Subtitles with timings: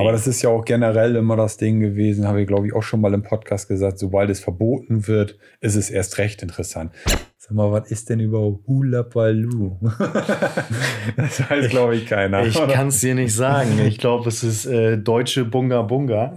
[0.00, 2.82] Aber das ist ja auch generell immer das Ding gewesen, habe ich glaube ich auch
[2.82, 6.92] schon mal im Podcast gesagt, sobald es verboten wird, ist es erst recht interessant.
[7.36, 9.76] Sag mal, was ist denn überhaupt Hula Baloo?
[11.16, 12.44] das weiß glaube ich keiner.
[12.46, 13.78] Ich kann es dir nicht sagen.
[13.86, 16.36] Ich glaube, es ist äh, deutsche Bunga Bunga.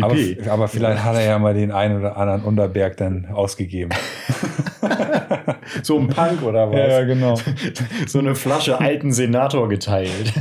[0.00, 0.16] Aber,
[0.48, 3.90] aber vielleicht hat er ja mal den einen oder anderen Unterberg dann ausgegeben.
[5.82, 6.76] so ein Punk oder was?
[6.76, 7.34] Ja, genau.
[8.06, 10.32] So eine Flasche alten Senator geteilt.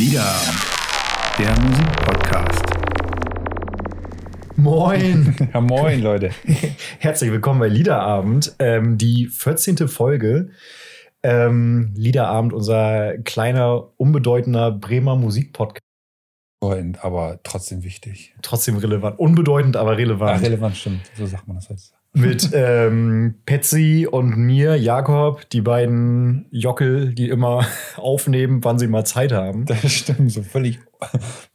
[0.00, 0.34] Lieder,
[1.38, 2.64] der Musikpodcast.
[4.56, 5.36] Moin.
[5.52, 6.30] Ja, moin, Leute.
[6.98, 9.88] Herzlich willkommen bei Liederabend, ähm, die 14.
[9.88, 10.52] Folge.
[11.22, 15.84] Ähm, Liederabend, unser kleiner, unbedeutender Bremer Musikpodcast
[16.62, 18.34] Unbedeutend, aber trotzdem wichtig.
[18.40, 19.18] Trotzdem relevant.
[19.18, 20.40] Unbedeutend, aber relevant.
[20.40, 21.10] Ja, relevant, stimmt.
[21.14, 21.94] So sagt man das jetzt.
[22.12, 29.04] Mit ähm, Patsy und mir, Jakob, die beiden Jockel, die immer aufnehmen, wann sie mal
[29.04, 29.66] Zeit haben.
[29.66, 30.80] Das stimmt, so völlig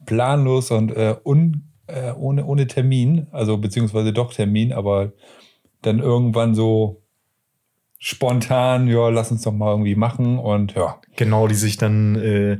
[0.06, 3.26] planlos und äh, un, äh, ohne, ohne Termin.
[3.32, 5.12] Also beziehungsweise doch Termin, aber
[5.82, 7.02] dann irgendwann so
[7.98, 11.00] spontan, ja, lass uns doch mal irgendwie machen und ja.
[11.16, 12.58] Genau, die sich dann äh,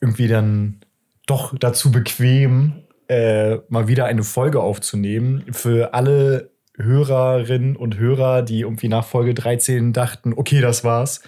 [0.00, 0.80] irgendwie dann
[1.26, 5.44] doch dazu bequem, äh, mal wieder eine Folge aufzunehmen.
[5.52, 6.49] Für alle
[6.82, 11.20] Hörerinnen und Hörer, die irgendwie nach Folge 13 dachten, okay, das war's.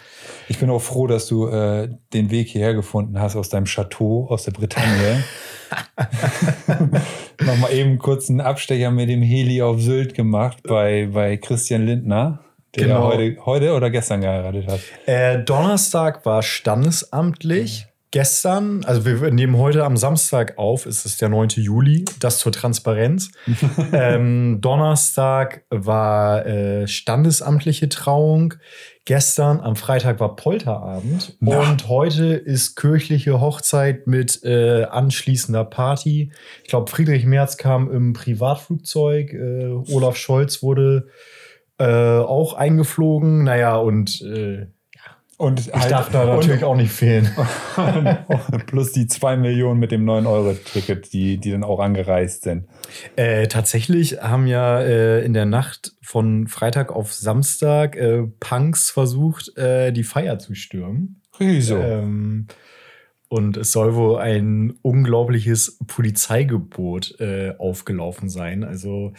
[0.48, 4.26] Ich bin auch froh, dass du äh, den Weg hierher gefunden hast aus deinem Chateau,
[4.28, 5.24] aus der Bretagne.
[7.40, 12.40] Nochmal eben kurz einen Abstecher mit dem Heli auf Sylt gemacht bei, bei Christian Lindner.
[12.74, 13.12] Der genau.
[13.12, 14.80] heute, heute oder gestern geheiratet hat.
[15.06, 21.28] Äh, Donnerstag war standesamtlich gestern, also wir nehmen heute am Samstag auf, ist es der
[21.28, 21.48] 9.
[21.56, 23.32] Juli, das zur Transparenz.
[23.92, 28.54] ähm, Donnerstag war äh, standesamtliche Trauung.
[29.04, 31.58] Gestern am Freitag war Polterabend ja.
[31.58, 36.30] und heute ist kirchliche Hochzeit mit äh, anschließender Party.
[36.62, 41.08] Ich glaube, Friedrich Merz kam im Privatflugzeug, äh, Olaf Scholz wurde
[41.78, 43.42] äh, auch eingeflogen.
[43.42, 44.66] Naja, und äh,
[45.42, 47.28] und ich halt, darf da natürlich auch nicht fehlen.
[48.66, 52.68] plus die zwei Millionen mit dem 9-Euro-Ticket, die, die dann auch angereist sind.
[53.16, 59.58] Äh, tatsächlich haben ja äh, in der Nacht von Freitag auf Samstag äh, Punks versucht,
[59.58, 61.20] äh, die Feier zu stürmen.
[61.38, 61.76] Wieso?
[61.76, 62.46] Ähm,
[63.28, 68.62] und es soll wohl ein unglaubliches Polizeigebot äh, aufgelaufen sein.
[68.62, 69.12] Also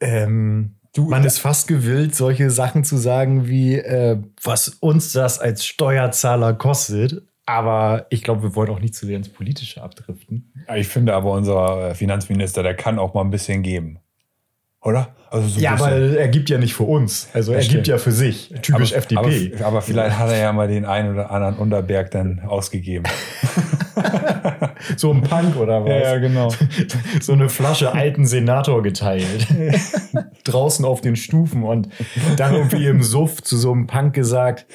[0.00, 5.38] ähm, Du, Man ist fast gewillt, solche Sachen zu sagen wie, äh, was uns das
[5.38, 7.22] als Steuerzahler kostet.
[7.46, 10.52] Aber ich glaube, wir wollen auch nicht zu sehr ins Politische abdriften.
[10.76, 14.00] Ich finde aber, unser Finanzminister, der kann auch mal ein bisschen geben.
[14.82, 15.14] Oder?
[15.30, 17.28] Also so ja, aber er gibt ja nicht für uns.
[17.32, 18.54] Also er gibt ja für sich.
[18.62, 19.54] Typisch aber, FDP.
[19.56, 23.04] Aber, aber, vielleicht hat er ja mal den einen oder anderen Unterberg dann ausgegeben.
[24.96, 25.90] so ein Punk oder was?
[25.90, 26.52] Ja, genau.
[27.20, 29.46] so eine Flasche alten Senator geteilt.
[30.44, 31.88] Draußen auf den Stufen und
[32.36, 34.66] dann irgendwie im Suff zu so einem Punk gesagt,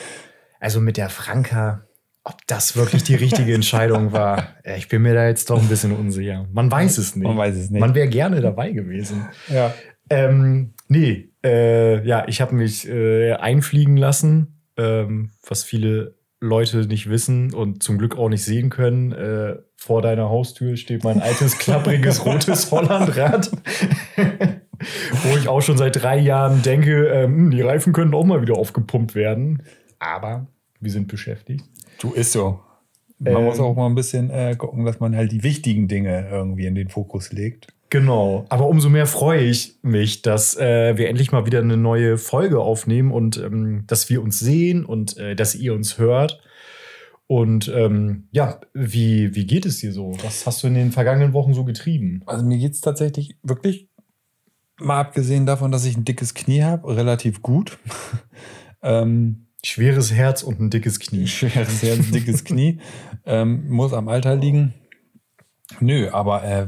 [0.60, 1.86] also mit der Franka,
[2.24, 4.48] ob das wirklich die richtige Entscheidung war,
[4.78, 6.48] ich bin mir da jetzt doch ein bisschen unsicher.
[6.54, 7.28] Man weiß es nicht.
[7.28, 7.82] Man weiß es nicht.
[7.82, 9.28] Man wäre gerne dabei gewesen.
[9.50, 9.74] Ja.
[10.10, 17.10] Ähm, nee, äh, ja, ich habe mich äh, einfliegen lassen, ähm, was viele Leute nicht
[17.10, 19.12] wissen und zum Glück auch nicht sehen können.
[19.12, 23.52] Äh, vor deiner Haustür steht mein altes, klappriges, rotes Hollandrad.
[24.16, 28.58] Wo ich auch schon seit drei Jahren denke, ähm, die Reifen können auch mal wieder
[28.58, 29.64] aufgepumpt werden.
[30.00, 30.48] Aber
[30.80, 31.66] wir sind beschäftigt.
[32.00, 32.62] Du ist so.
[33.20, 36.30] Man ähm, muss auch mal ein bisschen äh, gucken, dass man halt die wichtigen Dinge
[36.32, 37.68] irgendwie in den Fokus legt.
[37.90, 38.46] Genau.
[38.48, 42.62] Aber umso mehr freue ich mich, dass äh, wir endlich mal wieder eine neue Folge
[42.62, 46.40] aufnehmen und ähm, dass wir uns sehen und äh, dass ihr uns hört.
[47.34, 50.16] Und ähm, ja, wie, wie geht es dir so?
[50.22, 52.22] Was hast du in den vergangenen Wochen so getrieben?
[52.28, 53.90] Also mir geht es tatsächlich wirklich,
[54.80, 57.80] mal abgesehen davon, dass ich ein dickes Knie habe, relativ gut.
[58.84, 61.26] ähm, Schweres Herz und ein dickes Knie.
[61.28, 62.78] Schweres Herz, dickes Knie.
[63.26, 64.76] Ähm, muss am Alter liegen.
[65.80, 66.68] Nö, aber äh,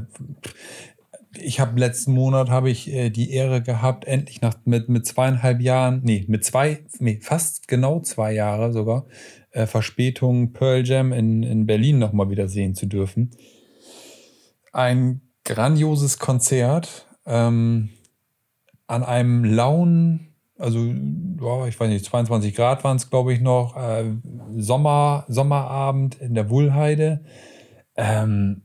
[1.37, 5.61] ich habe letzten Monat habe ich äh, die Ehre gehabt, endlich nach mit mit zweieinhalb
[5.61, 9.05] Jahren, nee, mit zwei, nee, fast genau zwei Jahre sogar
[9.55, 13.31] äh, Verspätung Pearl Jam in, in Berlin noch mal wieder sehen zu dürfen.
[14.73, 17.89] Ein grandioses Konzert ähm,
[18.87, 20.79] an einem lauen, also
[21.41, 24.11] oh, ich weiß nicht, 22 Grad waren es glaube ich noch, äh,
[24.57, 27.23] Sommer Sommerabend in der Wuhlheide.
[27.95, 28.63] Ähm,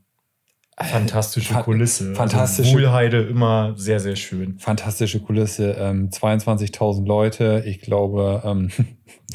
[0.77, 2.15] Fantastische Kulisse.
[2.15, 2.71] Fantastische.
[2.71, 4.59] Also Wohlheide immer sehr, sehr schön.
[4.59, 5.73] Fantastische Kulisse.
[5.73, 7.63] Ähm, 22.000 Leute.
[7.67, 8.71] Ich glaube, ähm,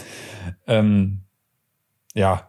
[0.68, 1.25] ähm,
[2.16, 2.48] ja,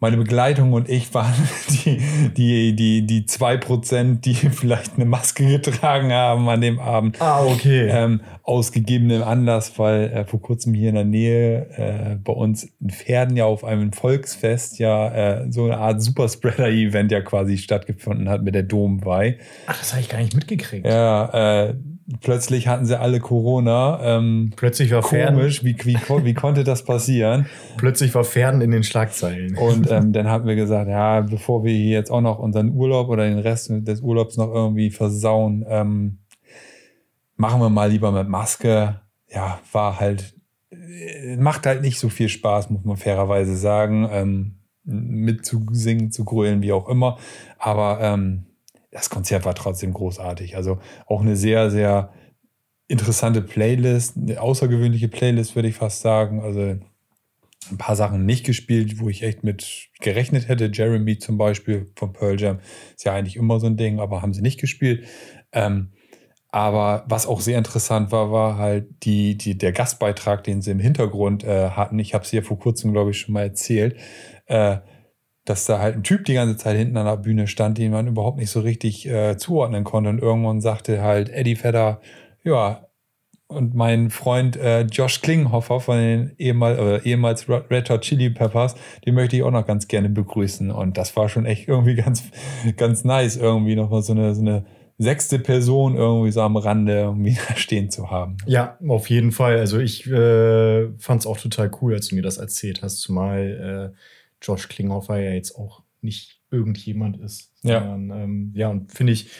[0.00, 1.34] meine Begleitung und ich waren
[1.84, 1.98] die,
[2.34, 7.20] die, die, die zwei Prozent, die vielleicht eine Maske getragen haben an dem Abend.
[7.20, 7.86] Ah, okay.
[7.88, 12.64] Ähm, aus gegebenem Anlass, weil äh, vor kurzem hier in der Nähe äh, bei uns
[12.80, 18.28] in Pferden ja auf einem Volksfest ja äh, so eine Art Superspreader-Event ja quasi stattgefunden
[18.30, 19.38] hat mit der Domweih.
[19.66, 20.86] Ach, das habe ich gar nicht mitgekriegt.
[20.86, 21.74] Ja, äh,
[22.20, 24.00] plötzlich hatten sie alle Corona.
[24.02, 27.46] Ähm, Plötzlich war komisch, wie, wie, wie konnte das passieren?
[27.76, 29.56] plötzlich war Pferden in den Schlagzeilen.
[29.56, 33.08] Und ähm, dann haben wir gesagt, ja, bevor wir hier jetzt auch noch unseren Urlaub
[33.08, 36.18] oder den Rest des Urlaubs noch irgendwie versauen, ähm,
[37.36, 39.00] machen wir mal lieber mit Maske.
[39.28, 40.34] Ja, war halt,
[40.70, 44.54] äh, macht halt nicht so viel Spaß, muss man fairerweise sagen, ähm,
[44.84, 47.18] mitzusingen, zu grölen, wie auch immer.
[47.58, 48.46] Aber ähm,
[48.90, 50.56] das Konzert war trotzdem großartig.
[50.56, 52.12] Also auch eine sehr, sehr
[52.88, 56.40] interessante Playlist, eine außergewöhnliche Playlist, würde ich fast sagen.
[56.40, 56.60] Also
[57.70, 60.70] ein paar Sachen nicht gespielt, wo ich echt mit gerechnet hätte.
[60.72, 62.58] Jeremy zum Beispiel von Pearl Jam
[62.96, 65.06] ist ja eigentlich immer so ein Ding, aber haben sie nicht gespielt.
[65.52, 65.92] Ähm,
[66.52, 70.80] aber was auch sehr interessant war, war halt die, die, der Gastbeitrag, den sie im
[70.80, 71.98] Hintergrund äh, hatten.
[72.00, 73.96] Ich habe es ja vor kurzem, glaube ich, schon mal erzählt,
[74.46, 74.78] äh,
[75.50, 78.06] dass da halt ein Typ die ganze Zeit hinten an der Bühne stand, den man
[78.06, 80.08] überhaupt nicht so richtig äh, zuordnen konnte.
[80.08, 82.00] Und irgendwann sagte halt Eddie Vedder,
[82.44, 82.86] ja,
[83.48, 88.76] und mein Freund äh, Josh Klinghoffer von den ehemal, äh, ehemals Red Hot Chili Peppers,
[89.04, 90.70] den möchte ich auch noch ganz gerne begrüßen.
[90.70, 92.22] Und das war schon echt irgendwie ganz,
[92.76, 94.64] ganz nice, irgendwie nochmal so eine, so eine
[94.98, 98.36] sechste Person irgendwie so am Rande irgendwie stehen zu haben.
[98.46, 99.58] Ja, auf jeden Fall.
[99.58, 103.92] Also ich äh, fand es auch total cool, als du mir das erzählt hast, zumal
[103.92, 103.96] äh,
[104.42, 107.52] Josh Klinghoffer ja jetzt auch nicht irgendjemand ist.
[107.62, 107.80] Ja.
[107.80, 109.30] Sondern, ähm, ja, und finde ich,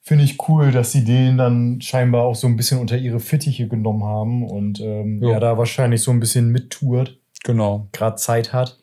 [0.00, 3.68] finde ich cool, dass sie den dann scheinbar auch so ein bisschen unter ihre Fittiche
[3.68, 7.88] genommen haben und ähm, ja, da wahrscheinlich so ein bisschen mittourt, Genau.
[7.92, 8.78] gerade Zeit hat.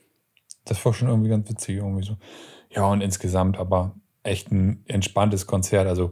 [0.66, 2.18] Das war schon irgendwie ganz witzig, irgendwie so.
[2.70, 5.88] Ja, und insgesamt aber echt ein entspanntes Konzert.
[5.88, 6.12] Also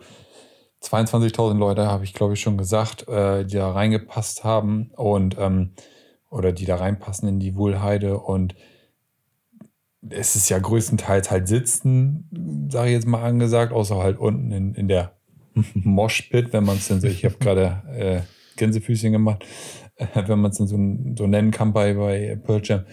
[0.83, 5.73] 22.000 Leute habe ich, glaube ich, schon gesagt, äh, die da reingepasst haben und ähm,
[6.29, 8.55] oder die da reinpassen in die Wohlheide und
[10.09, 14.73] es ist ja größtenteils halt sitzen, sage ich jetzt mal angesagt, außer halt unten in,
[14.73, 15.13] in der
[15.73, 18.21] Moshpit, wenn man es denn so, ich habe gerade äh,
[18.57, 19.45] Gänsefüßchen gemacht,
[19.95, 20.77] äh, wenn man es denn so,
[21.17, 22.85] so nennen kann bei, bei Pearl Jam.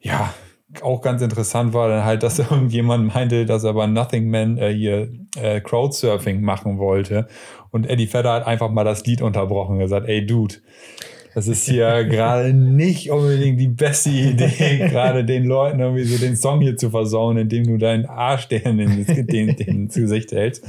[0.00, 0.34] Ja,
[0.82, 4.72] auch ganz interessant war dann halt, dass irgendjemand meinte, dass er bei Nothing Man äh,
[4.72, 7.28] hier äh, Crowdsurfing machen wollte.
[7.70, 10.56] Und Eddie Vedder hat einfach mal das Lied unterbrochen und gesagt, ey Dude,
[11.34, 16.36] das ist hier gerade nicht unbedingt die beste Idee, gerade den Leuten irgendwie so den
[16.36, 20.64] Song hier zu versauen, indem du deinen Arsch denen ins, den, den ins Gesicht hältst.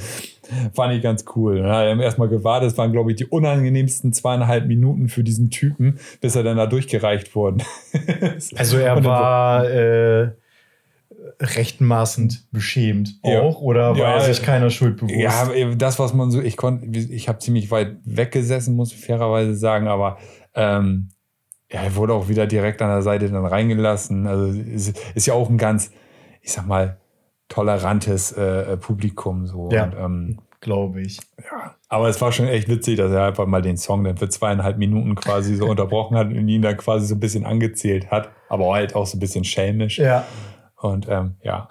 [0.74, 1.58] Fand ich ganz cool.
[1.62, 2.72] Dann hat er erstmal gewartet.
[2.72, 6.66] Das waren, glaube ich, die unangenehmsten zweieinhalb Minuten für diesen Typen, bis er dann da
[6.66, 7.64] durchgereicht wurde.
[8.56, 10.30] Also er war äh,
[11.40, 13.42] recht maßend beschämt Ja.
[13.42, 15.16] auch, oder war Ja, er sich keiner Schuld bewusst?
[15.16, 19.56] Ja, das, was man so, ich konnte, ich habe ziemlich weit weggesessen, muss ich fairerweise
[19.56, 20.18] sagen, aber
[20.60, 21.10] ähm,
[21.72, 24.28] ja, er wurde auch wieder direkt an der Seite dann reingelassen.
[24.28, 25.92] Also ist, ist ja auch ein ganz,
[26.42, 26.98] ich sag mal,
[27.48, 29.70] tolerantes äh, Publikum so.
[29.72, 29.92] Ja.
[29.98, 31.20] Ähm, glaube ich.
[31.38, 31.76] ja.
[31.88, 34.78] Aber es war schon echt witzig, dass er einfach mal den Song dann für zweieinhalb
[34.78, 38.74] Minuten quasi so unterbrochen hat und ihn dann quasi so ein bisschen angezählt hat, aber
[38.74, 40.00] halt auch so ein bisschen schelmisch.
[40.00, 40.26] Ja,
[40.76, 41.70] Und ähm, ja.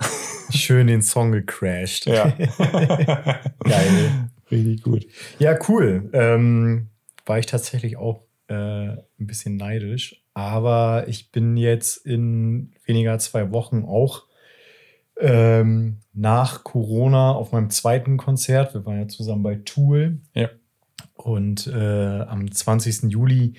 [0.51, 2.07] schön den Song gecrashed.
[2.07, 2.33] ja.
[2.59, 4.31] Geil.
[4.51, 5.07] Richtig gut.
[5.39, 6.09] Ja, cool.
[6.15, 6.89] Ähm,
[7.27, 10.25] war ich tatsächlich auch äh, ein bisschen neidisch.
[10.35, 14.25] Aber ich bin jetzt in weniger als zwei Wochen auch
[15.21, 18.75] ähm, nach Corona auf meinem zweiten Konzert.
[18.75, 20.21] Wir waren ja zusammen bei Tool.
[20.35, 20.49] Ja.
[21.15, 23.11] Und äh, am 20.
[23.11, 23.55] Juli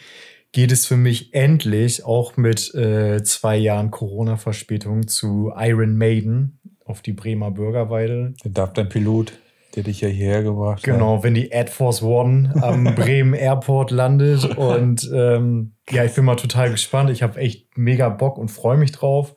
[0.52, 7.02] geht es für mich endlich auch mit äh, zwei Jahren Corona-Verspätung zu Iron Maiden auf
[7.02, 8.34] die Bremer Bürgerweide.
[8.44, 9.34] Der darf dein Pilot,
[9.80, 10.84] der dich ja hierher gebracht hat.
[10.84, 14.58] Genau, wenn die Air Force One am Bremen Airport landet.
[14.58, 17.10] Und ähm, ja, ich bin mal total gespannt.
[17.10, 19.36] Ich habe echt mega Bock und freue mich drauf.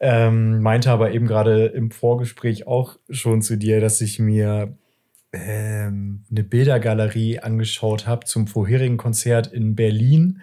[0.00, 4.76] Ähm, meinte aber eben gerade im Vorgespräch auch schon zu dir, dass ich mir
[5.32, 10.42] ähm, eine Bildergalerie angeschaut habe zum vorherigen Konzert in Berlin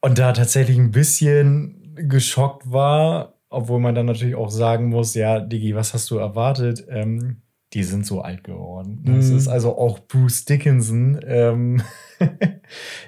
[0.00, 5.38] und da tatsächlich ein bisschen geschockt war, obwohl man dann natürlich auch sagen muss, ja,
[5.38, 6.84] Digi, was hast du erwartet?
[6.88, 7.42] Ähm,
[7.74, 9.02] die sind so alt geworden.
[9.04, 9.36] Das Mhm.
[9.36, 11.20] ist also auch Bruce Dickinson.
[11.26, 11.82] Ähm,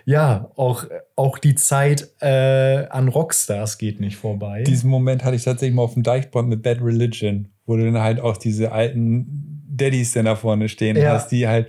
[0.05, 0.85] ja, auch,
[1.17, 4.62] auch die Zeit äh, an Rockstars geht nicht vorbei.
[4.64, 8.00] Diesen Moment hatte ich tatsächlich mal auf dem Deichbrand mit Bad Religion, wo du dann
[8.02, 11.12] halt auch diese alten Daddies dann da vorne stehen Ja.
[11.12, 11.69] hast, die halt,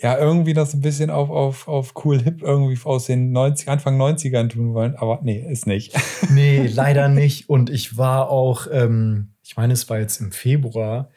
[0.00, 4.00] ja irgendwie das ein bisschen auf, auf, auf cool hip irgendwie aus den 90, Anfang
[4.00, 5.94] 90ern tun wollen, aber nee, ist nicht.
[6.30, 7.48] nee, leider nicht.
[7.48, 11.10] Und ich war auch, ähm, ich meine, es war jetzt im Februar,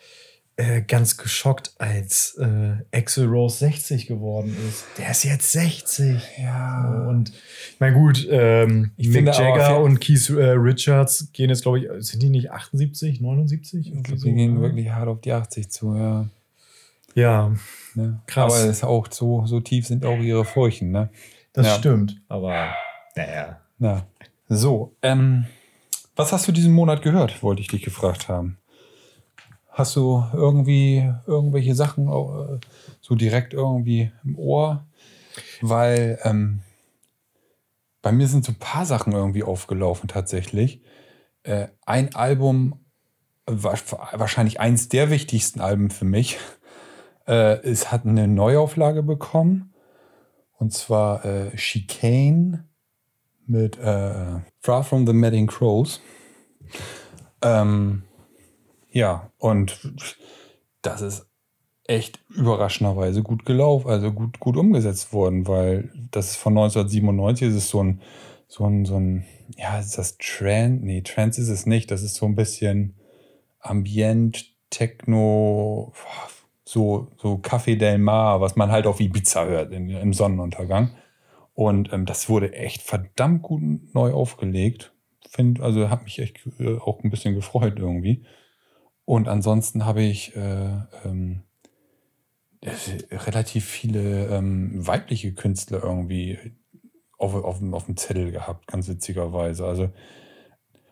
[0.58, 4.86] äh, ganz geschockt, als äh, Axel Rose 60 geworden ist.
[4.98, 6.22] Der ist jetzt 60.
[6.42, 7.06] Ja.
[7.10, 11.80] Und ich meine, gut, ähm, Ich Mick Jagger und Keith äh, Richards gehen jetzt, glaube
[11.80, 13.94] ich, sind die nicht 78, 79?
[13.94, 14.62] Ich glaub, so, die gehen ne?
[14.62, 16.28] wirklich hart auf die 80 zu, ja.
[17.16, 17.54] Ja,
[17.96, 18.22] Ne?
[18.28, 18.54] Krass.
[18.54, 21.10] Aber es ist auch so, so tief sind auch ihre Furchen, ne?
[21.54, 21.76] das Ja.
[21.76, 22.22] stimmt.
[22.28, 22.74] Aber
[23.16, 23.62] naja.
[23.80, 24.06] Ja.
[24.50, 25.46] So, ähm,
[26.16, 28.58] was hast du diesen Monat gehört, wollte ich dich gefragt haben.
[29.76, 32.60] Hast du irgendwie irgendwelche Sachen äh,
[33.02, 34.88] so direkt irgendwie im Ohr?
[35.60, 36.62] Weil ähm,
[38.02, 40.82] bei mir sind so ein paar Sachen irgendwie aufgelaufen tatsächlich.
[41.44, 42.86] Äh, ein Album,
[43.48, 43.78] wa-
[44.14, 46.38] wahrscheinlich eins der wichtigsten Alben für mich,
[47.28, 49.74] äh, es hat eine Neuauflage bekommen.
[50.58, 52.64] Und zwar äh, Chicane
[53.46, 56.00] mit äh, Far From the Madding Crows.
[57.42, 58.05] Ähm,
[58.96, 59.94] ja, und
[60.82, 61.28] das ist
[61.84, 67.58] echt überraschenderweise gut gelaufen, also gut, gut umgesetzt worden, weil das ist von 1997, das
[67.58, 68.02] ist so ein,
[68.48, 69.26] so ein, so ein,
[69.58, 70.80] ja, ist das Trance?
[70.82, 72.96] Nee, Trance ist es nicht, das ist so ein bisschen
[73.60, 75.92] Ambient, Techno,
[76.64, 80.96] so, so Café Del Mar, was man halt auf Ibiza hört in, im Sonnenuntergang.
[81.54, 83.62] Und ähm, das wurde echt verdammt gut
[83.94, 84.94] neu aufgelegt.
[85.30, 88.24] Find, also hat mich echt äh, auch ein bisschen gefreut irgendwie.
[89.06, 90.70] Und ansonsten habe ich äh,
[91.06, 91.44] ähm,
[92.62, 92.72] äh,
[93.16, 96.40] relativ viele ähm, weibliche Künstler irgendwie
[97.18, 99.66] auf, auf, auf dem Zettel gehabt, ganz witzigerweise.
[99.66, 99.90] Also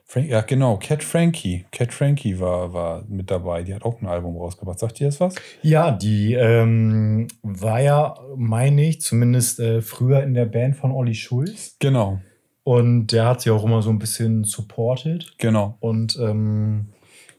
[0.05, 1.65] Frank, ja genau, Cat Frankie.
[1.71, 3.63] Cat Frankie war, war mit dabei.
[3.63, 4.77] Die hat auch ein Album rausgebracht.
[4.77, 5.33] Sagt ihr das was?
[5.63, 11.15] Ja, die ähm, war ja, meine ich, zumindest äh, früher in der Band von Olli
[11.15, 11.77] Schulz.
[11.79, 12.19] Genau,
[12.63, 15.33] Und der hat sie auch immer so ein bisschen supported.
[15.39, 15.77] genau.
[15.79, 16.89] Und ähm,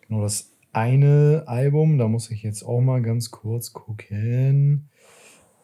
[0.09, 4.89] genau das eine Album, da muss ich jetzt auch mal ganz kurz gucken.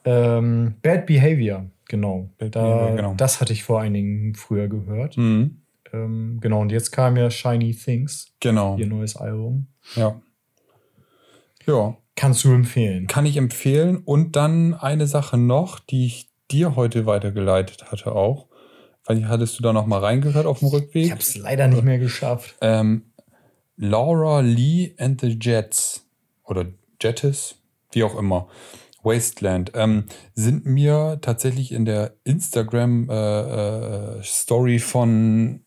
[0.05, 2.31] Ähm, Bad Behavior, genau.
[2.38, 3.14] Bad da, Behavior, genau.
[3.17, 5.17] Das hatte ich vor einigen früher gehört.
[5.17, 5.62] Mhm.
[5.93, 8.76] Ähm, genau, und jetzt kam ja Shiny Things, Genau.
[8.79, 9.67] ihr neues Album.
[9.97, 10.21] Ja.
[11.67, 13.07] Ja, Kannst du empfehlen?
[13.07, 13.99] kann ich empfehlen.
[13.99, 18.47] Und dann eine Sache noch, die ich dir heute weitergeleitet hatte auch.
[19.07, 21.05] Weil hattest du da noch mal reingehört auf dem Rückweg?
[21.07, 22.57] Ich habe es leider nicht mehr geschafft.
[22.61, 23.10] Ähm,
[23.83, 26.07] Laura Lee and the Jets
[26.45, 26.67] oder
[27.01, 27.55] Jettis,
[27.93, 28.47] wie auch immer,
[29.03, 35.65] Wasteland, ähm, sind mir tatsächlich in der Instagram-Story von,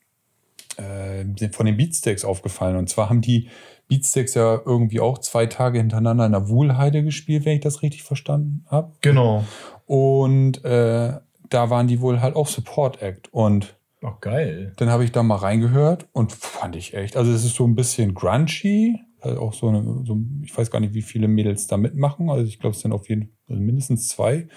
[0.77, 2.75] äh, von den Beatsteaks aufgefallen.
[2.75, 3.49] Und zwar haben die
[3.87, 8.03] Beatsteaks ja irgendwie auch zwei Tage hintereinander in der Wuhlheide gespielt, wenn ich das richtig
[8.03, 8.91] verstanden habe.
[9.01, 9.43] Genau.
[9.87, 11.13] Und äh,
[11.49, 13.33] da waren die wohl halt auch Support Act.
[13.33, 14.73] Und Ach, geil.
[14.77, 17.15] dann habe ich da mal reingehört und fand ich echt.
[17.17, 18.99] Also es ist so ein bisschen grungy.
[19.21, 22.29] Also auch so eine, so, ich weiß gar nicht, wie viele Mädels da mitmachen.
[22.29, 24.47] Also ich glaube, es sind auf jeden Fall mindestens zwei.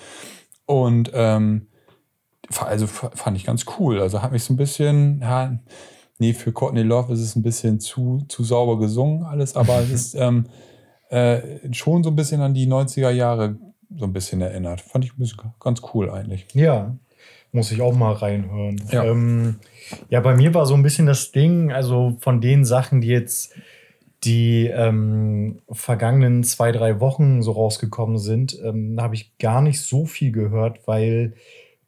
[0.64, 1.68] Und ähm,
[2.60, 4.00] also fa- fand ich ganz cool.
[4.00, 5.58] Also hat mich so ein bisschen, ja,
[6.18, 9.90] nee, für Courtney Love ist es ein bisschen zu, zu sauber gesungen alles, aber es
[9.90, 10.46] ist ähm,
[11.10, 13.56] äh, schon so ein bisschen an die 90er Jahre
[13.96, 14.80] so ein bisschen erinnert.
[14.80, 16.46] Fand ich ein bisschen ganz cool eigentlich.
[16.54, 16.96] Ja,
[17.56, 18.80] muss ich auch mal reinhören.
[18.92, 19.04] Ja.
[19.04, 19.56] Ähm,
[20.08, 23.54] ja, bei mir war so ein bisschen das Ding, also von den Sachen, die jetzt
[24.24, 30.04] die ähm, vergangenen zwei, drei Wochen so rausgekommen sind, ähm, habe ich gar nicht so
[30.04, 31.34] viel gehört, weil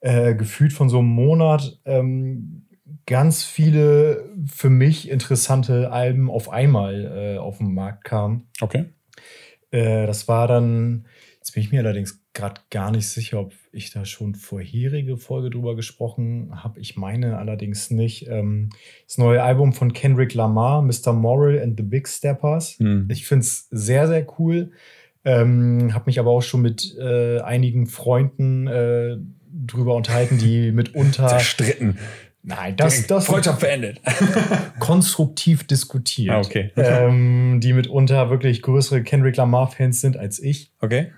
[0.00, 2.66] äh, gefühlt von so einem Monat ähm,
[3.06, 8.48] ganz viele für mich interessante Alben auf einmal äh, auf den Markt kamen.
[8.60, 8.86] Okay.
[9.70, 11.06] Äh, das war dann,
[11.48, 15.48] jetzt bin ich mir allerdings gerade gar nicht sicher, ob ich da schon vorherige Folge
[15.48, 16.78] drüber gesprochen habe.
[16.78, 18.28] Ich meine allerdings nicht.
[18.28, 18.68] Ähm,
[19.06, 21.14] das neue Album von Kendrick Lamar, Mr.
[21.14, 22.78] Moral and the Big Steppers.
[22.78, 23.08] Hm.
[23.10, 24.72] Ich finde es sehr, sehr cool.
[25.24, 29.16] Ähm, habe mich aber auch schon mit äh, einigen Freunden äh,
[29.66, 31.28] drüber unterhalten, die mitunter.
[31.28, 31.96] Zerstritten.
[32.42, 34.02] Nein, das, das Freundschaft beendet.
[34.78, 36.34] konstruktiv diskutiert.
[36.34, 36.70] Ah, okay.
[36.76, 40.72] ähm, die mitunter wirklich größere Kendrick Lamar-Fans sind als ich.
[40.80, 41.10] Okay.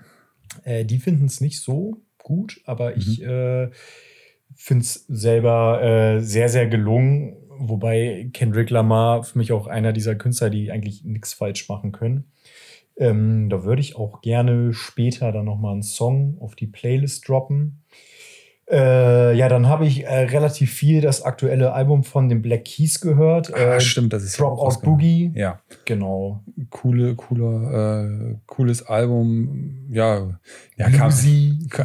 [0.63, 2.97] Äh, die finden es nicht so gut, aber Mhm.
[2.97, 3.69] ich äh,
[4.55, 7.35] finde es selber äh, sehr, sehr gelungen.
[7.57, 12.31] Wobei Kendrick Lamar für mich auch einer dieser Künstler, die eigentlich nichts falsch machen können.
[12.97, 17.83] Ähm, da würde ich auch gerne später dann nochmal einen Song auf die Playlist droppen.
[18.71, 23.01] Äh, ja, dann habe ich äh, relativ viel das aktuelle Album von den Black Keys
[23.01, 23.53] gehört.
[23.53, 24.97] Ah, Äh, stimmt, das ist ja auch Dropout rausgekommen.
[24.97, 25.31] Boogie.
[25.35, 26.41] Ja, Genau.
[26.69, 29.87] coole, cooler, äh, cooles Album.
[29.91, 30.39] Ja,
[30.77, 30.89] ja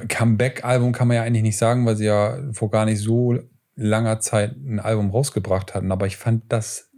[0.08, 3.36] Comeback-Album kann man ja eigentlich nicht sagen, weil sie ja vor gar nicht so
[3.74, 5.90] langer Zeit ein Album rausgebracht hatten.
[5.90, 6.90] Aber ich fand, das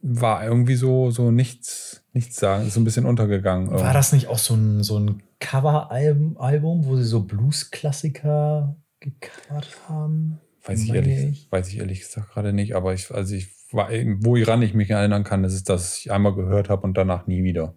[0.00, 3.70] war irgendwie so, so nichts, nichts sagen, ist so ein bisschen untergegangen.
[3.70, 9.68] War das nicht auch so ein, so ein Cover-Album, Album, wo sie so Blues-Klassiker gecovert
[9.88, 10.40] haben?
[10.64, 11.52] Weiß ich, ehrlich, ich.
[11.52, 15.24] weiß ich ehrlich gesagt gerade nicht, aber ich, also ich war, woran ich mich erinnern
[15.24, 17.74] kann, ist es, dass ich einmal gehört habe und danach nie wieder.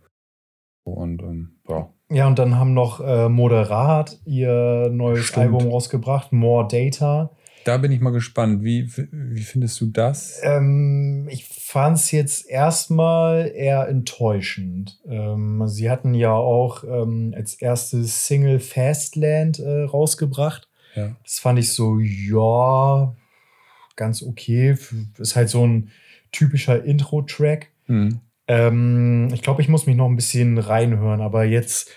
[0.83, 1.89] Und ähm, ja.
[2.11, 5.45] Ja, und dann haben noch äh, Moderat ihr neues Stimmt.
[5.45, 7.31] Album rausgebracht, More Data.
[7.63, 8.63] Da bin ich mal gespannt.
[8.63, 10.39] Wie, wie findest du das?
[10.43, 14.99] Ähm, ich fand es jetzt erstmal eher enttäuschend.
[15.07, 20.69] Ähm, sie hatten ja auch ähm, als erstes Single Fastland äh, rausgebracht.
[20.95, 21.15] Ja.
[21.23, 23.15] Das fand ich so, ja,
[23.95, 24.75] ganz okay.
[25.17, 25.91] Ist halt so ein
[26.31, 27.71] typischer Intro-Track.
[27.85, 28.19] Hm.
[28.47, 31.89] Ähm, ich glaube, ich muss mich noch ein bisschen reinhören, aber jetzt,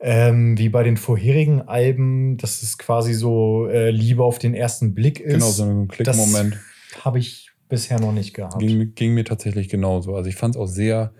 [0.00, 4.94] ähm, wie bei den vorherigen Alben, dass es quasi so äh, Liebe auf den ersten
[4.94, 5.34] Blick ist.
[5.34, 6.58] Genau, so ein Klickmoment.
[7.04, 8.58] Habe ich bisher noch nicht gehabt.
[8.58, 10.14] Ging, ging mir tatsächlich genauso.
[10.14, 11.12] Also ich fand es auch sehr,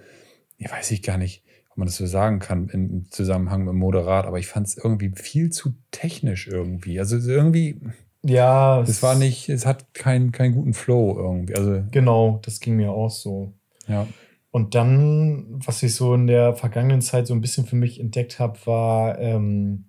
[0.57, 1.43] ich weiß ich gar nicht,
[1.79, 5.51] man das so sagen kann im Zusammenhang mit Moderat, aber ich fand es irgendwie viel
[5.51, 6.99] zu technisch irgendwie.
[6.99, 7.81] Also irgendwie,
[8.23, 11.55] ja, es war nicht, es hat keinen keinen guten Flow irgendwie.
[11.55, 13.55] Also Genau, das ging mir auch so.
[13.87, 14.07] ja,
[14.51, 18.39] Und dann, was ich so in der vergangenen Zeit so ein bisschen für mich entdeckt
[18.39, 19.85] habe, war, ähm,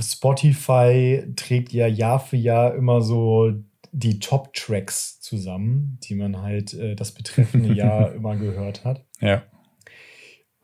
[0.00, 3.52] Spotify trägt ja Jahr für Jahr immer so
[3.92, 9.04] die Top-Tracks zusammen, die man halt äh, das betreffende Jahr immer gehört hat.
[9.20, 9.42] ja,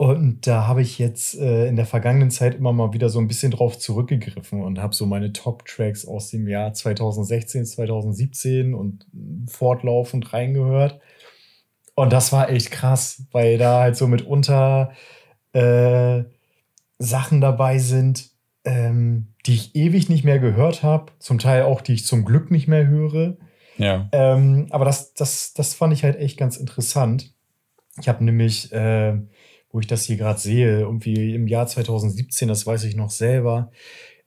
[0.03, 3.29] Und da habe ich jetzt äh, in der vergangenen Zeit immer mal wieder so ein
[3.29, 9.05] bisschen drauf zurückgegriffen und habe so meine Top-Tracks aus dem Jahr 2016, 2017 und
[9.47, 10.99] fortlaufend reingehört.
[11.95, 14.91] Und das war echt krass, weil da halt so mitunter
[15.53, 16.25] äh,
[16.99, 18.31] Sachen dabei sind,
[18.65, 22.51] ähm, die ich ewig nicht mehr gehört habe, zum Teil auch, die ich zum Glück
[22.51, 23.37] nicht mehr höre.
[23.77, 27.33] ja, Ähm, aber das, das, das fand ich halt echt ganz interessant.
[28.01, 29.15] Ich habe nämlich, äh,
[29.73, 33.71] wo ich das hier gerade sehe, irgendwie im Jahr 2017, das weiß ich noch selber,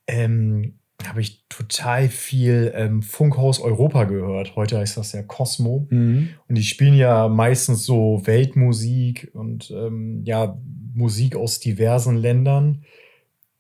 [0.07, 0.75] ähm,
[1.07, 4.57] habe ich total viel ähm, Funkhaus Europa gehört.
[4.57, 5.87] Heute heißt das ja Cosmo.
[5.89, 6.31] mhm.
[6.49, 10.59] Und die spielen ja meistens so Weltmusik und ähm, ja,
[10.95, 12.85] Musik aus diversen Ländern.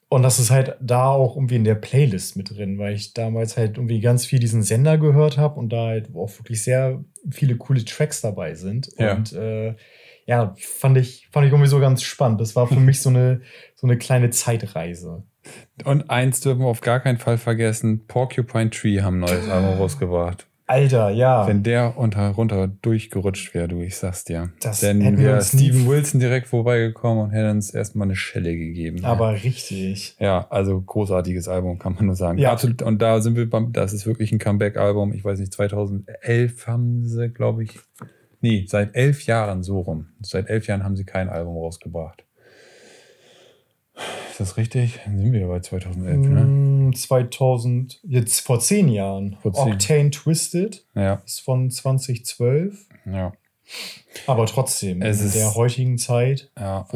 [0.08, 3.56] Und das ist halt da auch irgendwie in der Playlist mit drin, weil ich damals
[3.56, 7.56] halt irgendwie ganz viel diesen Sender gehört habe und da halt auch wirklich sehr viele
[7.56, 8.88] coole Tracks dabei sind.
[8.98, 9.14] Ja.
[9.14, 9.74] Und äh,
[10.26, 12.40] ja, fand ich, fand ich irgendwie so ganz spannend.
[12.40, 13.40] Das war für mich so eine,
[13.74, 15.22] so eine kleine Zeitreise.
[15.84, 19.78] Und eins dürfen wir auf gar keinen Fall vergessen: Porcupine Tree haben ein neues Album
[19.78, 20.46] rausgebracht.
[20.68, 21.46] Alter, ja.
[21.46, 24.50] Wenn der unter, runter durchgerutscht wäre, du, ich sag's dir.
[24.60, 29.04] Das Dann wäre Steven Wilson direkt vorbeigekommen und hätte uns erstmal eine Schelle gegeben.
[29.04, 30.16] aber richtig.
[30.18, 32.38] Ja, also großartiges Album, kann man nur sagen.
[32.38, 32.50] Ja.
[32.50, 32.82] Absolut.
[32.82, 35.12] Und da sind wir beim, das ist wirklich ein Comeback-Album.
[35.12, 37.78] Ich weiß nicht, 2011 haben sie, glaube ich,
[38.46, 40.08] nee, seit elf Jahren so rum.
[40.22, 42.24] Seit elf Jahren haben sie kein Album rausgebracht.
[44.30, 45.00] Ist das richtig?
[45.04, 46.40] Dann sind wir ja bei 2011, ne?
[46.42, 49.38] Mm, 2000, jetzt vor zehn Jahren.
[49.40, 49.72] Vor zehn.
[49.72, 52.86] Octane Twisted Ja, ist von 2012.
[53.06, 53.32] ja,
[54.26, 56.50] Aber trotzdem, Es in ist- der heutigen Zeit.
[56.58, 56.86] ja.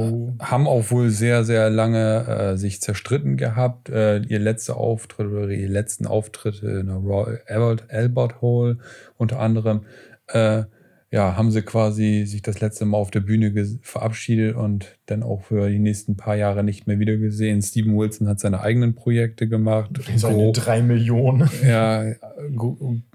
[0.40, 3.88] Haben auch wohl sehr, sehr lange äh, sich zerstritten gehabt.
[3.88, 8.78] Äh, ihr letzter Auftritt oder ihre letzten Auftritte in der Royal Albert, Albert Hall
[9.16, 9.86] unter anderem.
[10.28, 10.64] Äh,
[11.12, 15.42] ja, haben sie quasi sich das letzte Mal auf der Bühne verabschiedet und dann auch
[15.42, 17.62] für die nächsten paar Jahre nicht mehr wieder gesehen.
[17.62, 19.90] Steven Wilson hat seine eigenen Projekte gemacht.
[20.16, 21.48] Seine Gro- drei Millionen.
[21.66, 22.04] ja,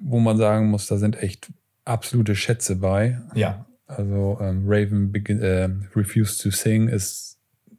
[0.01, 1.51] wo man sagen muss, da sind echt
[1.85, 3.21] absolute Schätze bei.
[3.33, 3.65] Ja.
[3.87, 7.37] Also ähm, Raven begin, äh, Refused to Sing ist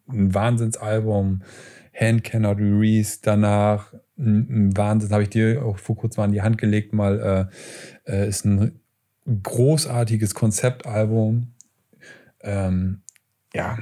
[0.09, 1.43] ein Wahnsinnsalbum.
[1.99, 5.11] Hand Cannot Release danach ein, ein Wahnsinn.
[5.11, 6.93] Habe ich dir auch vor kurzem an die Hand gelegt.
[6.93, 7.51] Mal
[8.07, 8.81] äh, äh, ist ein
[9.43, 11.55] großartiges Konzeptalbum.
[12.41, 13.03] Ähm,
[13.55, 13.79] ja,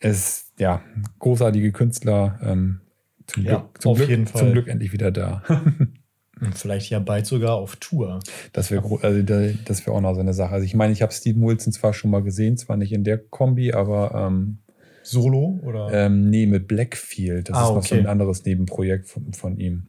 [0.00, 0.82] es ja
[1.18, 2.38] großartige Künstler.
[2.42, 2.80] Ähm,
[3.26, 4.52] zum, Ja, Glück, zum, Glück, zum.
[4.52, 5.42] Glück endlich wieder da.
[6.40, 8.18] Und vielleicht ja bald sogar auf Tour.
[8.52, 10.52] Das wäre also da- das wäre auch noch so eine Sache.
[10.54, 13.18] Also ich meine, ich habe Steven Wilson zwar schon mal gesehen, zwar nicht in der
[13.18, 14.58] Kombi, aber ähm,
[15.04, 15.88] Solo oder?
[15.92, 17.48] ähm, nee, mit Blackfield.
[17.48, 18.00] Das Ah, ist noch so okay.
[18.00, 19.88] ein anderes Nebenprojekt von, von ihm.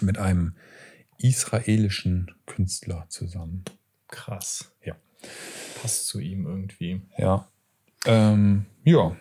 [0.00, 0.54] Mit einem
[1.18, 3.64] israelischen Künstler zusammen.
[4.14, 4.72] Krass.
[4.84, 4.94] Ja.
[5.80, 7.02] Passt zu ihm irgendwie.
[7.18, 7.48] Ja.
[8.06, 9.16] Ähm, ja.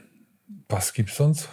[0.69, 1.49] Was gibt's sonst?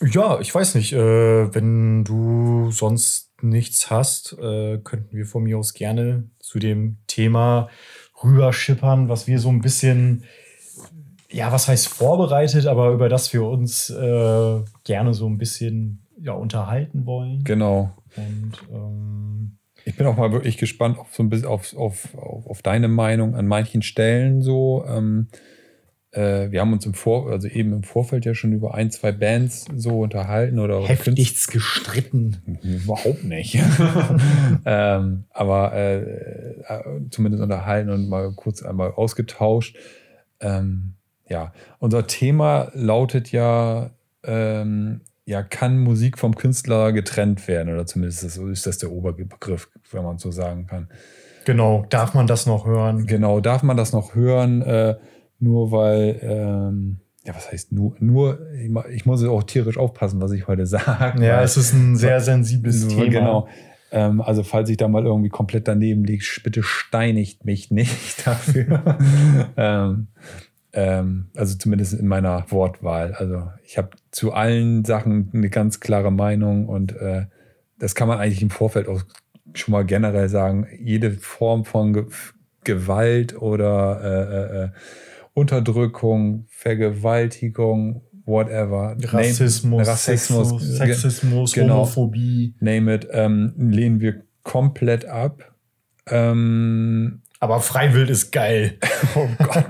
[0.00, 0.92] Ja, ich weiß nicht.
[0.92, 6.98] Äh, wenn du sonst nichts hast, äh, könnten wir von mir aus gerne zu dem
[7.06, 7.70] Thema
[8.22, 10.24] rüberschippern, was wir so ein bisschen,
[11.30, 16.32] ja, was heißt vorbereitet, aber über das wir uns äh, gerne so ein bisschen ja,
[16.32, 17.42] unterhalten wollen.
[17.42, 17.96] Genau.
[18.16, 22.46] Und ähm, Ich bin auch mal wirklich gespannt auf so ein bisschen auf, auf, auf,
[22.46, 24.84] auf deine Meinung an manchen Stellen so.
[24.86, 25.28] Ähm,
[26.12, 29.12] äh, wir haben uns im Vor, also eben im Vorfeld ja schon über ein, zwei
[29.12, 32.60] Bands so unterhalten oder heftigst gestritten.
[32.62, 33.58] Überhaupt nicht.
[34.66, 39.76] ähm, aber äh, äh, zumindest unterhalten und mal kurz einmal ausgetauscht.
[40.40, 40.94] Ähm,
[41.28, 43.90] ja, unser Thema lautet ja,
[44.22, 47.72] ähm, ja, kann Musik vom Künstler getrennt werden?
[47.72, 50.88] Oder zumindest ist das, ist das der Oberbegriff, wenn man so sagen kann.
[51.44, 53.06] Genau, darf man das noch hören?
[53.06, 54.62] Genau, darf man das noch hören?
[54.62, 54.96] Äh,
[55.38, 58.38] nur weil, ähm, ja, was heißt nur, nur,
[58.90, 61.24] ich, muss auch tierisch aufpassen, was ich heute sage.
[61.24, 63.08] Ja, es ist ein sehr sensibles Thema.
[63.08, 63.48] Genau.
[63.90, 68.98] Ähm, also, falls ich da mal irgendwie komplett daneben liege, bitte steinigt mich nicht dafür.
[69.56, 70.08] ähm,
[70.72, 73.14] ähm, also zumindest in meiner Wortwahl.
[73.14, 77.26] Also ich habe zu allen Sachen eine ganz klare Meinung und äh,
[77.78, 79.02] das kann man eigentlich im Vorfeld auch
[79.54, 80.66] schon mal generell sagen.
[80.80, 82.06] Jede Form von Ge
[82.64, 84.68] Gewalt oder äh, äh, äh,
[85.34, 88.96] Unterdrückung, Vergewaltigung, whatever.
[89.02, 91.74] Rassismus, Name, Rassismus, Sexismus, Sexismus genau.
[91.74, 92.54] Homophobie.
[92.60, 95.52] name it, ähm, lehnen wir komplett ab.
[96.06, 98.78] Ähm, Aber Freiwild ist geil.
[99.16, 99.66] oh Gott.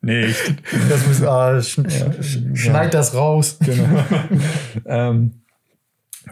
[0.00, 0.56] Nicht.
[0.88, 1.78] Das muss, ah, sch
[2.20, 3.56] sch schneid das raus.
[3.64, 4.02] Genau.
[4.86, 5.42] ähm,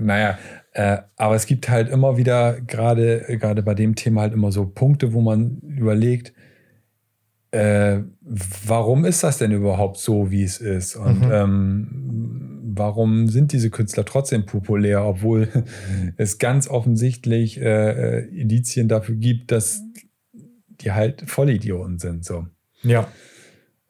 [0.01, 0.38] naja,
[0.72, 4.66] äh, aber es gibt halt immer wieder, gerade gerade bei dem Thema halt immer so
[4.66, 6.33] Punkte, wo man überlegt,
[7.53, 7.98] äh,
[8.66, 10.96] warum ist das denn überhaupt so, wie es ist?
[10.96, 11.31] Und Mhm.
[11.33, 12.48] ähm,
[12.79, 15.49] warum sind diese Künstler trotzdem populär, obwohl
[16.17, 19.83] es ganz offensichtlich äh, äh, Indizien dafür gibt, dass
[20.81, 22.25] die halt Vollidioten sind.
[22.25, 22.47] So.
[22.83, 23.09] Ja.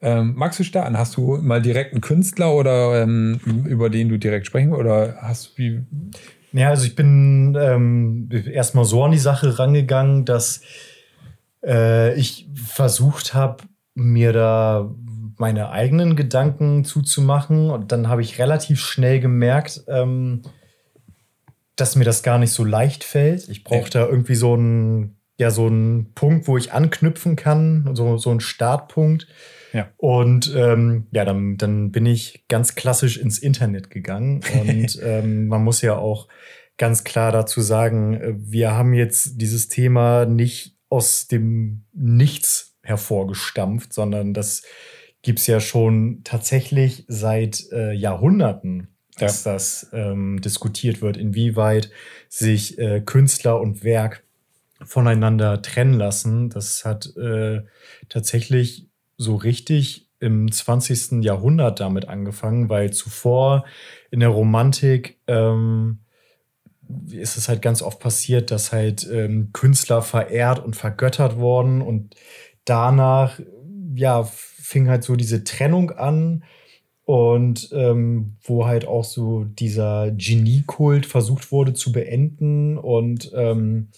[0.01, 0.97] Ähm, magst du starten?
[0.97, 5.49] Hast du mal direkt einen Künstler oder ähm, über den du direkt sprechen oder hast
[5.49, 5.81] du wie
[6.53, 10.61] Ja, also ich bin ähm, erstmal so an die Sache rangegangen, dass
[11.63, 14.89] äh, ich versucht habe, mir da
[15.39, 17.69] meine eigenen Gedanken zuzumachen.
[17.69, 20.41] Und dann habe ich relativ schnell gemerkt, ähm,
[21.75, 23.47] dass mir das gar nicht so leicht fällt.
[23.47, 28.17] Ich brauche da irgendwie so einen, ja, so einen Punkt, wo ich anknüpfen kann, so,
[28.17, 29.27] so einen Startpunkt.
[29.71, 29.89] Ja.
[29.95, 34.41] Und ähm, ja, dann, dann bin ich ganz klassisch ins Internet gegangen.
[34.59, 36.27] Und ähm, man muss ja auch
[36.77, 43.93] ganz klar dazu sagen, äh, wir haben jetzt dieses Thema nicht aus dem Nichts hervorgestampft,
[43.93, 44.63] sondern das
[45.21, 51.91] gibt's ja schon tatsächlich seit äh, Jahrhunderten, dass das ähm, diskutiert wird, inwieweit
[52.29, 54.23] sich äh, Künstler und Werk
[54.83, 56.49] voneinander trennen lassen.
[56.49, 57.63] Das hat äh,
[58.07, 61.23] tatsächlich so richtig im 20.
[61.23, 63.65] Jahrhundert damit angefangen, weil zuvor
[64.11, 65.99] in der Romantik ähm,
[67.09, 72.15] ist es halt ganz oft passiert, dass halt ähm, Künstler verehrt und vergöttert wurden und
[72.65, 73.39] danach
[73.99, 76.43] ja fing halt so diese Trennung an
[77.05, 83.89] und ähm, wo halt auch so dieser Geniekult versucht wurde zu beenden und ähm,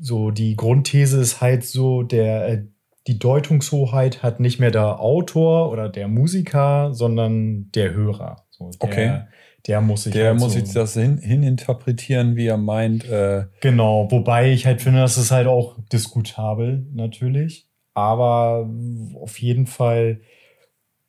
[0.00, 2.62] so die Grundthese ist halt so, der, äh,
[3.06, 8.44] die Deutungshoheit hat nicht mehr der Autor oder der Musiker, sondern der Hörer.
[8.50, 9.20] So, der, Okay.
[9.68, 13.08] Der muss sich der halt muss so, jetzt das hin, hininterpretieren, wie er meint.
[13.08, 17.68] Äh, Genau, wobei ich halt finde, das ist halt auch diskutabel, natürlich.
[17.94, 18.68] Aber
[19.14, 20.20] auf jeden Fall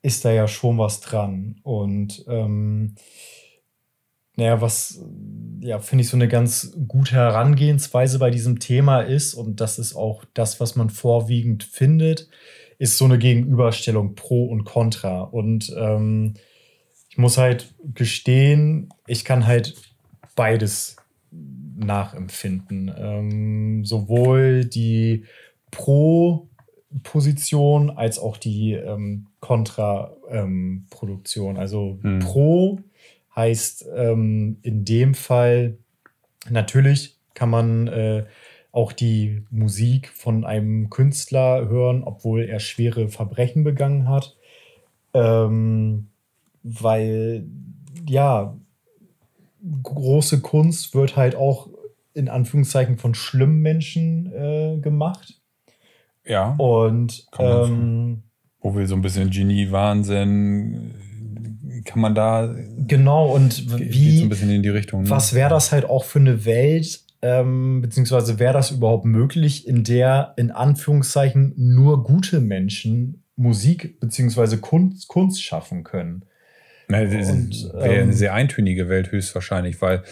[0.02, 1.56] ist da ja schon was dran.
[1.64, 2.96] Und ähm,
[4.36, 5.02] naja, was
[5.62, 9.96] ja, finde ich so eine ganz gute Herangehensweise bei diesem Thema ist, und das ist
[9.96, 12.28] auch das, was man vorwiegend findet,
[12.80, 15.22] ist so eine Gegenüberstellung pro und contra.
[15.22, 16.34] Und ähm,
[17.10, 19.76] ich muss halt gestehen, ich kann halt
[20.36, 20.98] beides
[21.76, 22.94] nachempfinden.
[22.98, 25.26] Ähm, sowohl die
[27.02, 31.58] Pro-Position als auch die ähm, Kontra-Produktion.
[31.58, 32.20] also Hm.
[32.20, 32.80] Pro
[33.36, 35.78] heißt ähm, in dem Fall
[36.50, 38.26] natürlich kann man äh,
[38.72, 44.36] auch die Musik von einem Künstler hören, obwohl er schwere Verbrechen begangen hat.
[45.14, 46.10] Ähm,
[46.64, 47.46] weil
[48.08, 48.58] ja,
[49.84, 51.70] große Kunst wird halt auch
[52.14, 55.43] in Anführungszeichen von schlimmen Menschen äh, gemacht.
[56.26, 58.24] Ja, Und ähm,
[58.60, 60.94] wo wir so ein bisschen Genie, Wahnsinn,
[61.86, 62.56] kann man da.
[62.88, 64.18] Genau, und wie.
[64.18, 65.04] So ein bisschen in die Richtung.
[65.04, 65.10] Ne?
[65.10, 69.84] Was wäre das halt auch für eine Welt, ähm, beziehungsweise wäre das überhaupt möglich, in
[69.84, 76.26] der in Anführungszeichen nur gute Menschen Musik beziehungsweise Kunst, Kunst schaffen können?
[76.88, 80.04] Na, das wäre ähm, eine sehr eintönige Welt höchstwahrscheinlich, weil,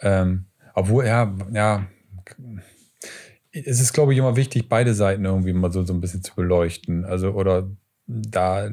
[0.00, 1.86] ähm, obwohl, ja, ja,
[3.54, 6.34] es ist, glaube ich, immer wichtig, beide Seiten irgendwie mal so, so ein bisschen zu
[6.34, 7.04] beleuchten.
[7.04, 7.70] Also, oder
[8.06, 8.68] da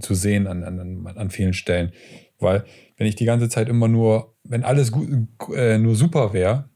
[0.00, 1.92] zu sehen an, an, an vielen Stellen.
[2.38, 2.64] Weil,
[2.96, 5.08] wenn ich die ganze Zeit immer nur, wenn alles gut,
[5.54, 6.68] äh, nur super wäre,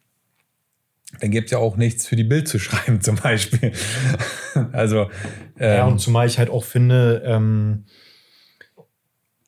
[1.21, 3.73] dann gibt es ja auch nichts für die Bild zu schreiben, zum Beispiel.
[4.73, 5.09] also.
[5.59, 7.85] Ähm, ja, und zumal ich halt auch finde, ähm,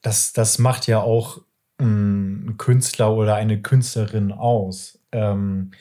[0.03, 1.43] das, das macht ja auch
[1.81, 5.01] ähm, ein Künstler oder eine Künstlerin aus.
[5.11, 5.73] Ähm,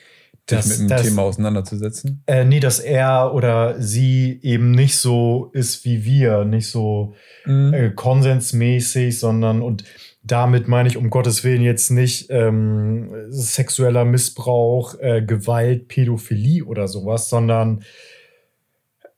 [0.46, 2.22] das, mit dem das, Thema auseinanderzusetzen?
[2.26, 7.74] Äh, nee, dass er oder sie eben nicht so ist wie wir, nicht so mhm.
[7.74, 9.84] äh, konsensmäßig, sondern und
[10.22, 16.88] damit meine ich um Gottes Willen jetzt nicht ähm, sexueller Missbrauch, äh, Gewalt, Pädophilie oder
[16.88, 17.84] sowas, sondern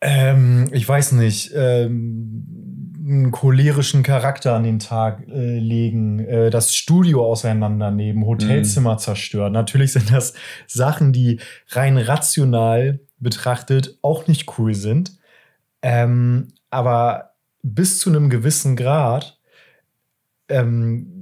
[0.01, 2.58] ähm, ich weiß nicht, ähm,
[3.09, 8.99] einen cholerischen Charakter an den Tag äh, legen, äh, das Studio auseinandernehmen, Hotelzimmer mhm.
[8.99, 9.53] zerstören.
[9.53, 10.35] Natürlich sind das
[10.66, 11.40] Sachen, die
[11.71, 15.18] rein rational betrachtet auch nicht cool sind.
[15.83, 19.38] Ähm, aber bis zu einem gewissen Grad
[20.49, 21.18] ähm,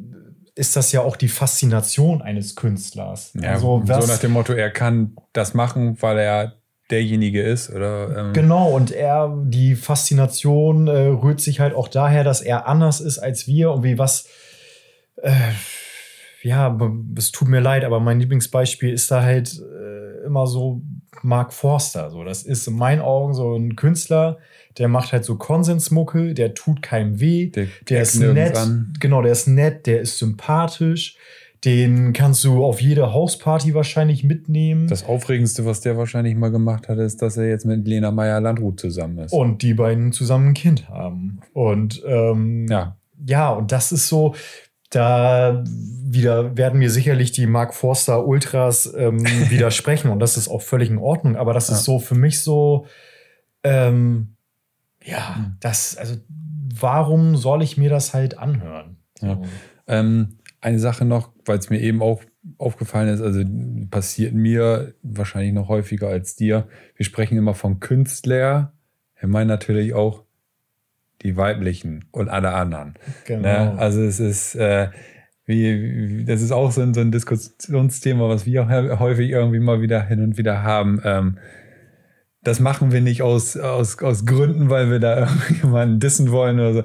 [0.55, 3.33] ist das ja auch die Faszination eines Künstlers.
[3.35, 6.57] Ja, also, so nach dem Motto, er kann das machen, weil er
[6.91, 8.17] derjenige ist, oder?
[8.17, 13.01] Ähm genau, und er, die Faszination äh, rührt sich halt auch daher, dass er anders
[13.01, 14.29] ist als wir und wie was.
[15.23, 15.33] Äh,
[16.43, 16.79] ja,
[17.17, 20.83] es tut mir leid, aber mein Lieblingsbeispiel ist da halt äh, immer so
[21.23, 22.11] Mark Forster.
[22.11, 24.39] So, das ist in meinen Augen so ein Künstler,
[24.79, 28.93] der macht halt so Konsensmuckel, der tut keinem weh, der, der ist nett, an.
[29.01, 31.17] genau, der ist nett, der ist sympathisch,
[31.67, 34.87] den kannst du auf jede Hausparty wahrscheinlich mitnehmen.
[34.87, 38.79] Das Aufregendste, was der wahrscheinlich mal gemacht hat, ist, dass er jetzt mit Lena Meyer-Landrut
[38.79, 39.33] zusammen ist.
[39.33, 41.41] Und die beiden zusammen ein Kind haben.
[41.53, 42.97] Und ähm, ja.
[43.27, 44.37] ja, und das ist so,
[44.91, 50.63] da wieder werden mir sicherlich die Mark Forster Ultras ähm, widersprechen und das ist auch
[50.63, 51.35] völlig in Ordnung.
[51.35, 51.75] Aber das ja.
[51.75, 52.87] ist so für mich so,
[53.65, 54.37] ähm,
[55.03, 55.57] ja, hm.
[55.59, 56.15] das, also
[56.79, 58.99] warum soll ich mir das halt anhören?
[59.21, 59.41] Ja.
[59.89, 62.23] Ähm, eine Sache noch, weil es mir eben auch
[62.59, 63.43] aufgefallen ist, also
[63.91, 66.69] passiert mir wahrscheinlich noch häufiger als dir.
[66.95, 68.73] Wir sprechen immer von Künstler.
[69.19, 70.25] Wir meinen natürlich auch
[71.23, 72.95] die weiblichen und alle anderen.
[73.25, 73.43] Genau.
[73.43, 73.79] Ne?
[73.79, 74.89] Also es ist, äh,
[75.45, 80.03] wie, das ist auch so ein, so ein, Diskussionsthema, was wir häufig irgendwie mal wieder
[80.03, 81.01] hin und wieder haben.
[81.05, 81.39] Ähm,
[82.43, 86.75] das machen wir nicht aus, aus, aus Gründen, weil wir da irgendjemanden dissen wollen oder
[86.75, 86.85] so,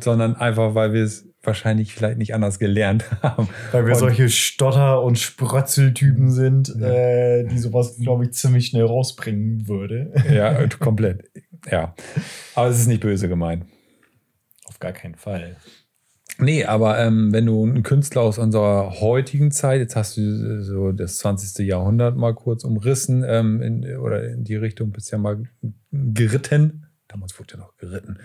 [0.00, 3.48] sondern einfach, weil wir es wahrscheinlich vielleicht nicht anders gelernt haben.
[3.72, 6.88] Weil wir und solche Stotter- und Sprötzeltypen sind, ja.
[6.88, 10.12] äh, die sowas, glaube ich, ziemlich schnell rausbringen würde.
[10.30, 11.24] Ja, komplett.
[11.70, 11.94] Ja.
[12.54, 13.64] Aber es ist nicht böse gemeint.
[14.66, 15.56] Auf gar keinen Fall.
[16.38, 20.92] Nee, aber ähm, wenn du einen Künstler aus unserer heutigen Zeit, jetzt hast du so
[20.92, 21.66] das 20.
[21.66, 25.42] Jahrhundert mal kurz umrissen, ähm, in, oder in die Richtung bist ja mal
[25.92, 26.86] geritten.
[27.08, 28.18] Damals wurde ja noch geritten.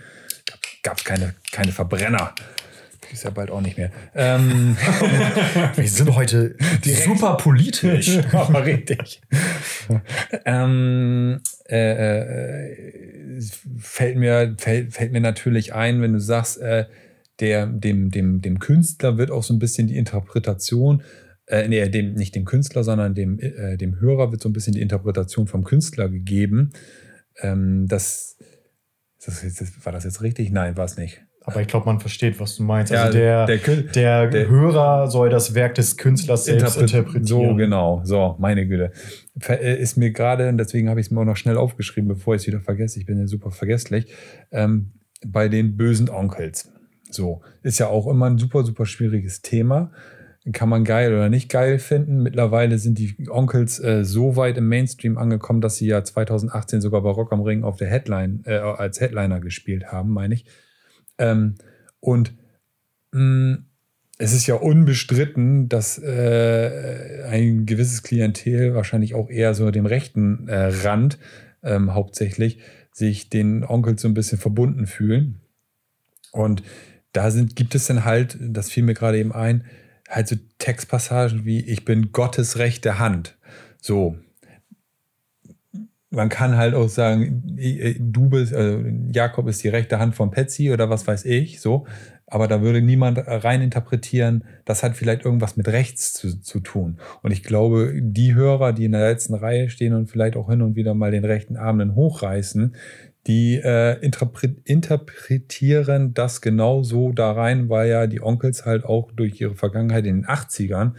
[0.82, 2.32] Gab es keine, keine Verbrenner.
[3.12, 3.90] Ist ja bald auch nicht mehr.
[4.14, 4.76] Ähm,
[5.76, 8.18] Wir sind heute super politisch.
[8.32, 9.20] Aber richtig.
[10.44, 13.40] ähm, äh, äh,
[13.78, 16.86] fällt, mir, fällt, fällt mir natürlich ein, wenn du sagst, äh,
[17.40, 21.02] der, dem, dem, dem Künstler wird auch so ein bisschen die Interpretation,
[21.46, 24.74] äh, nee, dem, nicht dem Künstler, sondern dem, äh, dem Hörer wird so ein bisschen
[24.74, 26.72] die Interpretation vom Künstler gegeben.
[27.40, 28.38] Ähm, das,
[29.24, 29.44] das,
[29.84, 30.50] war das jetzt richtig?
[30.50, 31.25] Nein, war es nicht.
[31.46, 32.92] Aber ich glaube, man versteht, was du meinst.
[32.92, 37.24] Ja, also der, der, der, der, Hörer soll das Werk des Künstlers selbst interpretieren.
[37.24, 38.00] So, genau.
[38.02, 38.90] So, meine Güte.
[39.48, 42.34] Äh, ist mir gerade, und deswegen habe ich es mir auch noch schnell aufgeschrieben, bevor
[42.34, 44.12] ich es wieder vergesse, ich bin ja super vergesslich,
[44.50, 44.90] ähm,
[45.24, 46.72] bei den bösen Onkels.
[47.10, 49.92] So, ist ja auch immer ein super, super schwieriges Thema.
[50.52, 52.24] Kann man geil oder nicht geil finden.
[52.24, 57.02] Mittlerweile sind die Onkels äh, so weit im Mainstream angekommen, dass sie ja 2018 sogar
[57.02, 60.44] bei Rock am Ring auf der Headline, äh, als Headliner gespielt haben, meine ich.
[61.18, 61.56] Ähm,
[62.00, 62.34] und
[63.12, 63.66] mh, mm,
[64.18, 70.48] es ist ja unbestritten, dass äh, ein gewisses Klientel, wahrscheinlich auch eher so dem rechten
[70.48, 71.18] äh, Rand
[71.62, 72.60] ähm, hauptsächlich,
[72.92, 75.42] sich den Onkels so ein bisschen verbunden fühlen.
[76.32, 76.62] Und
[77.12, 79.66] da sind, gibt es dann halt, das fiel mir gerade eben ein,
[80.08, 83.36] halt so Textpassagen wie Ich bin Gottes rechte Hand.
[83.80, 84.16] So,
[86.16, 87.42] man kann halt auch sagen,
[87.98, 91.86] du bist, also Jakob ist die rechte Hand von Patsy oder was weiß ich, so.
[92.28, 96.98] Aber da würde niemand rein interpretieren, das hat vielleicht irgendwas mit rechts zu, zu tun.
[97.22, 100.62] Und ich glaube, die Hörer, die in der letzten Reihe stehen und vielleicht auch hin
[100.62, 102.74] und wieder mal den rechten Arm dann hochreißen,
[103.26, 103.98] die äh,
[104.64, 110.06] interpretieren das genau so da rein, weil ja die Onkels halt auch durch ihre Vergangenheit
[110.06, 110.92] in den 80ern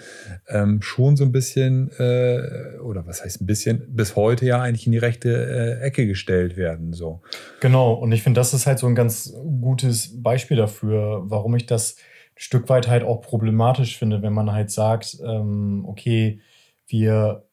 [0.49, 4.85] ähm, schon so ein bisschen, äh, oder was heißt ein bisschen, bis heute ja eigentlich
[4.85, 6.91] in die rechte äh, Ecke gestellt werden.
[6.91, 7.21] So.
[7.61, 11.65] Genau, und ich finde, das ist halt so ein ganz gutes Beispiel dafür, warum ich
[11.65, 16.41] das ein Stück weit halt auch problematisch finde, wenn man halt sagt, ähm, okay,
[16.87, 17.46] wir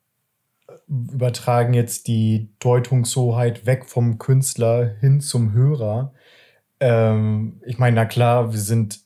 [0.89, 6.13] übertragen jetzt die Deutungshoheit weg vom Künstler hin zum Hörer.
[6.81, 9.01] Ähm, ich meine, na klar, wir sind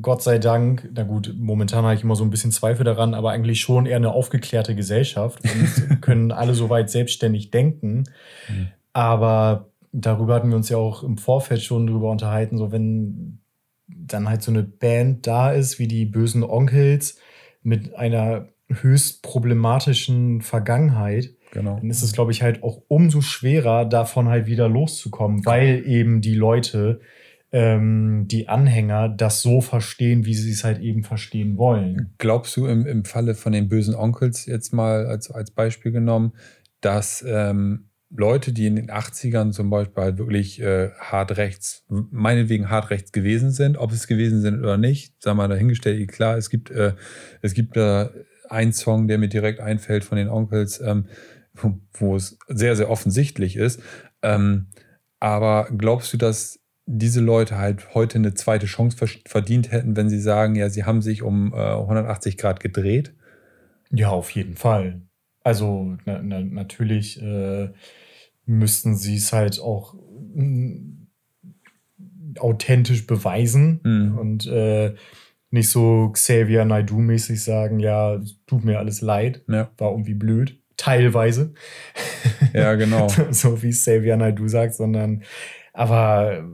[0.00, 3.32] Gott sei Dank, na gut, momentan habe ich immer so ein bisschen Zweifel daran, aber
[3.32, 8.04] eigentlich schon eher eine aufgeklärte Gesellschaft und können alle soweit selbstständig denken.
[8.48, 8.68] Mhm.
[8.94, 13.40] Aber darüber hatten wir uns ja auch im Vorfeld schon drüber unterhalten, so wenn
[13.86, 17.18] dann halt so eine Band da ist, wie die bösen Onkels,
[17.62, 21.76] mit einer höchst problematischen Vergangenheit, genau.
[21.76, 26.20] dann ist es, glaube ich, halt auch umso schwerer, davon halt wieder loszukommen, weil eben
[26.20, 27.00] die Leute,
[27.52, 32.14] ähm, die Anhänger, das so verstehen, wie sie es halt eben verstehen wollen.
[32.18, 36.32] Glaubst du im, im Falle von den bösen Onkels jetzt mal als, als Beispiel genommen,
[36.80, 42.70] dass ähm, Leute, die in den 80ern zum Beispiel halt wirklich äh, hart rechts, meinetwegen
[42.70, 46.50] hart rechts gewesen sind, ob es gewesen sind oder nicht, sagen wir dahingestellt, klar, es
[46.50, 46.94] gibt, äh,
[47.42, 48.24] es gibt da äh,
[48.54, 51.06] ein Song, der mir direkt einfällt von den Onkels, ähm,
[51.92, 53.82] wo es sehr, sehr offensichtlich ist.
[54.22, 54.68] Ähm,
[55.20, 60.20] aber glaubst du, dass diese Leute halt heute eine zweite Chance verdient hätten, wenn sie
[60.20, 63.14] sagen, ja, sie haben sich um äh, 180 Grad gedreht?
[63.90, 65.02] Ja, auf jeden Fall.
[65.42, 67.70] Also na, na, natürlich äh,
[68.46, 69.94] müssten sie es halt auch
[70.34, 71.06] mm,
[72.38, 74.18] authentisch beweisen mhm.
[74.18, 74.94] und äh,
[75.54, 79.70] nicht so Xavier Naidoo-mäßig sagen, ja, tut mir alles leid, ja.
[79.78, 80.60] war irgendwie blöd.
[80.76, 81.54] Teilweise.
[82.52, 83.08] Ja, genau.
[83.30, 85.22] so wie Xavier Naidoo sagt, sondern,
[85.72, 86.44] aber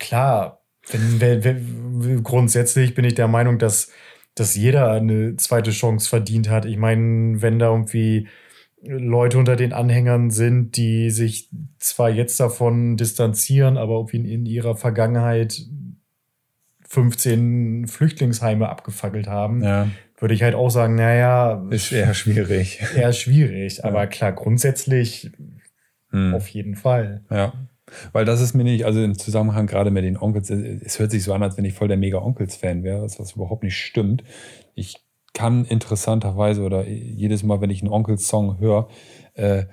[0.00, 3.92] klar, wenn, wenn, wenn, grundsätzlich bin ich der Meinung, dass,
[4.34, 6.64] dass jeder eine zweite Chance verdient hat.
[6.64, 8.26] Ich meine, wenn da irgendwie
[8.82, 11.48] Leute unter den Anhängern sind, die sich
[11.78, 15.64] zwar jetzt davon distanzieren, aber irgendwie in, in ihrer Vergangenheit
[16.92, 19.88] 15 Flüchtlingsheime abgefackelt haben, ja.
[20.18, 21.66] würde ich halt auch sagen, naja.
[21.70, 22.82] Ist eher schwierig.
[22.94, 23.78] Eher schwierig.
[23.78, 23.84] Ja.
[23.84, 25.30] Aber klar, grundsätzlich
[26.10, 26.34] hm.
[26.34, 27.24] auf jeden Fall.
[27.30, 27.54] Ja.
[28.12, 31.24] Weil das ist mir nicht, also im Zusammenhang gerade mit den Onkels, es hört sich
[31.24, 34.22] so an, als wenn ich voll der Mega-Onkels-Fan wäre, was, was überhaupt nicht stimmt.
[34.74, 34.96] Ich
[35.32, 38.88] kann interessanterweise oder jedes Mal, wenn ich einen Onkels-Song höre,
[39.32, 39.64] äh,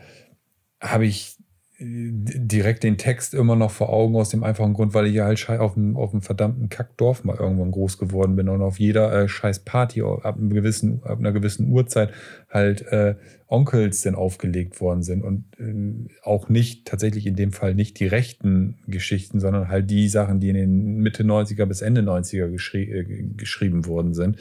[0.79, 1.36] habe ich
[1.82, 5.48] direkt den Text immer noch vor Augen aus dem einfachen Grund, weil ich ja halt
[5.48, 9.30] auf dem, auf dem verdammten Kackdorf mal irgendwann groß geworden bin und auf jeder äh,
[9.30, 12.12] scheiß Party ab, einem gewissen, ab einer gewissen Uhrzeit
[12.50, 13.15] halt äh,
[13.48, 18.08] Onkels denn aufgelegt worden sind und äh, auch nicht, tatsächlich in dem Fall nicht die
[18.08, 22.84] rechten Geschichten, sondern halt die Sachen, die in den Mitte 90er bis Ende 90er geschri
[22.92, 23.04] äh,
[23.38, 24.38] geschrieben worden sind,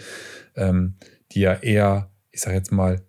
[0.56, 0.94] ähm,
[1.30, 3.00] die ja eher, ich sag jetzt mal,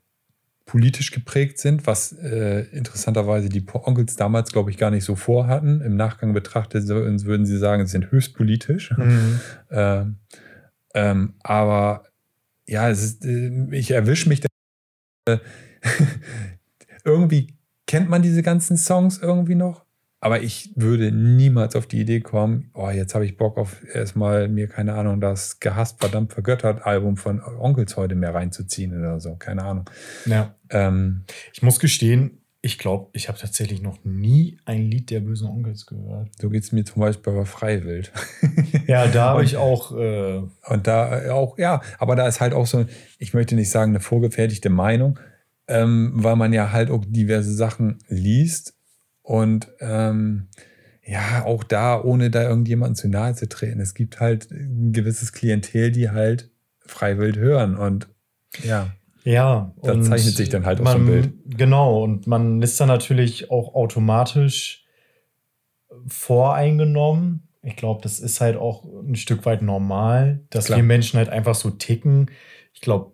[0.69, 5.81] politisch geprägt sind, was äh, interessanterweise die Onkels damals, glaube ich, gar nicht so vorhatten.
[5.81, 8.95] Im Nachgang betrachtet würden sie sagen, sie sind höchst politisch.
[8.95, 9.39] Mhm.
[9.71, 10.17] ähm,
[10.93, 12.03] ähm, aber
[12.67, 14.41] ja, ist, äh, ich erwische mich.
[14.41, 15.39] Da, äh,
[17.03, 17.55] irgendwie
[17.87, 19.85] kennt man diese ganzen Songs irgendwie noch.
[20.21, 24.49] Aber ich würde niemals auf die Idee kommen, oh, jetzt habe ich Bock auf erstmal
[24.49, 29.35] mir, keine Ahnung, das gehasst, verdammt vergöttert Album von Onkels heute mehr reinzuziehen oder so.
[29.35, 29.89] Keine Ahnung.
[30.25, 30.55] Ja.
[30.69, 35.47] Ähm, ich muss gestehen, ich glaube, ich habe tatsächlich noch nie ein Lied der bösen
[35.47, 36.29] Onkels gehört.
[36.41, 38.11] So geht es mir zum Beispiel bei Freiwild.
[38.87, 39.95] ja, da habe ich auch.
[39.95, 42.85] Äh und da äh, auch, ja, aber da ist halt auch so,
[43.17, 45.17] ich möchte nicht sagen, eine vorgefertigte Meinung,
[45.69, 48.75] ähm, weil man ja halt auch diverse Sachen liest
[49.29, 50.47] und ähm,
[51.05, 53.79] ja, auch da, ohne da irgendjemanden zu nahe zu treten.
[53.79, 58.09] Es gibt halt ein gewisses Klientel, die halt freiwillig hören und
[58.63, 58.91] ja.
[59.23, 61.33] Ja, da zeichnet sich dann halt man, auch so ein Bild.
[61.45, 64.87] Genau, und man ist dann natürlich auch automatisch
[66.07, 67.49] voreingenommen.
[67.61, 70.77] Ich glaube, das ist halt auch ein Stück weit normal, dass Klar.
[70.77, 72.31] wir Menschen halt einfach so ticken.
[72.73, 73.11] Ich glaube,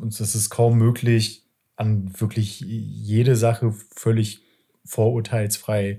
[0.00, 1.44] uns ist es kaum möglich,
[1.76, 4.43] an wirklich jede Sache völlig
[4.84, 5.98] vorurteilsfrei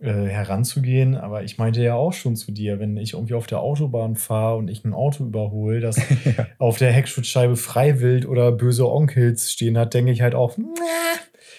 [0.00, 1.14] äh, heranzugehen.
[1.16, 4.56] Aber ich meinte ja auch schon zu dir, wenn ich irgendwie auf der Autobahn fahre
[4.56, 6.46] und ich ein Auto überhole, das ja.
[6.58, 10.58] auf der Heckschutzscheibe Freiwild oder böse Onkels stehen hat, denke ich halt auch,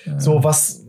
[0.05, 0.19] ja.
[0.19, 0.85] so was.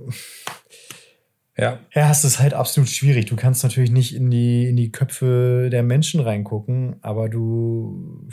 [1.56, 1.78] Ja.
[1.94, 3.26] Ja, es ist halt absolut schwierig.
[3.26, 8.28] Du kannst natürlich nicht in die, in die Köpfe der Menschen reingucken, aber du.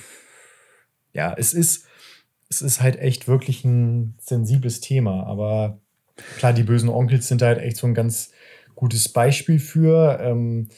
[1.14, 1.86] Ja, es ist,
[2.50, 5.26] es ist halt echt wirklich ein sensibles Thema.
[5.28, 5.83] Aber
[6.38, 8.32] klar, die bösen Onkels sind halt echt so ein ganz
[8.76, 10.70] gutes Beispiel für, ähm,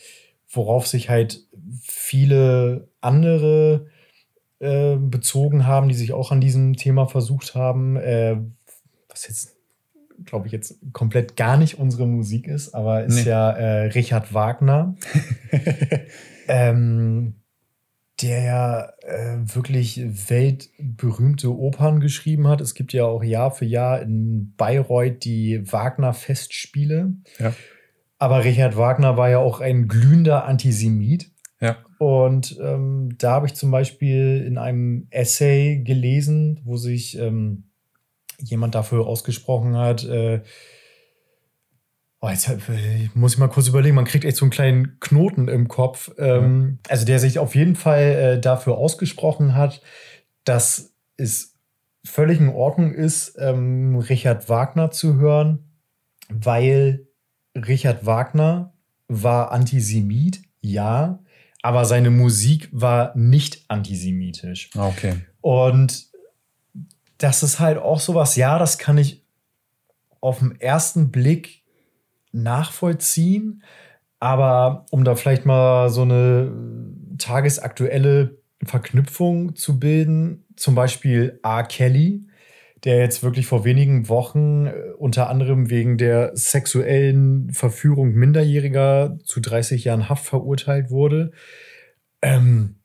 [0.50, 1.46] worauf sich halt
[1.82, 3.88] viele andere
[4.60, 8.38] äh, bezogen haben, die sich auch an diesem Thema versucht haben, äh,
[9.10, 9.56] was jetzt,
[10.26, 13.30] glaube ich, jetzt komplett gar nicht unsere Musik ist, aber ist nee.
[13.30, 14.96] ja äh, Richard Wagner.
[16.48, 17.36] ähm,
[18.22, 22.62] der ja äh, wirklich weltberühmte Opern geschrieben hat.
[22.62, 27.14] Es gibt ja auch Jahr für Jahr in Bayreuth die Wagner-Festspiele.
[27.40, 27.54] Ja.
[28.18, 31.32] Aber Richard Wagner war ja auch ein glühender Antisemit.
[31.60, 31.78] Ja.
[31.98, 37.66] Und ähm, da habe ich zum Beispiel in einem Essay gelesen, wo sich ähm,
[38.40, 40.42] jemand dafür ausgesprochen hat, äh,
[42.22, 42.50] oh, jetzt
[43.14, 46.12] muss ich mal kurz überlegen, man kriegt echt so einen kleinen Knoten im Kopf.
[46.18, 46.92] Ähm, ja.
[46.92, 49.82] Also der sich auf jeden Fall äh, dafür ausgesprochen hat,
[50.44, 51.56] dass es
[52.04, 55.72] völlig in Ordnung ist, ähm, Richard Wagner zu hören,
[56.30, 57.08] weil
[57.56, 58.74] Richard Wagner
[59.08, 61.20] war Antisemit, ja,
[61.62, 64.70] aber seine Musik war nicht antisemitisch.
[64.76, 65.16] Ah, okay.
[65.42, 66.08] Und
[67.18, 69.24] das ist halt auch sowas, ja, das kann ich
[70.22, 71.64] auf den ersten Blick
[72.36, 73.64] nachvollziehen,
[74.20, 76.52] aber um da vielleicht mal so eine
[77.18, 81.64] tagesaktuelle Verknüpfung zu bilden, zum Beispiel R.
[81.64, 82.26] Kelly,
[82.84, 89.40] der jetzt wirklich vor wenigen Wochen äh, unter anderem wegen der sexuellen Verführung Minderjähriger zu
[89.40, 91.32] 30 Jahren Haft verurteilt wurde,
[92.22, 92.76] ähm,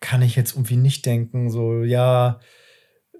[0.00, 2.40] kann ich jetzt irgendwie nicht denken, so, ja,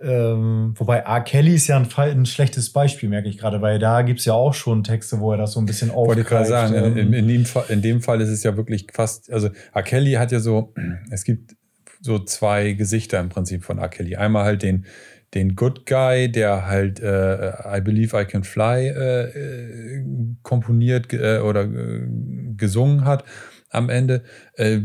[0.02, 1.20] ähm, wobei R.
[1.20, 4.34] Kelly ist ja ein, ein schlechtes Beispiel, merke ich gerade, weil da gibt es ja
[4.34, 6.08] auch schon Texte, wo er das so ein bisschen aufgreift.
[6.08, 8.56] Wollte ich gerade sagen, ähm, in, in, dem Fall, in dem Fall ist es ja
[8.56, 9.82] wirklich fast, also R.
[9.82, 10.74] Kelly hat ja so,
[11.10, 11.56] es gibt
[12.00, 13.88] so zwei Gesichter im Prinzip von R.
[13.88, 14.16] Kelly.
[14.16, 14.86] Einmal halt den,
[15.34, 20.04] den Good Guy, der halt äh, I Believe I Can Fly äh, äh
[20.42, 22.06] komponiert äh, oder äh,
[22.56, 23.24] gesungen hat
[23.72, 24.22] am Ende.
[24.54, 24.80] Äh,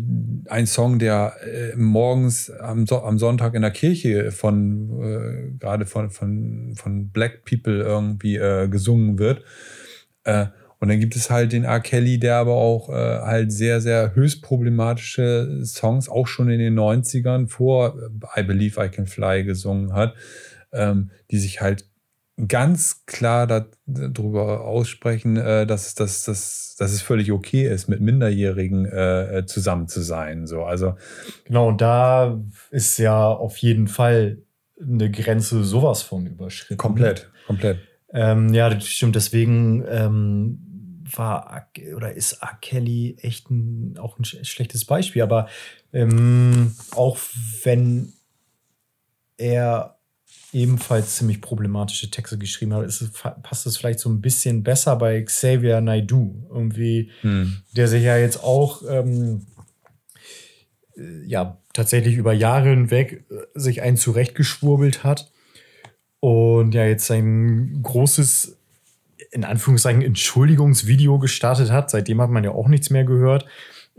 [0.48, 1.36] ein Song, der
[1.76, 7.82] morgens am, so am, Sonntag in der Kirche von gerade von, von, von Black People
[7.82, 8.36] irgendwie
[8.70, 9.44] gesungen wird.
[10.80, 11.80] Und dann gibt es halt den R.
[11.80, 16.78] Kelly, der aber auch äh, halt sehr, sehr höchst problematische Songs auch schon in den
[16.78, 17.98] 90ern vor
[18.36, 20.14] I Believe I Can Fly gesungen hat,
[20.72, 21.87] ähm, die sich halt
[22.48, 28.86] ganz klar darüber aussprechen, äh, dass, dass, dass, dass es völlig okay ist, mit Minderjährigen
[28.86, 30.46] äh, zusammen zu sein.
[30.46, 30.96] So, also
[31.46, 34.44] genau, und da ist ja auf jeden Fall
[34.80, 36.78] eine Grenze sowas von überschritten.
[36.78, 37.80] Komplett, komplett.
[38.14, 39.16] Ähm, ja, das stimmt.
[39.16, 42.58] Deswegen ähm, war oder ist R.
[42.62, 45.24] Kelly echt ein, auch ein schlechtes Beispiel.
[45.24, 45.48] Aber
[45.92, 47.18] ähm, auch
[47.64, 48.14] wenn
[49.38, 49.97] er
[50.58, 53.12] ebenfalls ziemlich problematische Texte geschrieben hat, ist,
[53.44, 56.48] passt es vielleicht so ein bisschen besser bei Xavier Naidoo.
[56.50, 57.58] Irgendwie, hm.
[57.76, 59.46] der sich ja jetzt auch ähm,
[60.96, 65.32] äh, ja tatsächlich über Jahre hinweg äh, sich einen zurechtgeschwurbelt hat
[66.20, 68.58] und ja jetzt sein großes
[69.32, 71.92] in Anführungszeichen Entschuldigungsvideo gestartet hat.
[71.92, 73.46] Seitdem hat man ja auch nichts mehr gehört.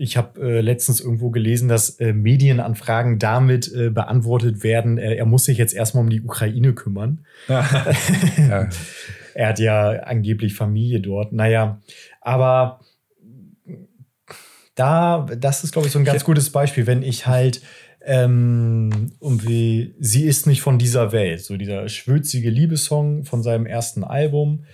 [0.00, 5.44] Ich habe äh, letztens irgendwo gelesen, dass äh, Medienanfragen damit äh, beantwortet werden, er muss
[5.44, 7.26] sich jetzt erstmal um die Ukraine kümmern.
[7.48, 8.68] ja.
[9.34, 11.32] er hat ja angeblich Familie dort.
[11.32, 11.80] Naja,
[12.20, 12.80] aber
[14.76, 17.60] da, das ist, glaube ich, so ein ganz gutes Beispiel, wenn ich halt
[18.04, 24.04] ähm, irgendwie, sie ist nicht von dieser Welt, so dieser schwülzige Liebessong von seinem ersten
[24.04, 24.64] Album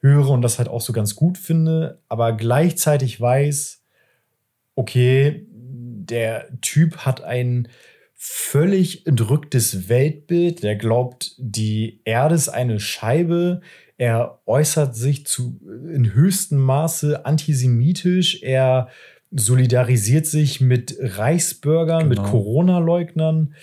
[0.00, 3.81] höre und das halt auch so ganz gut finde, aber gleichzeitig weiß,
[4.74, 7.68] okay, der Typ hat ein
[8.14, 13.60] völlig entrücktes Weltbild, der glaubt, die Erde ist eine Scheibe,
[13.98, 15.60] er äußert sich zu,
[15.92, 18.88] in höchstem Maße antisemitisch, er
[19.30, 22.22] solidarisiert sich mit Reichsbürgern, genau.
[22.22, 23.54] mit Corona-Leugnern.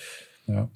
[0.48, 0.70] Ja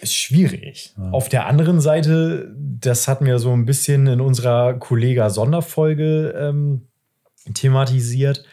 [0.00, 0.94] ist schwierig.
[0.96, 1.10] Ja.
[1.10, 6.86] Auf der anderen Seite, das hatten wir so ein bisschen in unserer Kollega-Sonderfolge ähm,
[7.54, 8.44] thematisiert,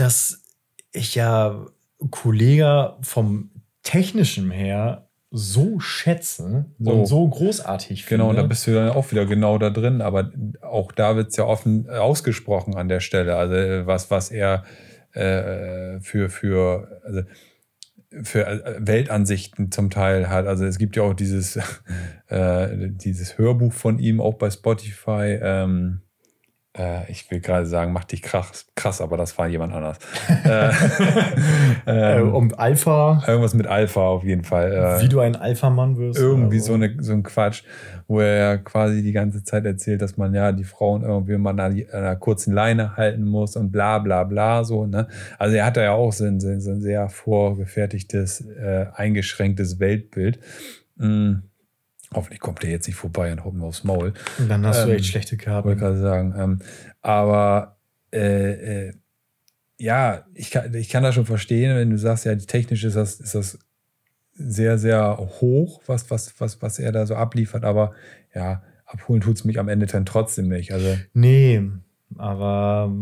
[0.00, 0.42] dass
[0.92, 1.66] ich ja
[2.10, 3.50] Kollega vom
[3.82, 6.90] Technischen her so schätze So.
[6.90, 8.24] und so großartig finde.
[8.24, 11.28] Genau, und da bist du dann auch wieder genau da drin, aber auch da wird
[11.28, 13.36] es ja offen äh, ausgesprochen an der Stelle.
[13.36, 14.64] Also äh, was, was er
[15.12, 17.22] äh, für, für, also
[18.22, 20.46] für äh, Weltansichten zum Teil hat.
[20.46, 21.56] Also es gibt ja auch dieses,
[22.26, 25.38] äh, dieses Hörbuch von ihm, auch bei Spotify.
[25.40, 26.00] Ähm,
[26.78, 29.98] äh, ich will gerade sagen, mach dich krass, krass, aber das war jemand anders.
[30.44, 30.70] äh,
[31.86, 34.72] äh, ähm, um Alpha, irgendwas mit Alpha auf jeden Fall.
[34.72, 36.18] Äh, wie du ein Alpha-Mann wirst.
[36.18, 37.64] irgendwie so, eine, so ein Quatsch,
[38.06, 41.60] wo er quasi die ganze Zeit erzählt, dass man ja die Frauen irgendwie mal an
[41.60, 44.86] einer, einer kurzen Leine halten muss und bla bla bla so.
[44.86, 45.08] Ne?
[45.38, 48.86] Also er hat da ja auch so ein, so ein so ein sehr vorgefertigtes, äh,
[48.94, 50.38] eingeschränktes Weltbild.
[50.96, 51.49] Mm.
[52.12, 54.14] Hoffentlich kommt er jetzt nicht vorbei und haut mir aufs Maul.
[54.38, 55.78] Und dann hast du Ähm, echt schlechte Wollte Karten.
[55.78, 56.34] gerade sagen.
[56.36, 56.58] Ähm,
[57.02, 57.76] aber
[58.12, 58.92] äh, äh,
[59.78, 63.20] ja, ich kann, ich kann das schon verstehen, wenn du sagst, ja, technisch ist das,
[63.20, 63.58] ist das
[64.34, 67.92] sehr, sehr hoch, was, was, was, was er da so abliefert, aber
[68.34, 70.72] ja, abholen tut es mich am Ende dann trotzdem nicht.
[70.72, 71.62] Also, Nee,
[72.16, 72.92] aber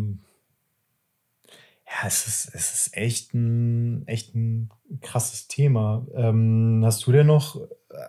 [1.87, 4.69] ja, es ist, es ist echt ein, echt ein
[5.01, 6.07] krasses Thema.
[6.15, 7.59] Ähm, hast du denn noch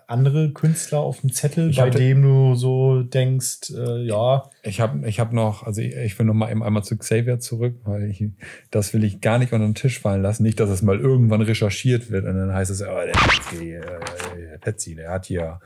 [0.06, 5.08] andere Künstler auf dem Zettel, Ich bei dem du so denkst, äh, ja, ich habe
[5.08, 8.04] ich hab noch, also ich, ich will noch mal eben einmal zu Xavier zurück, weil
[8.10, 8.24] ich,
[8.70, 10.42] das will ich gar nicht unter den Tisch fallen lassen.
[10.42, 14.96] Nicht, dass es mal irgendwann recherchiert wird und dann heißt es, oh, der Petsy, äh,
[14.96, 15.60] der der hat hier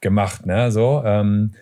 [0.00, 1.02] gemacht, ne, so.
[1.04, 1.52] Ähm,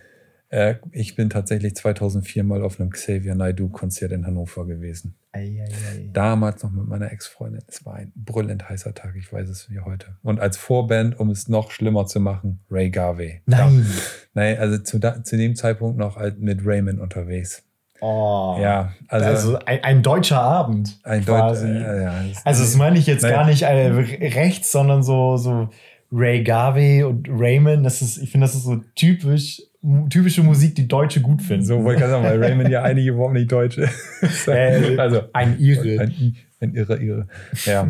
[0.51, 5.15] äh, ich bin tatsächlich 2004 mal auf einem Xavier Naidoo-Konzert in Hannover gewesen.
[5.33, 6.11] ei, ei, ei.
[6.13, 7.63] Damals noch mit meiner Ex-Freundin.
[7.67, 10.17] Es war ein brüllend heißer Tag, ich weiß es wie heute.
[10.23, 13.43] Und als Vorband, um es noch schlimmer zu machen, Ray Garvey.
[13.47, 13.87] Nein.
[14.35, 17.63] Da, nein, also zu, da, zu dem Zeitpunkt noch mit Raymond unterwegs.
[18.03, 18.57] Oh.
[18.61, 20.99] Ja, also, Also, ein, ein deutscher Abend.
[21.05, 21.67] ein quasi.
[21.67, 23.33] Deut äh, ja, Also das meine ich jetzt Nein.
[23.33, 23.89] gar nicht äh,
[24.29, 25.69] rechts, sondern so, so
[26.11, 27.85] Ray Garvey und Raymond.
[27.85, 29.63] Das ist, ich finde, das ist so typisch,
[30.11, 31.65] typische Musik, die Deutsche gut finden.
[31.65, 33.89] so wollte ich gerade sagen, weil Raymond ja einige überhaupt nicht Deutsche.
[34.47, 36.01] Äh, also ein Ire.
[36.01, 37.29] Ein, ein irre, irre.
[37.65, 37.89] Ja.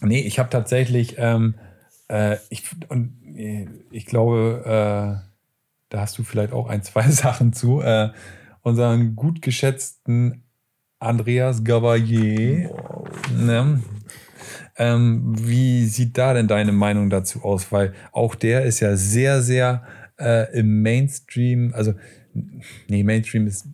[0.00, 1.54] nee, ich habe tatsächlich, ähm,
[2.08, 5.28] äh, ich, und, äh, ich glaube, äh,
[5.88, 7.80] da hast du vielleicht auch ein, zwei Sachen zu.
[7.80, 8.10] Äh,
[8.62, 10.42] unseren gut geschätzten
[10.98, 12.70] Andreas Gavalier.
[13.36, 13.82] Ne?
[14.76, 17.72] Ähm, wie sieht da denn deine Meinung dazu aus?
[17.72, 19.84] Weil auch der ist ja sehr, sehr
[20.18, 21.94] äh, im Mainstream, also
[22.88, 23.66] nee, Mainstream ist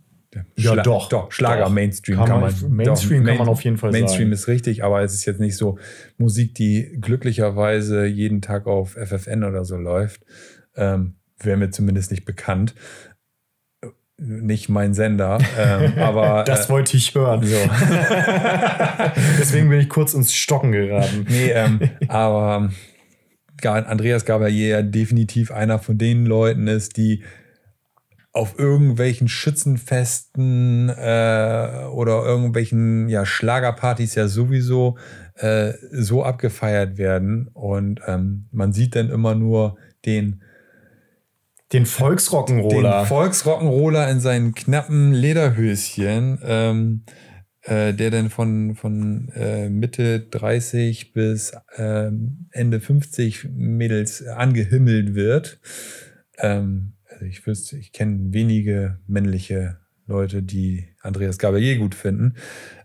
[0.57, 1.70] Ja, doch, doch Schlager doch.
[1.70, 4.32] Mainstream Kann kann, man- man, Mainstream doch, kann man auf jeden Fall Mainstream sagen.
[4.32, 5.78] ist richtig, aber es ist jetzt nicht so
[6.18, 10.22] Musik, die glücklicherweise jeden Tag auf FFN oder so läuft.
[10.76, 12.74] Ähm, Wäre mir zumindest nicht bekannt.
[14.16, 17.45] Nicht mein Sender, ähm, aber Das äh, wollte ich hören.
[17.45, 17.57] so.
[19.40, 21.26] Deswegen bin ich kurz ins Stocken geraten.
[21.28, 22.70] Nee, ähm, aber
[23.72, 27.22] Andreas Gabalier ja definitiv einer von den Leuten ist, die
[28.34, 34.98] auf irgendwelchen Schützenfesten äh, oder irgendwelchen ja, Schlagerpartys ja sowieso
[35.36, 37.48] äh, so abgefeiert werden.
[37.54, 40.42] Und ähm, man sieht dann immer nur den,
[41.72, 43.02] Den Volksrock'n'Roller.
[43.02, 47.04] den Volksrock'n'Roller in seinen knappen Lederhöschen, ähm,
[47.64, 55.60] äh, der dann von, von äh, Mitte 30 bis ähm, Ende 50 Mädels angehimmelt wird.
[56.38, 62.34] Ähm, also ich wüsste, ich kenne wenige männliche Leute, die Andreas Gabalier gut finden.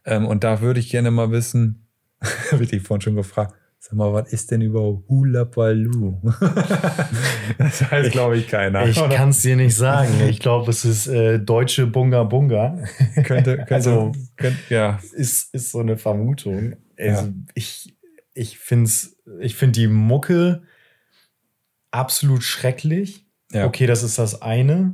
[0.06, 1.88] Ähm, und da würde ich gerne mal wissen,
[2.52, 6.20] habe ich dich vorhin schon gefragt, sag mal, was ist denn überhaupt Hula Baloo?
[7.58, 8.86] das weiß, glaube ich, keiner.
[8.86, 10.12] ich kann es dir nicht sagen.
[10.30, 12.78] Ich glaube, es ist äh, deutsche Bunga Bunga.
[13.24, 16.76] könnte, könnte, Also- könnte, ja, ist, ist so eine Vermutung.
[16.98, 17.34] Also Ja.
[17.56, 17.98] ich,
[18.34, 18.92] ich finde
[19.40, 20.64] ich find die Mucke
[21.92, 23.26] absolut schrecklich.
[23.52, 23.66] ja.
[23.66, 24.94] Okay, das ist das eine.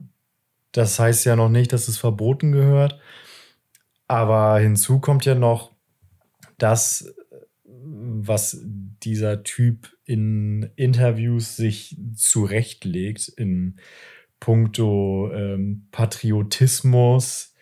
[0.71, 2.99] Das heißt ja noch nicht, dass es verboten gehört.
[4.07, 5.71] Aber hinzu kommt ja noch
[6.57, 7.13] das,
[7.63, 8.59] was
[9.06, 13.78] dieser Typ in Interviews sich zurechtlegt in
[14.39, 17.53] puncto ähm, Patriotismus,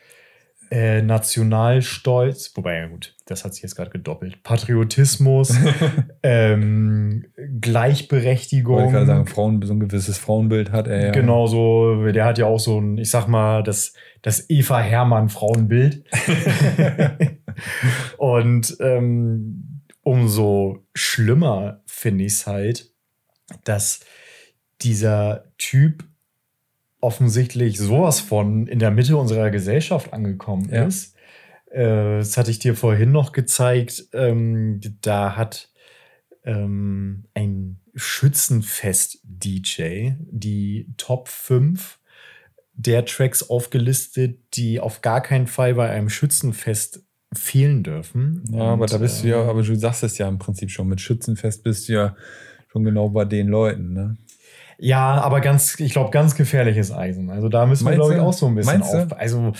[0.71, 4.41] äh, Nationalstolz, wobei, ja gut, das hat sich jetzt gerade gedoppelt.
[4.41, 5.55] Patriotismus,
[6.23, 7.25] ähm,
[7.61, 8.77] Gleichberechtigung.
[8.77, 11.11] Wollte gerade sagen, Frauen, so ein gewisses Frauenbild hat er ja.
[11.11, 15.29] Genau so, der hat ja auch so ein, ich sag mal, das, das Eva Hermann
[15.29, 16.03] Frauenbild.
[18.17, 19.72] Und ähm,
[20.03, 22.91] umso schlimmer finde ich es halt,
[23.63, 24.01] dass
[24.81, 26.03] dieser Typ
[27.01, 30.85] offensichtlich sowas von in der Mitte unserer Gesellschaft angekommen Ja.
[30.85, 31.15] ist.
[31.71, 34.05] Äh, das hatte ich dir vorhin noch gezeigt.
[34.13, 35.69] Ähm, da hat
[36.45, 41.99] ähm, ein Schützenfest-DJ, die Top 5
[42.75, 47.03] der Tracks aufgelistet, die auf gar keinen Fall bei einem Schützenfest
[47.35, 48.43] fehlen dürfen.
[48.51, 51.01] Ja, aber da bist du ja, aber du sagst es ja im Prinzip schon, mit
[51.01, 52.15] Schützenfest bist du ja
[52.71, 54.17] schon genau bei den Leuten, ne?
[54.79, 57.29] Ja, aber ganz, ich glaube, ganz gefährliches Eisen.
[57.29, 59.13] Also da müssen wir, glaube ich, auch so ein bisschen auf.
[59.17, 59.53] Also,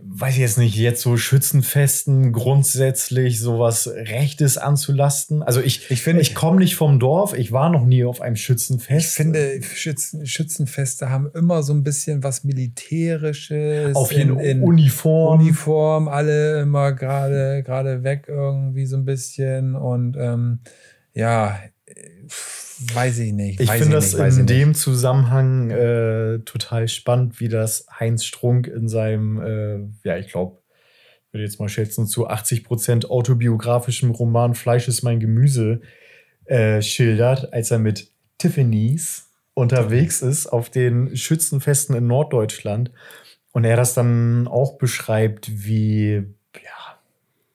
[0.00, 5.42] weiß ich jetzt nicht, jetzt so Schützenfesten grundsätzlich sowas Rechtes anzulasten.
[5.42, 8.34] Also ich, Ich finde- ich komme nicht vom Dorf, ich war noch nie auf einem
[8.36, 9.06] Schützenfest.
[9.06, 13.94] Ich finde, Schützen, Schützenfeste haben immer so ein bisschen was Militärisches.
[13.96, 15.40] auf jeden in, in Uniform.
[15.40, 19.74] Uniform, alle immer gerade gerade weg irgendwie so ein bisschen.
[19.76, 20.58] Und ähm,
[21.14, 21.94] ja, äh,
[22.92, 23.60] weiß ich nicht.
[23.60, 24.50] Ich finde das nicht, in ich nicht.
[24.50, 30.58] dem Zusammenhang äh, total spannend, wie das Heinz Strunk in seinem, äh, ja, ich glaube,
[31.34, 35.80] würde jetzt mal schätzen, zu 80 Prozent autobiografischem Roman Fleisch ist mein Gemüse
[36.44, 42.90] äh, schildert, als er mit Tiffany's unterwegs ist auf den Schützenfesten in Norddeutschland.
[43.52, 46.24] Und er das dann auch beschreibt, wie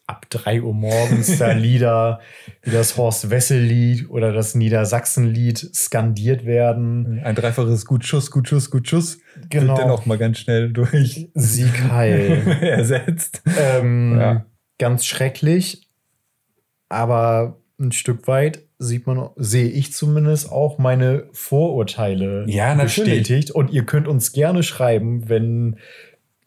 [0.10, 2.20] ab 3 Uhr morgens da Lieder
[2.64, 7.22] wie das Horst Wessel-Lied oder das Niedersachsen-Lied skandiert werden.
[7.24, 9.20] Ein dreifaches Gut Schuss, Gut Schuss, Gut Schuss.
[9.50, 9.74] Genau.
[9.78, 12.58] Wird dann auch mal ganz schnell durch Sieg heil.
[12.62, 13.44] ersetzt.
[13.58, 14.46] ähm, Ja.
[14.80, 15.88] Ganz schrecklich,
[16.88, 23.52] aber ein Stück weit sieht man, sehe ich zumindest auch meine Vorurteile Ja, bestätigt.
[23.52, 25.78] Und ihr könnt uns gerne schreiben, wenn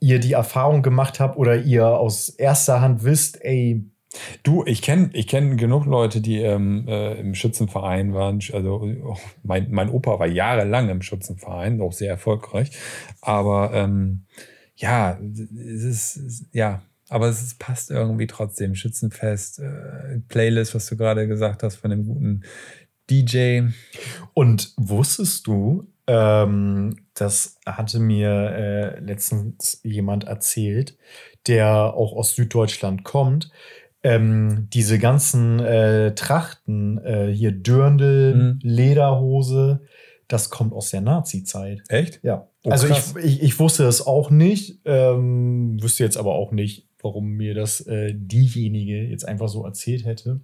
[0.03, 3.85] ihr die Erfahrung gemacht habt oder ihr aus erster Hand wisst, ey,
[4.43, 8.41] Du, ich kenne ich kenn genug Leute, die ähm, äh, im Schützenverein waren.
[8.53, 12.73] Also oh, mein, mein Opa war jahrelang im Schützenverein, auch sehr erfolgreich.
[13.23, 14.27] Aber ähm,
[14.77, 18.75] ja, es ist, ja, aber es ist, passt irgendwie trotzdem.
[18.75, 22.43] Schützenfest, äh, Playlist, was du gerade gesagt hast, von dem guten
[23.09, 23.63] DJ.
[24.35, 30.97] Und wusstest du, ähm, das hatte mir äh, letztens jemand erzählt,
[31.47, 33.51] der auch aus Süddeutschland kommt,
[34.03, 38.59] ähm, diese ganzen äh, Trachten, äh, hier Dürndl, Mhm.
[38.63, 39.83] Lederhose,
[40.27, 41.83] das kommt aus der Nazi-Zeit.
[41.89, 42.21] Echt?
[42.23, 42.49] Ja.
[42.65, 46.89] Oh, also ich, ich, ich wusste das auch nicht, ähm, wüsste jetzt aber auch nicht,
[47.01, 50.41] warum mir das äh, diejenige jetzt einfach so erzählt hätte.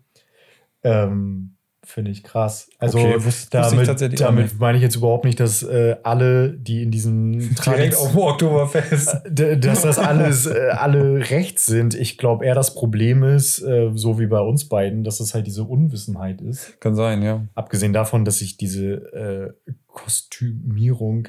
[0.83, 1.55] Ähm,
[1.91, 2.69] Finde ich krass.
[2.79, 6.51] Also Okay, wusste- wusste damit, auch damit meine ich jetzt überhaupt nicht, dass äh, alle,
[6.53, 7.33] die in diesem
[7.65, 9.23] Direkt auf dem Oktoberfest.
[9.27, 11.95] D- dass das alles äh, alle recht sind.
[11.95, 15.47] Ich glaube eher das Problem ist, äh, so wie bei uns beiden, dass es halt
[15.47, 16.79] diese Unwissenheit ist.
[16.79, 17.47] Kann sein, ja.
[17.55, 21.29] Abgesehen davon, dass ich diese äh, Kostümierung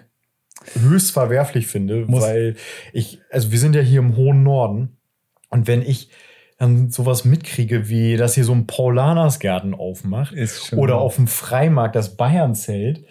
[0.81, 2.55] höchst verwerflich finde, Muss- weil
[2.91, 4.97] ich, also wir sind ja hier im hohen Norden
[5.49, 6.09] und wenn ich
[6.59, 11.95] dann sowas mitkriege, wie dass hier so ein Paulanersgarten aufmacht Ist oder auf dem Freimarkt
[11.95, 13.05] das Bayernzelt,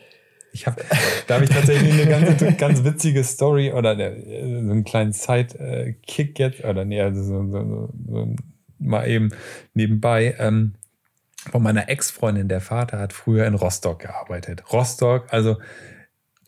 [0.53, 0.82] Ich habe,
[1.26, 6.38] da habe ich tatsächlich eine ganz, ganz witzige Story oder äh, so einen kleinen Side-Kick
[6.38, 8.36] jetzt, oder nee, also so, so, so, so
[8.78, 9.30] mal eben
[9.72, 10.36] nebenbei.
[10.38, 10.74] Ähm,
[11.51, 14.72] von meiner Ex-Freundin, der Vater hat früher in Rostock gearbeitet.
[14.72, 15.57] Rostock, also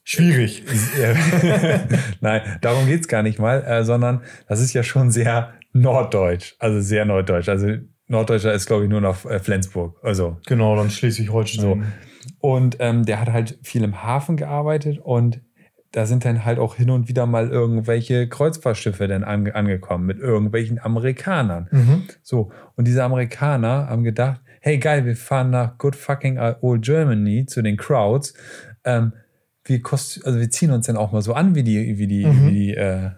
[0.05, 0.65] schwierig.
[2.21, 6.81] Nein, darum geht's gar nicht mal, äh, sondern das ist ja schon sehr norddeutsch, also
[6.81, 7.49] sehr norddeutsch.
[7.49, 7.69] Also
[8.09, 9.97] Norddeutscher ist, glaube ich, nur noch äh, Flensburg.
[10.03, 11.93] Also Genau, dann Schleswig-Holstein.
[12.41, 15.41] Und ähm, der hat halt viel im Hafen gearbeitet und
[15.93, 20.19] da sind dann halt auch hin und wieder mal irgendwelche Kreuzfahrtschiffe dann ange angekommen mit
[20.19, 21.69] irgendwelchen Amerikanern.
[21.73, 22.03] Mhm.
[22.23, 27.47] So, und diese Amerikaner haben gedacht, hey geil, wir fahren nach Good fucking Old Germany
[27.47, 28.35] zu den Crowds.
[28.85, 29.13] Ähm,
[29.65, 32.27] wir, kost also wir ziehen uns dann auch mal so an wie die, wie die,
[32.27, 32.47] Mhm.
[32.47, 33.11] wie die, äh,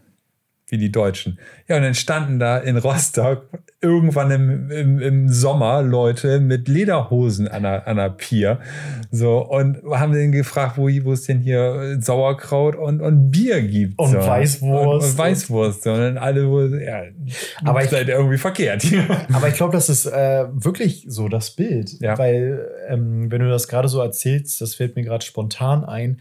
[0.72, 1.38] wie die Deutschen.
[1.68, 3.46] Ja, und dann standen da in Rostock
[3.82, 8.58] irgendwann im, im, im Sommer Leute mit Lederhosen an der, an der Pier.
[9.10, 13.98] So, und haben den gefragt, wo, wo es denn hier Sauerkraut und, und Bier gibt.
[13.98, 14.16] Und so.
[14.18, 14.86] Weißwurst.
[15.04, 15.86] Und, und Weißwurst.
[15.88, 16.40] Und dann alle,
[16.82, 17.02] ja,
[17.60, 18.82] Aber aber ich- seid irgendwie verkehrt.
[19.30, 22.00] Aber ich glaube, das ist äh, wirklich so das Bild.
[22.00, 22.16] Ja.
[22.16, 26.18] Weil, ähm, wenn du das gerade so erzählst, das fällt mir gerade spontan ein.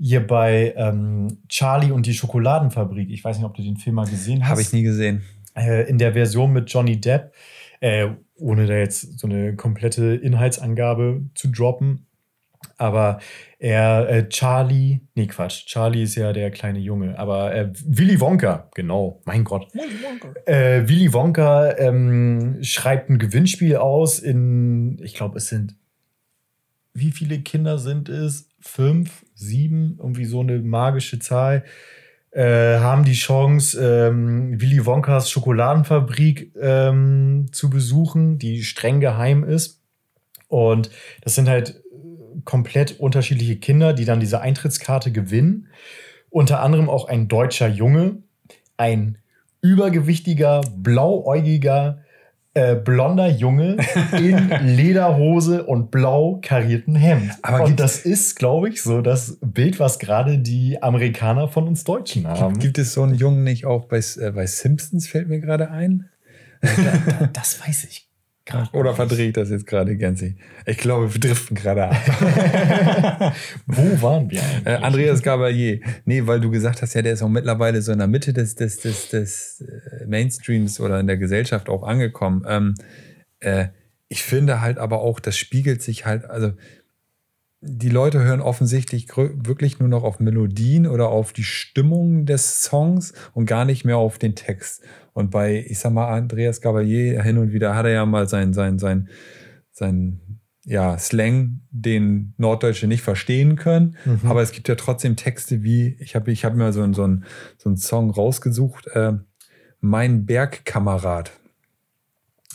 [0.00, 3.10] Hier bei ähm, Charlie und die Schokoladenfabrik.
[3.10, 4.50] Ich weiß nicht, ob du den Film mal gesehen hast.
[4.50, 5.22] Habe ich nie gesehen.
[5.56, 7.32] Äh, in der Version mit Johnny Depp.
[7.80, 12.06] Äh, ohne da jetzt so eine komplette Inhaltsangabe zu droppen.
[12.76, 13.18] Aber
[13.58, 18.68] er, äh, Charlie, nee, Quatsch, Charlie ist ja der kleine Junge, aber äh, Willy Wonka,
[18.74, 19.68] genau, mein Gott.
[20.46, 25.76] Äh, Willy Wonka ähm, schreibt ein Gewinnspiel aus in, ich glaube, es sind,
[26.94, 28.48] wie viele Kinder sind es?
[28.60, 31.64] Fünf, sieben, irgendwie so eine magische Zahl.
[32.30, 39.80] Äh, haben die Chance, ähm, Willy Wonkas Schokoladenfabrik ähm, zu besuchen, die streng geheim ist.
[40.48, 40.90] Und
[41.22, 45.68] das sind halt äh, komplett unterschiedliche Kinder, die dann diese Eintrittskarte gewinnen.
[46.30, 48.22] Unter anderem auch ein deutscher Junge,
[48.76, 49.18] ein
[49.62, 52.02] übergewichtiger, blauäugiger,
[52.54, 53.76] äh, blonder Junge
[54.18, 57.32] in Lederhose und blau karierten Hemd.
[57.42, 61.68] Aber und gibt- das ist, glaube ich, so das Bild, was gerade die Amerikaner von
[61.68, 62.58] uns Deutschen haben.
[62.58, 66.08] Gibt es so einen Jungen nicht auch bei, äh, bei Simpsons, fällt mir gerade ein?
[67.32, 68.07] das weiß ich
[68.48, 68.70] gerade.
[68.72, 70.34] Oder verdrehe ich das jetzt gerade gänzlich?
[70.66, 71.96] Ich glaube, wir driften gerade ab.
[73.66, 74.66] Wo waren wir eigentlich?
[74.66, 75.80] Äh, Andreas Gabalier.
[76.04, 78.54] Nee, weil du gesagt hast, ja, der ist auch mittlerweile so in der Mitte des,
[78.54, 82.44] des, des, des äh, Mainstreams oder in der Gesellschaft auch angekommen.
[82.48, 82.74] Ähm,
[83.40, 83.68] äh,
[84.08, 86.52] ich finde halt aber auch, das spiegelt sich halt, also
[87.60, 93.12] die Leute hören offensichtlich wirklich nur noch auf Melodien oder auf die Stimmung des Songs
[93.34, 94.82] und gar nicht mehr auf den Text.
[95.18, 98.52] Und bei, ich sag mal, Andreas Gabalier hin und wieder hat er ja mal sein,
[98.52, 99.08] sein, sein,
[99.72, 100.20] sein
[100.64, 103.96] ja, Slang, den Norddeutsche nicht verstehen können.
[104.04, 104.20] Mhm.
[104.30, 107.04] Aber es gibt ja trotzdem Texte wie, ich habe ich hab mir so, einen- so,
[107.04, 107.24] einen-
[107.56, 109.14] so einen Song rausgesucht, äh,
[109.80, 111.30] Mein Bergkamerad.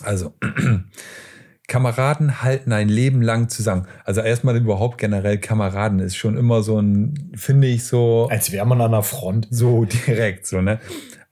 [0.03, 0.33] Also,
[1.67, 3.87] Kameraden halten ein Leben lang zusammen.
[4.03, 8.65] Also erstmal überhaupt generell Kameraden ist schon immer so ein, finde ich so, Als wäre
[8.67, 9.47] man an der Front.
[9.49, 10.79] so direkt so, ne?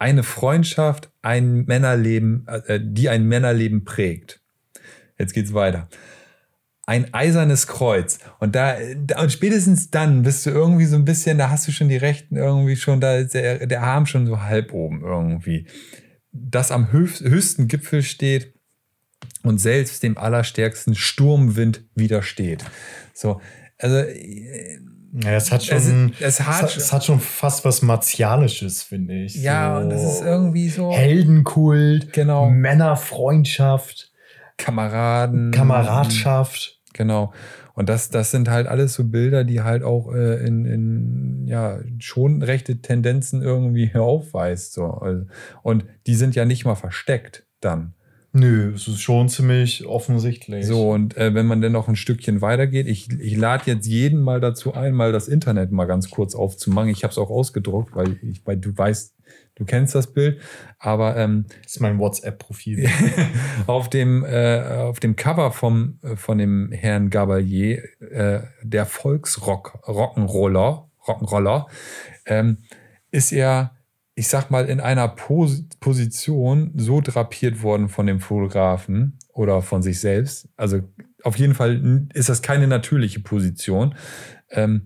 [0.02, 4.42] Eine Freundschaft, ein Männerleben, äh, die ein Männerleben prägt.
[5.20, 5.90] Jetzt geht's weiter.
[6.88, 8.18] Ein eisernes Kreuz.
[8.40, 11.72] Und da, da und spätestens dann bist du irgendwie so ein bisschen, da hast du
[11.72, 15.68] schon die Rechten irgendwie schon, da ist der, der Arm schon so halb oben irgendwie.
[16.32, 18.56] Das am höchst, höchsten Gipfel steht
[19.44, 22.66] und selbst dem allerstärksten Sturmwind widersteht.
[23.14, 23.40] So,
[23.78, 24.80] also äh,
[25.14, 28.82] Ja, es hat schon, Es es es, hat schon- es hat schon fast was Martialisches,
[28.84, 29.36] finde ich.
[29.36, 32.50] ja, so und das ist irgendwie so Heldenkult, Genau.
[32.50, 34.12] Männerfreundschaft,
[34.58, 35.52] Kameraden.
[35.52, 36.80] Kameradschaft.
[36.94, 37.34] Genau.
[37.74, 41.80] Und das, das sind halt alles so Bilder, die halt auch äh, in, in ja,
[42.00, 44.74] schon rechte Tendenzen irgendwie aufweist.
[44.74, 45.02] So.
[45.64, 47.94] Und die sind ja nicht mal versteckt dann.
[48.34, 50.66] Nö, es ist schon ziemlich offensichtlich.
[50.66, 54.22] So, und äh, wenn man dann noch ein Stückchen weitergeht, ich, ich lade jetzt jeden
[54.22, 56.90] mal dazu ein, mal das Internet mal ganz kurz aufzumachen.
[56.90, 59.16] Ich habe es auch ausgedruckt, weil, ich, weil du weißt,
[59.56, 60.40] du kennst das Bild.
[60.80, 62.88] Aber ähm, Das ist mein WhatsApp-Profil.
[63.68, 69.80] auf dem, äh, auf dem Cover vom, äh, von dem Herrn Gabalier, äh, der Volksrock,
[69.84, 71.66] Rock'n'Roller, Rock'n'Roller,
[72.26, 72.60] ähm,
[73.12, 73.76] ist er,
[74.22, 79.82] ich sag mal, in einer Pos Position so drapiert worden von dem Fotografen oder von
[79.82, 80.48] sich selbst.
[80.56, 80.82] Also
[81.24, 83.96] auf jeden Fall ist das keine natürliche Position,
[84.52, 84.84] ähm,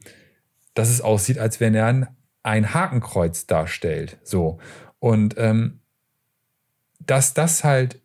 [0.73, 2.07] dass es aussieht, als wenn er
[2.43, 4.19] ein, Hakenkreuz darstellt.
[4.23, 4.59] So.
[4.99, 5.81] Und ähm,
[7.05, 7.99] dass das halt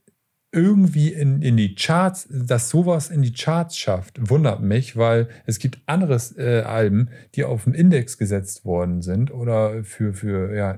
[0.53, 5.61] irgendwie in, in die Charts, dass sowas in die Charts schafft, wundert mich, weil es
[5.61, 10.77] gibt andere äh, Alben, die auf den Index gesetzt worden sind oder für, für ja,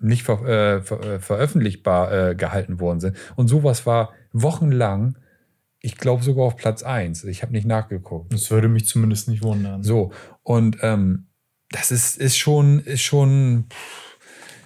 [0.00, 3.16] nicht ver, äh, ver, äh, veröffentlichbar äh, gehalten worden sind.
[3.36, 5.18] Und sowas war wochenlang,
[5.80, 7.24] ich glaube sogar auf Platz 1.
[7.24, 8.32] Ich habe nicht nachgeguckt.
[8.32, 9.82] Das würde mich zumindest nicht wundern.
[9.82, 11.28] So, und ähm,
[11.70, 13.66] das ist, ist schon, ist schon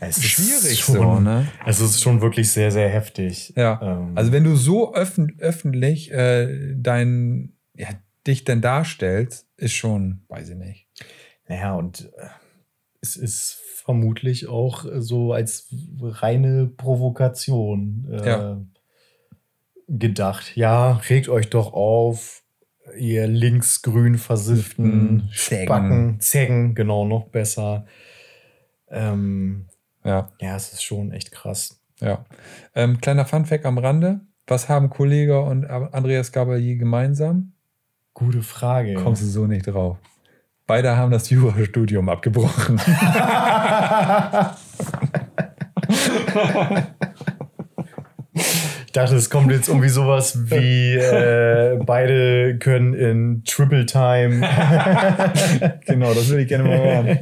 [0.00, 1.46] es ist schwierig schon, so, ne?
[1.64, 3.52] Es ist schon wirklich sehr, sehr heftig.
[3.56, 3.80] Ja.
[3.80, 7.88] Ähm, Also wenn du so öffn öffentlich äh, dein, ja,
[8.26, 10.88] dich denn darstellst, ist schon, weiß ich nicht.
[11.48, 12.26] Naja, und äh,
[13.00, 15.68] es ist vermutlich auch äh, so als
[16.00, 18.60] reine Provokation äh, Ja.
[19.88, 20.56] gedacht.
[20.56, 22.42] Ja, regt euch doch auf,
[22.96, 25.64] ihr linksgrün versifften Zägen.
[25.66, 27.86] Spacken, Zägen, genau, noch besser.
[28.90, 29.66] Ähm,
[30.04, 31.80] Ja, ja, es ist schon echt krass.
[32.00, 32.24] ja.
[32.74, 34.20] Ähm, kleiner Funfact am Rande.
[34.46, 37.52] Was haben Kollege und Andreas Gabalier gemeinsam?
[38.12, 38.94] Gute Frage.
[38.94, 39.98] Kommst du so nicht drauf.
[40.66, 42.80] Beide haben das Jurastudium abgebrochen.
[48.86, 54.40] Ich dachte, es kommt jetzt irgendwie sowas wie äh, beide können in Triple Time.
[55.86, 57.18] genau, das würde ich gerne mal hören.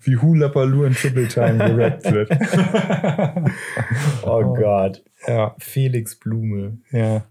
[0.00, 2.30] Wie Hula Baloo in Triple Time gerappt wird.
[4.22, 5.02] oh Gott.
[5.28, 6.78] ja, Felix Blume.
[6.90, 7.24] ja.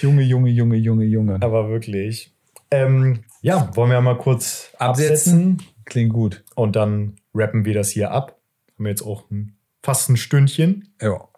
[0.00, 1.38] Junge, Junge, Junge, Junge, Junge.
[1.40, 2.32] Aber wirklich.
[2.70, 5.56] Ähm, ja, wollen wir mal kurz Absetzen?
[5.58, 6.44] absetzen Klingt gut.
[6.54, 8.38] und dann rappen wir das hier ab.
[8.74, 11.28] Haben wir jetzt auch ein, fast ein Stündchen Ja,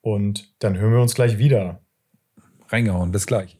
[0.00, 1.80] und dann hören wir uns gleich wieder.
[2.68, 3.10] reingehauen.
[3.10, 3.56] Bis gleich.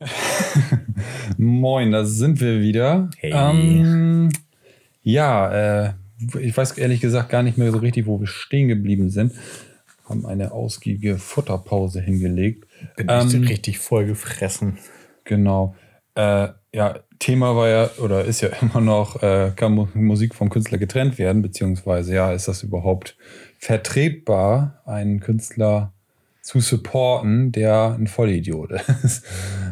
[1.38, 3.10] Moin, da sind wir wieder.
[3.18, 3.32] Hey.
[3.34, 4.30] Ähm,
[5.02, 5.92] ja, äh,
[6.40, 9.32] ich weiß ehrlich gesagt gar nicht mehr so richtig, wo wir stehen geblieben sind.
[10.08, 12.66] haben eine ausgiebige Futterpause hingelegt.
[12.96, 14.78] Bin ähm, richtig voll gefressen.
[15.24, 15.74] Genau.
[16.14, 20.78] Äh, ja, Thema war ja oder ist ja immer noch, äh, kann Musik vom Künstler
[20.78, 23.16] getrennt werden, beziehungsweise ja, ist das überhaupt
[23.58, 25.92] vertretbar, einen Künstler
[26.42, 28.72] zu supporten, der ein Vollidiot
[29.04, 29.24] ist?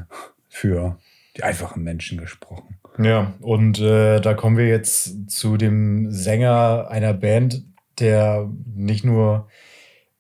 [0.48, 0.98] Für
[1.36, 2.78] die einfachen Menschen gesprochen.
[2.98, 7.62] Ja, und äh, da kommen wir jetzt zu dem Sänger einer Band,
[7.98, 9.48] der nicht nur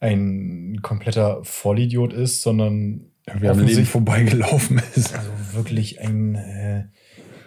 [0.00, 5.14] ein kompletter Vollidiot ist, sondern wir haben Leben vorbeigelaufen ist.
[5.16, 6.84] Also wirklich ein äh,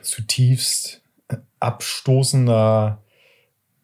[0.02, 1.02] zutiefst
[1.60, 3.04] abstoßender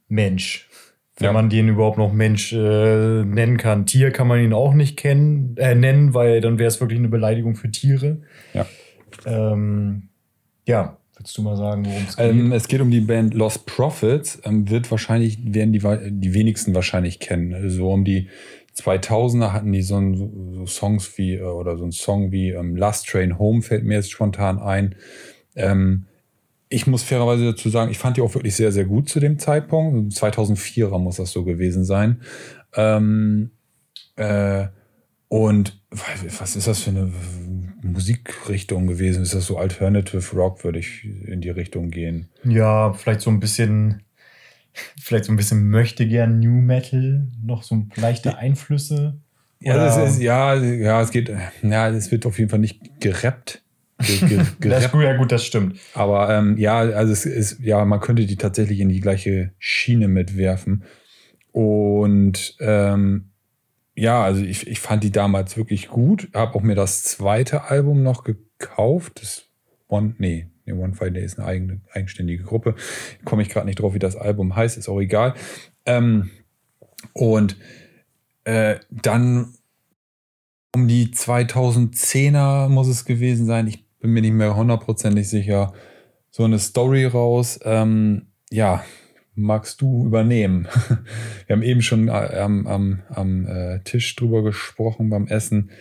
[0.07, 0.69] Mensch.
[1.17, 1.31] Wenn ja.
[1.31, 3.85] man den überhaupt noch Mensch äh, nennen kann.
[3.85, 7.07] Tier kann man ihn auch nicht kennen, äh, nennen, weil dann wäre es wirklich eine
[7.07, 8.21] Beleidigung für Tiere.
[8.53, 8.65] Ja.
[9.25, 10.09] Ähm,
[10.67, 12.29] ja, willst du mal sagen, worum es geht?
[12.29, 14.39] Ähm, es geht um die Band Lost Profits.
[14.43, 17.51] Ähm, wird wahrscheinlich, werden die, die wenigsten wahrscheinlich kennen.
[17.51, 18.29] So also um die
[18.77, 22.75] 2000er hatten die so, ein, so Songs wie, äh, oder so ein Song wie ähm,
[22.75, 24.95] Last Train Home fällt mir jetzt spontan ein.
[25.55, 26.05] Ähm,
[26.69, 29.39] ich muss fairerweise dazu sagen, ich fand die auch wirklich sehr, sehr gut zu dem
[29.39, 30.13] Zeitpunkt.
[30.13, 32.21] 2004er muss das so gewesen sein.
[32.75, 33.49] Ähm,
[34.15, 34.67] äh,
[35.27, 37.11] und was ist das für eine
[37.81, 39.23] Musikrichtung gewesen?
[39.23, 42.29] Ist das so Alternative Rock, würde ich in die Richtung gehen?
[42.43, 44.03] Ja, vielleicht so ein bisschen,
[45.01, 49.19] vielleicht so ein bisschen möchte gern New Metal, noch so leichte Einflüsse.
[49.59, 51.31] Ja, das ist, ja, ja, es geht,
[51.63, 53.61] ja, es wird auf jeden Fall nicht gerappt.
[54.59, 55.79] das gut, ja gut, das stimmt.
[55.93, 60.07] Aber ähm, ja, also es ist, ja, man könnte die tatsächlich in die gleiche Schiene
[60.09, 60.83] mitwerfen.
[61.51, 63.31] Und ähm,
[63.95, 66.29] ja, also ich, ich fand die damals wirklich gut.
[66.33, 69.21] Habe auch mir das zweite Album noch gekauft.
[69.21, 69.45] Das
[69.87, 72.75] One, nee, nee One Fire Day ist eine eigene, eigenständige Gruppe.
[73.23, 75.33] Komme ich gerade nicht drauf, wie das Album heißt, ist auch egal.
[75.85, 76.29] Ähm,
[77.13, 77.57] und
[78.43, 79.53] äh, dann
[80.73, 83.67] um die 2010er muss es gewesen sein.
[83.67, 85.73] Ich bin mir nicht mehr hundertprozentig sicher,
[86.31, 87.59] so eine Story raus.
[87.63, 88.83] Ähm, ja,
[89.35, 90.67] magst du übernehmen?
[91.47, 95.71] Wir haben eben schon äh, am, am, am äh, Tisch drüber gesprochen beim Essen,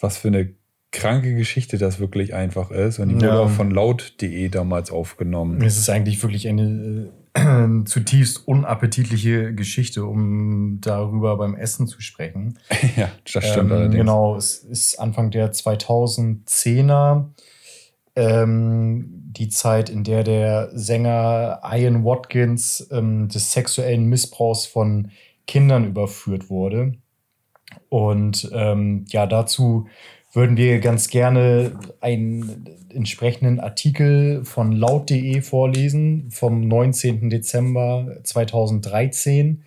[0.00, 0.54] was für eine
[0.92, 2.98] kranke Geschichte das wirklich einfach ist.
[2.98, 5.60] Und die wurde auch von laut.de damals aufgenommen.
[5.62, 12.58] Es ist eigentlich wirklich eine äh, zutiefst unappetitliche Geschichte, um darüber beim Essen zu sprechen.
[12.96, 13.96] ja, das stimmt ähm, allerdings.
[13.96, 17.30] Genau, es ist Anfang der 2010er
[18.16, 25.10] ähm, die Zeit, in der der Sänger Ian Watkins ähm, des sexuellen Missbrauchs von
[25.46, 26.94] Kindern überführt wurde.
[27.88, 29.86] Und ähm, ja, dazu
[30.32, 37.30] würden wir ganz gerne einen entsprechenden Artikel von laut.de vorlesen vom 19.
[37.30, 39.64] Dezember 2013,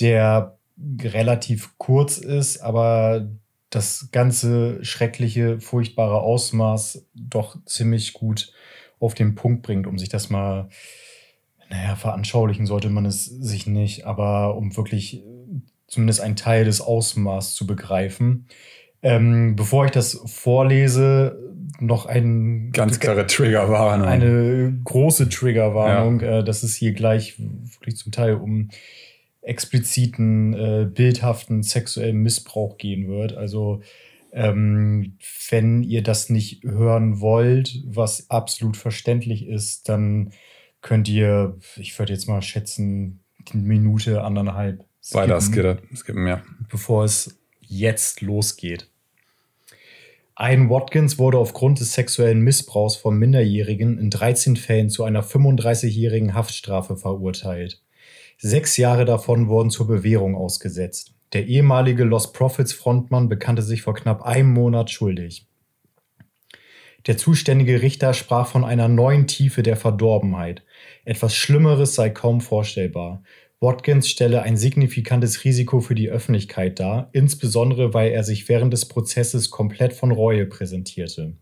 [0.00, 0.58] der
[1.02, 3.28] relativ kurz ist, aber
[3.70, 8.52] das ganze schreckliche, furchtbare Ausmaß doch ziemlich gut
[8.98, 10.68] auf den Punkt bringt, um sich das mal,
[11.70, 15.22] naja, veranschaulichen sollte man es sich nicht, aber um wirklich
[15.86, 18.46] zumindest einen Teil des Ausmaßes zu begreifen.
[19.02, 21.38] Ähm, bevor ich das vorlese,
[21.78, 24.08] noch ein ganz klare Triggerwarnung.
[24.08, 26.38] Eine große Triggerwarnung, ja.
[26.38, 28.70] äh, dass es hier gleich wirklich zum Teil um
[29.42, 33.36] expliziten, äh, bildhaften sexuellen Missbrauch gehen wird.
[33.36, 33.80] Also
[34.36, 35.16] ähm,
[35.48, 40.32] wenn ihr das nicht hören wollt, was absolut verständlich ist, dann
[40.82, 44.84] könnt ihr, ich würde jetzt mal schätzen, eine Minute, anderthalb.
[45.12, 46.42] Weiter skippen, ja.
[46.68, 48.90] Bevor es jetzt losgeht.
[50.34, 56.34] Ein Watkins wurde aufgrund des sexuellen Missbrauchs von Minderjährigen in 13 Fällen zu einer 35-jährigen
[56.34, 57.82] Haftstrafe verurteilt.
[58.36, 61.15] Sechs Jahre davon wurden zur Bewährung ausgesetzt.
[61.32, 65.46] Der ehemalige Lost Profits Frontmann bekannte sich vor knapp einem Monat schuldig.
[67.06, 70.64] Der zuständige Richter sprach von einer neuen Tiefe der Verdorbenheit.
[71.04, 73.22] Etwas Schlimmeres sei kaum vorstellbar.
[73.60, 78.86] Watkins stelle ein signifikantes Risiko für die Öffentlichkeit dar, insbesondere weil er sich während des
[78.86, 81.36] Prozesses komplett von Reue präsentierte.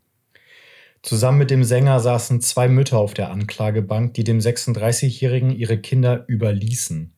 [1.02, 6.24] Zusammen mit dem Sänger saßen zwei Mütter auf der Anklagebank, die dem 36-Jährigen ihre Kinder
[6.28, 7.13] überließen.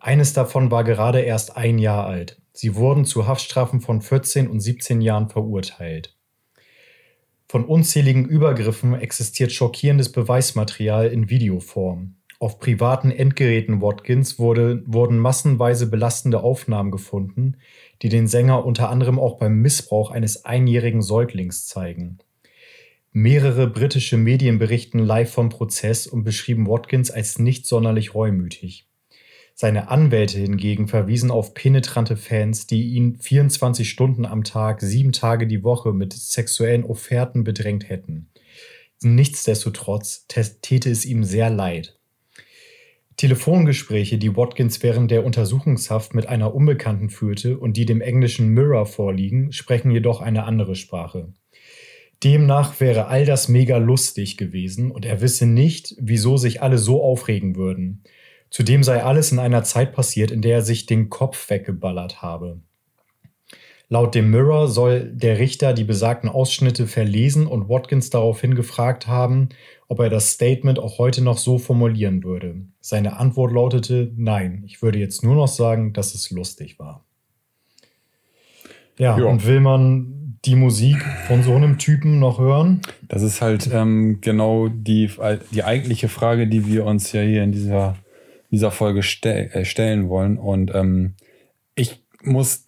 [0.00, 2.40] Eines davon war gerade erst ein Jahr alt.
[2.54, 6.16] Sie wurden zu Haftstrafen von 14 und 17 Jahren verurteilt.
[7.46, 12.16] Von unzähligen Übergriffen existiert schockierendes Beweismaterial in Videoform.
[12.38, 17.58] Auf privaten Endgeräten Watkins wurde, wurden massenweise belastende Aufnahmen gefunden,
[18.00, 22.18] die den Sänger unter anderem auch beim Missbrauch eines einjährigen Säuglings zeigen.
[23.12, 28.89] Mehrere britische Medien berichten live vom Prozess und beschrieben Watkins als nicht sonderlich reumütig.
[29.60, 35.46] Seine Anwälte hingegen verwiesen auf penetrante Fans, die ihn 24 Stunden am Tag, sieben Tage
[35.46, 38.30] die Woche mit sexuellen Offerten bedrängt hätten.
[39.02, 40.26] Nichtsdestotrotz
[40.62, 41.98] täte es ihm sehr leid.
[43.18, 48.86] Telefongespräche, die Watkins während der Untersuchungshaft mit einer Unbekannten führte und die dem englischen Mirror
[48.86, 51.34] vorliegen, sprechen jedoch eine andere Sprache.
[52.24, 57.02] Demnach wäre all das mega lustig gewesen und er wisse nicht, wieso sich alle so
[57.02, 58.04] aufregen würden.
[58.50, 62.60] Zudem sei alles in einer Zeit passiert, in der er sich den Kopf weggeballert habe.
[63.88, 69.48] Laut dem Mirror soll der Richter die besagten Ausschnitte verlesen und Watkins daraufhin gefragt haben,
[69.88, 72.54] ob er das Statement auch heute noch so formulieren würde.
[72.80, 77.04] Seine Antwort lautete, nein, ich würde jetzt nur noch sagen, dass es lustig war.
[78.96, 79.24] Ja, ja.
[79.24, 82.82] und will man die Musik von so einem Typen noch hören?
[83.08, 85.10] Das ist halt ähm, genau die,
[85.50, 87.96] die eigentliche Frage, die wir uns ja hier in dieser,
[88.50, 90.38] dieser Folge ste äh, stellen wollen.
[90.38, 91.14] Und ähm,
[91.74, 92.64] ich muss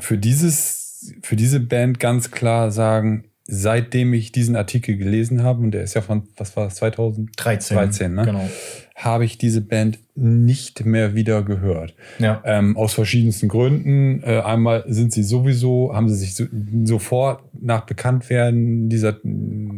[0.00, 5.72] für dieses, für diese Band ganz klar sagen, seitdem ich diesen Artikel gelesen habe, und
[5.72, 8.24] der ist ja von, was war das, 2013, 13, ne?
[8.24, 8.48] genau.
[8.94, 11.94] habe ich diese Band nicht mehr wieder gehört.
[12.18, 12.40] Ja.
[12.44, 14.22] Ähm, aus verschiedensten Gründen.
[14.22, 16.44] Äh, einmal sind sie sowieso, haben sie sich so,
[16.84, 19.18] sofort nach Bekanntwerden dieser,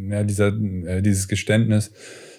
[0.09, 1.91] ja, dieser, äh, dieses Geständnis,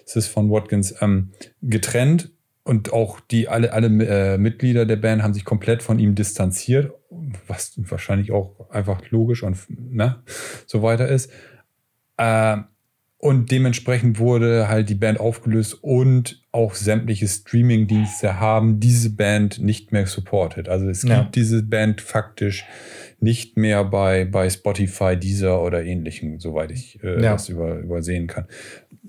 [0.06, 2.30] es ist von Watkins, ähm, getrennt
[2.66, 6.92] und auch die alle, alle äh, Mitglieder der Band haben sich komplett von ihm distanziert,
[7.46, 10.16] was wahrscheinlich auch einfach logisch und ne,
[10.66, 11.30] so weiter ist.
[12.16, 12.56] Äh,
[13.18, 19.92] und dementsprechend wurde halt die Band aufgelöst und auch sämtliche Streaming-Dienste haben diese Band nicht
[19.92, 20.68] mehr supported.
[20.68, 21.20] Also es ja.
[21.20, 22.64] gibt diese Band faktisch
[23.20, 27.32] nicht mehr bei, bei Spotify, Deezer oder ähnlichem, soweit ich äh, ja.
[27.32, 28.46] das über, übersehen kann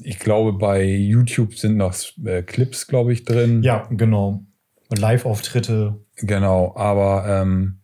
[0.03, 1.95] ich glaube, bei YouTube sind noch
[2.25, 3.63] äh, Clips, glaube ich, drin.
[3.63, 4.43] Ja, genau.
[4.89, 5.99] Live-Auftritte.
[6.17, 7.79] Genau, aber ähm,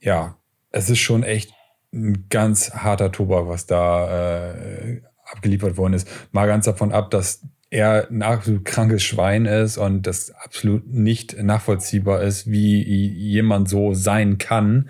[0.00, 0.36] ja,
[0.70, 1.52] es ist schon echt
[1.92, 6.08] ein ganz harter Tobak, was da äh, abgeliefert worden ist.
[6.32, 11.42] Mal ganz davon ab, dass er ein absolut krankes Schwein ist und das absolut nicht
[11.42, 14.88] nachvollziehbar ist, wie jemand so sein kann,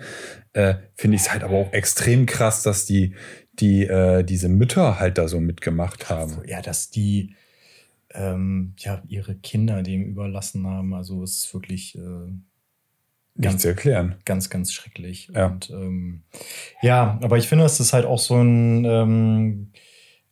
[0.53, 3.15] äh, finde ich es halt aber auch extrem krass, dass die,
[3.59, 6.37] die äh, diese Mütter halt da so mitgemacht haben.
[6.45, 7.35] Ja, dass die
[8.13, 10.93] ähm, ja ihre Kinder dem überlassen haben.
[10.93, 12.31] Also es ist wirklich äh,
[13.41, 14.15] ganz zu erklären.
[14.25, 15.29] Ganz, ganz schrecklich.
[15.33, 15.47] Ja.
[15.47, 16.23] Und ähm,
[16.81, 19.71] ja, aber ich finde, es ist halt auch so ein ähm,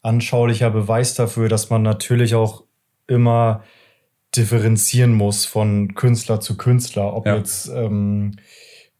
[0.01, 2.63] anschaulicher Beweis dafür, dass man natürlich auch
[3.07, 3.63] immer
[4.35, 7.37] differenzieren muss von Künstler zu Künstler, ob ja.
[7.37, 8.35] jetzt ähm,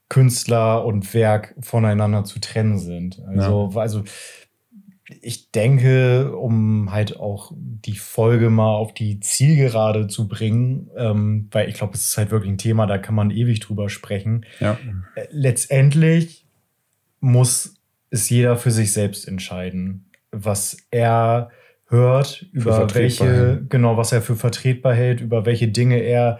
[0.09, 3.21] Künstler und Werk voneinander zu trennen sind.
[3.27, 3.81] Also, ja.
[3.81, 4.03] also
[5.21, 11.69] ich denke, um halt auch die Folge mal auf die Zielgerade zu bringen, ähm, weil
[11.69, 14.45] ich glaube, es ist halt wirklich ein Thema, da kann man ewig drüber sprechen.
[14.59, 14.79] Ja.
[15.15, 16.47] Äh, letztendlich
[17.19, 17.75] muss
[18.09, 21.49] es jeder für sich selbst entscheiden, was er
[21.87, 26.39] hört, über welche, genau, was er für vertretbar hält, über welche Dinge er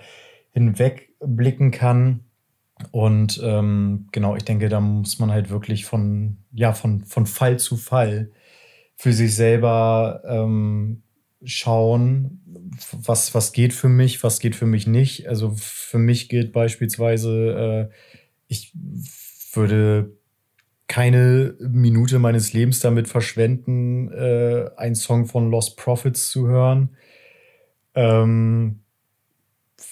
[0.52, 2.22] hinwegblicken kann.
[2.92, 7.58] Und ähm, genau, ich denke, da muss man halt wirklich von, ja, von, von Fall
[7.58, 8.32] zu Fall
[8.98, 11.04] für sich selber ähm,
[11.44, 12.42] schauen,
[12.92, 15.28] was, was geht für mich, was geht für mich nicht.
[15.28, 17.96] Also für mich gilt beispielsweise, äh,
[18.48, 18.74] ich
[19.54, 20.12] würde
[20.88, 26.96] keine Minute meines Lebens damit verschwenden, äh, einen Song von Lost Profits zu hören.
[27.96, 28.82] Ähm,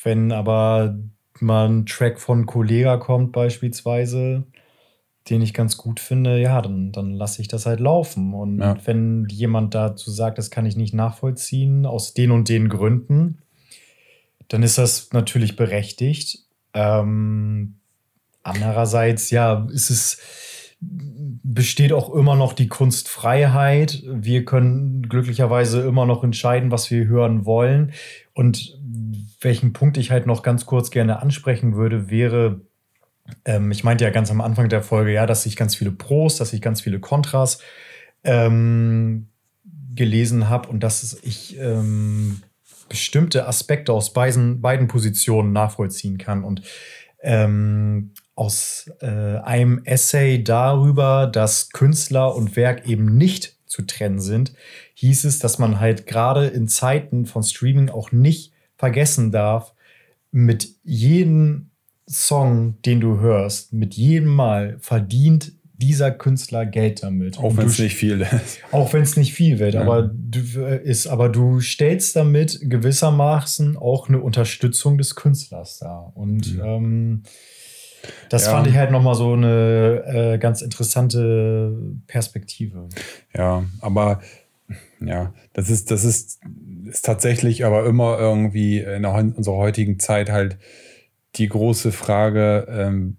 [0.04, 0.98] wenn aber
[1.42, 4.44] mal ein Track von Kollega kommt beispielsweise,
[5.30, 8.34] den ich ganz gut finde, ja, dann, dann lasse ich das halt laufen.
[8.34, 8.78] Und ja.
[8.86, 13.40] wenn jemand dazu sagt, das kann ich nicht nachvollziehen, aus den und den Gründen,
[14.50, 16.40] dann ist das natürlich berechtigt.
[16.74, 17.76] Ähm,
[18.44, 20.18] andererseits, ja, ist es
[21.44, 24.04] besteht auch immer noch die Kunstfreiheit.
[24.06, 27.94] Wir können glücklicherweise immer noch entscheiden, was wir hören wollen.
[28.34, 28.80] Und
[29.44, 32.62] welchen Punkt ich halt noch ganz kurz gerne ansprechen würde, wäre,
[33.46, 36.38] ähm, ich meinte ja ganz am Anfang der Folge, ja, dass ich ganz viele Pros,
[36.38, 37.60] dass ich ganz viele Kontras
[38.24, 39.30] ähm,
[39.96, 42.42] gelesen habe und dass ich ähm,
[42.90, 46.44] bestimmte Aspekte aus beiden, beiden Positionen nachvollziehen kann.
[46.44, 46.62] Und
[47.22, 54.54] ähm, aus äh, einem Essay darüber, dass Künstler und Werk eben nicht zu trennen sind,
[54.96, 58.53] hieß es, dass man halt gerade in Zeiten von Streaming auch nicht
[58.84, 59.74] vergessen darf,
[60.30, 61.70] mit jedem
[62.06, 67.40] Song, den du hörst, mit jedem Mal verdient dieser Künstler Geld damit.
[67.40, 68.60] Auch wenn es nicht viel ist.
[68.74, 69.82] Auch wenn es nicht viel wird, ja.
[69.84, 76.12] aber du, ist, aber du stellst damit gewissermaßen auch eine Unterstützung des Künstlers dar.
[76.14, 76.62] Und mhm.
[76.66, 77.24] ähm,
[78.28, 78.52] das ja.
[78.52, 80.04] fand ich halt nochmal so eine
[80.34, 81.74] äh, ganz interessante
[82.06, 82.90] Perspektive.
[83.34, 84.20] Ja, aber
[85.00, 86.42] ja, das ist, das ist,
[86.86, 90.58] ist tatsächlich aber immer irgendwie in unserer heutigen Zeit halt
[91.36, 93.18] die große Frage, ähm,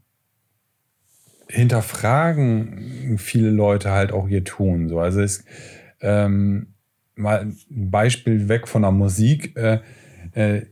[1.49, 4.89] hinterfragen viele Leute halt auch ihr Tun.
[4.89, 5.01] So.
[5.01, 5.45] Also es
[6.01, 6.75] ähm,
[7.15, 7.57] mal ein
[7.91, 9.57] Beispiel weg von der Musik.
[9.57, 9.81] Äh,
[10.33, 10.63] äh,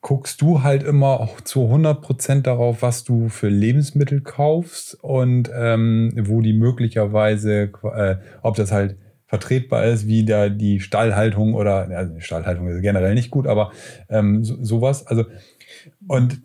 [0.00, 6.12] guckst du halt immer auch zu 100% darauf, was du für Lebensmittel kaufst und ähm,
[6.16, 8.96] wo die möglicherweise, äh, ob das halt
[9.28, 13.70] vertretbar ist, wie da die Stallhaltung oder, also Stallhaltung ist generell nicht gut, aber
[14.08, 15.06] ähm, so, sowas.
[15.06, 15.24] Also,
[16.08, 16.40] und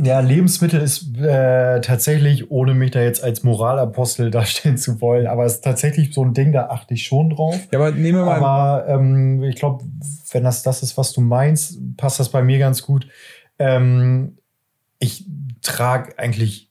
[0.00, 5.44] ja, Lebensmittel ist äh, tatsächlich, ohne mich da jetzt als Moralapostel darstellen zu wollen, aber
[5.44, 7.58] es ist tatsächlich so ein Ding, da achte ich schon drauf.
[7.72, 8.36] Ja, aber nehmen wir mal.
[8.36, 9.84] Aber ähm, ich glaube,
[10.32, 13.08] wenn das das ist, was du meinst, passt das bei mir ganz gut.
[13.58, 14.38] Ähm,
[14.98, 15.26] ich
[15.62, 16.70] trage eigentlich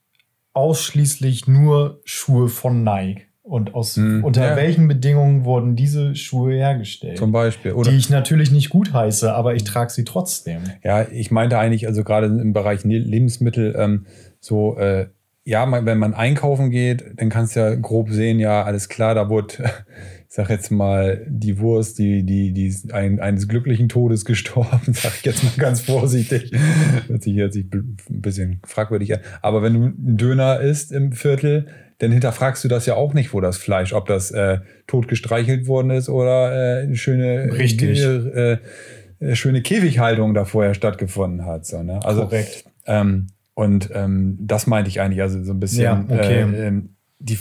[0.53, 3.30] ausschließlich nur Schuhe von Nike.
[3.43, 4.55] Und aus hm, unter ja.
[4.55, 7.17] welchen Bedingungen wurden diese Schuhe hergestellt?
[7.17, 7.71] Zum Beispiel.
[7.73, 10.61] Oder die ich natürlich nicht gut heiße, aber ich trage sie trotzdem.
[10.83, 14.05] Ja, ich meinte eigentlich, also gerade im Bereich Lebensmittel, ähm,
[14.39, 15.07] so, äh,
[15.43, 19.27] ja, wenn man einkaufen geht, dann kannst du ja grob sehen, ja, alles klar, da
[19.27, 19.55] wurde,
[20.29, 24.93] ich sag jetzt mal, die Wurst, die, die, die ist ein, eines glücklichen Todes gestorben,
[24.93, 26.51] sag ich jetzt mal ganz vorsichtig.
[27.07, 29.21] Hört sich jetzt ein bisschen fragwürdig an.
[29.41, 31.65] Aber wenn du einen Döner isst im Viertel,
[32.01, 35.67] dann hinterfragst du das ja auch nicht, wo das Fleisch, ob das äh, tot gestreichelt
[35.67, 38.01] worden ist oder äh, eine schöne, Richtig.
[38.01, 38.57] Äh,
[39.19, 41.67] äh, schöne Käfighaltung da vorher stattgefunden hat.
[41.67, 41.99] So, ne?
[42.03, 42.65] also, Korrekt.
[42.87, 45.83] Ähm, und ähm, das meinte ich eigentlich, also so ein bisschen.
[45.83, 46.41] Ja, okay.
[46.41, 47.37] äh, ähm, die,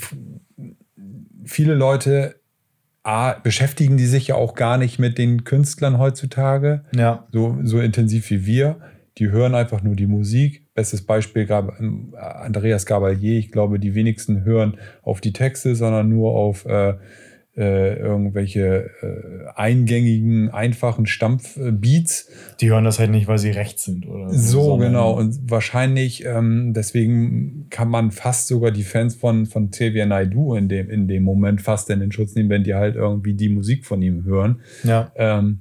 [1.46, 2.34] viele Leute
[3.02, 6.84] A, beschäftigen die sich ja auch gar nicht mit den Künstlern heutzutage.
[6.94, 7.26] Ja.
[7.32, 8.76] So, so intensiv wie wir.
[9.20, 13.38] Die hören einfach nur die Musik Bestes Beispiel ähm, Andreas Gabalier.
[13.38, 16.94] Ich glaube, die wenigsten hören auf die Texte, sondern nur auf äh,
[17.54, 22.30] äh, irgendwelche äh, eingängigen, einfachen Stampfbeats.
[22.60, 24.30] Die hören das halt nicht, weil sie rechts sind, oder?
[24.30, 25.12] So, genau.
[25.12, 30.68] Und wahrscheinlich, ähm, deswegen kann man fast sogar die Fans von, von Xavier Naidoo in
[30.70, 33.84] dem, in dem Moment fast in den Schutz nehmen, wenn die halt irgendwie die Musik
[33.84, 34.60] von ihm hören.
[34.84, 35.12] Ja.
[35.16, 35.60] Ähm,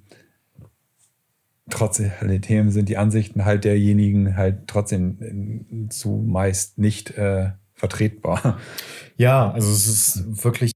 [1.70, 8.60] trotz alledem sind die Ansichten halt derjenigen halt trotzdem zumeist nicht äh, vertretbar.
[9.18, 10.72] Ja, also es ist wirklich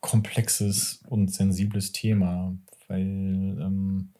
[0.00, 2.54] komplexes und sensibles Thema,
[2.88, 4.10] weil ähm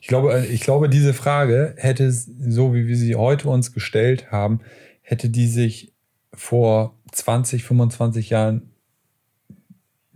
[0.00, 4.30] ich glaube, äh, ich glaube, diese Frage hätte, so wie wir sie heute uns gestellt
[4.30, 4.60] haben,
[5.00, 5.94] hätte die sich
[6.34, 8.69] vor 20, 25 Jahren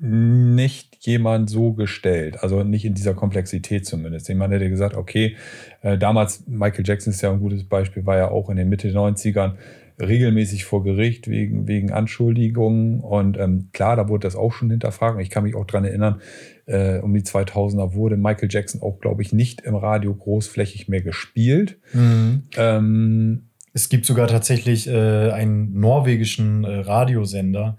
[0.05, 4.28] nicht jemand so gestellt, also nicht in dieser Komplexität zumindest.
[4.28, 5.36] Jemand hätte gesagt, okay,
[5.80, 8.90] äh, damals, Michael Jackson ist ja ein gutes Beispiel, war ja auch in den Mitte
[8.90, 9.55] 90ern
[9.98, 15.20] regelmäßig vor Gericht wegen, wegen Anschuldigungen und ähm, klar, da wurde das auch schon hinterfragt
[15.20, 16.20] ich kann mich auch dran erinnern,
[16.66, 21.00] äh, um die 2000er wurde Michael Jackson auch, glaube ich, nicht im Radio großflächig mehr
[21.00, 21.78] gespielt.
[21.92, 22.42] Mhm.
[22.57, 27.78] Ähm, es gibt sogar tatsächlich äh, einen norwegischen äh, Radiosender,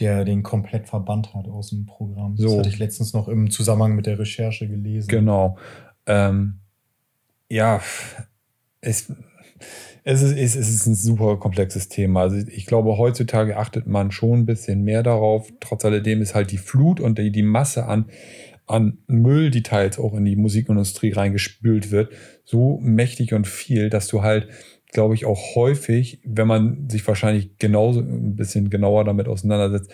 [0.00, 2.36] der den komplett verbannt hat aus dem Programm.
[2.36, 2.48] So.
[2.48, 5.08] Das hatte ich letztens noch im Zusammenhang mit der Recherche gelesen.
[5.08, 5.58] Genau.
[6.06, 6.60] Ähm,
[7.50, 7.80] ja,
[8.80, 9.12] es,
[10.04, 12.22] es, ist, es ist ein super komplexes Thema.
[12.22, 15.50] Also ich glaube, heutzutage achtet man schon ein bisschen mehr darauf.
[15.60, 18.06] Trotz alledem ist halt die Flut und die, die Masse an,
[18.66, 22.12] an Müll, die teils auch in die Musikindustrie reingespült wird,
[22.44, 24.48] so mächtig und viel, dass du halt
[24.92, 29.92] glaube ich, auch häufig, wenn man sich wahrscheinlich genauso ein bisschen genauer damit auseinandersetzt,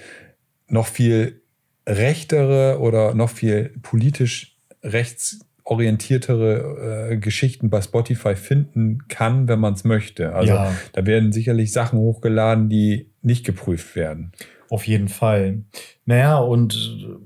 [0.68, 1.42] noch viel
[1.86, 9.84] rechtere oder noch viel politisch rechtsorientiertere äh, Geschichten bei Spotify finden kann, wenn man es
[9.84, 10.34] möchte.
[10.34, 10.74] Also ja.
[10.92, 14.32] da werden sicherlich Sachen hochgeladen, die nicht geprüft werden.
[14.70, 15.62] Auf jeden Fall.
[16.06, 17.18] Naja, und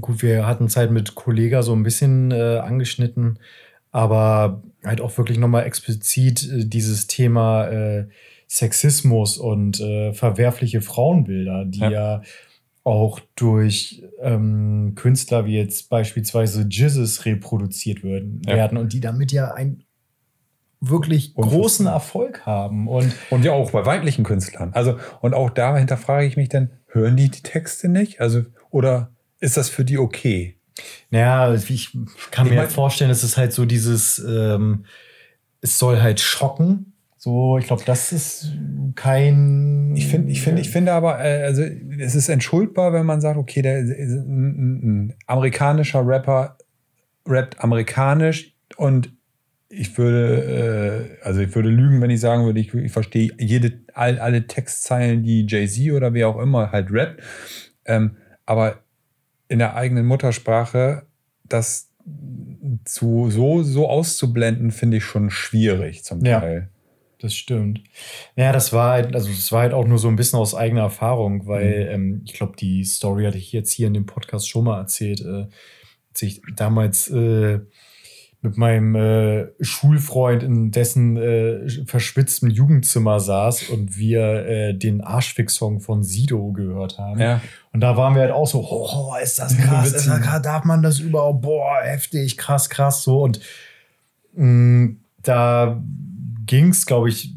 [0.00, 3.38] gut, wir hatten Zeit mit Kollega so ein bisschen äh, angeschnitten,
[3.90, 8.06] aber halt auch wirklich nochmal explizit äh, dieses Thema äh,
[8.48, 12.22] Sexismus und äh, verwerfliche Frauenbilder, die ja, ja
[12.84, 18.56] auch durch ähm, Künstler wie jetzt beispielsweise Jizzes reproduziert würden, ja.
[18.56, 19.84] werden und die damit ja einen
[20.80, 22.88] wirklich großen Erfolg haben.
[22.88, 24.70] Und, und ja auch bei weiblichen Künstlern.
[24.74, 28.20] Also, und auch dahinter frage ich mich dann, hören die die Texte nicht?
[28.20, 30.58] Also, oder ist das für die okay?
[31.10, 31.96] Naja, ich
[32.30, 34.84] kann ich mir mein, vorstellen, es ist halt so dieses, ähm,
[35.60, 36.92] es soll halt schocken.
[37.16, 38.52] So, ich glaube, das ist
[38.96, 39.94] kein.
[39.96, 43.38] Ich finde, ich finde, ich finde aber, äh, also es ist entschuldbar, wenn man sagt,
[43.38, 46.58] okay, der ein, ein amerikanischer Rapper
[47.26, 49.10] rappt amerikanisch und
[49.70, 53.80] ich würde, äh, also ich würde lügen, wenn ich sagen würde, ich, ich verstehe jede,
[53.94, 57.22] all, alle Textzeilen, die Jay-Z oder wer auch immer halt rappt.
[57.86, 58.83] Ähm, aber
[59.54, 61.06] in der eigenen Muttersprache
[61.44, 61.92] das
[62.84, 66.68] zu, so, so auszublenden, finde ich schon schwierig zum Teil.
[66.72, 66.78] Ja,
[67.20, 67.80] das stimmt.
[68.34, 70.80] Ja, das war halt, also das war halt auch nur so ein bisschen aus eigener
[70.82, 71.94] Erfahrung, weil mhm.
[71.94, 75.20] ähm, ich glaube, die Story hatte ich jetzt hier in dem Podcast schon mal erzählt,
[75.20, 75.46] äh,
[76.10, 77.60] als ich damals äh,
[78.44, 85.80] mit meinem äh, Schulfreund in dessen äh, verschwitztem Jugendzimmer saß und wir äh, den Arschfix-Song
[85.80, 87.18] von Sido gehört haben.
[87.18, 87.40] Ja.
[87.72, 90.64] Und da waren wir halt auch so, oh, ist das krass, ist das krass darf
[90.64, 93.22] man das überhaupt, boah, heftig, krass, krass, so.
[93.22, 93.40] Und
[94.34, 95.82] mh, mm, da
[96.44, 97.32] ging es, glaube ich,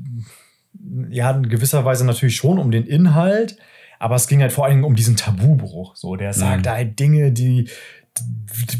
[1.09, 3.57] ja, in gewisser Weise natürlich schon um den Inhalt,
[3.97, 5.95] aber es ging halt vor allem um diesen Tabubruch.
[5.95, 6.69] So, der sagt mhm.
[6.69, 7.69] halt Dinge, die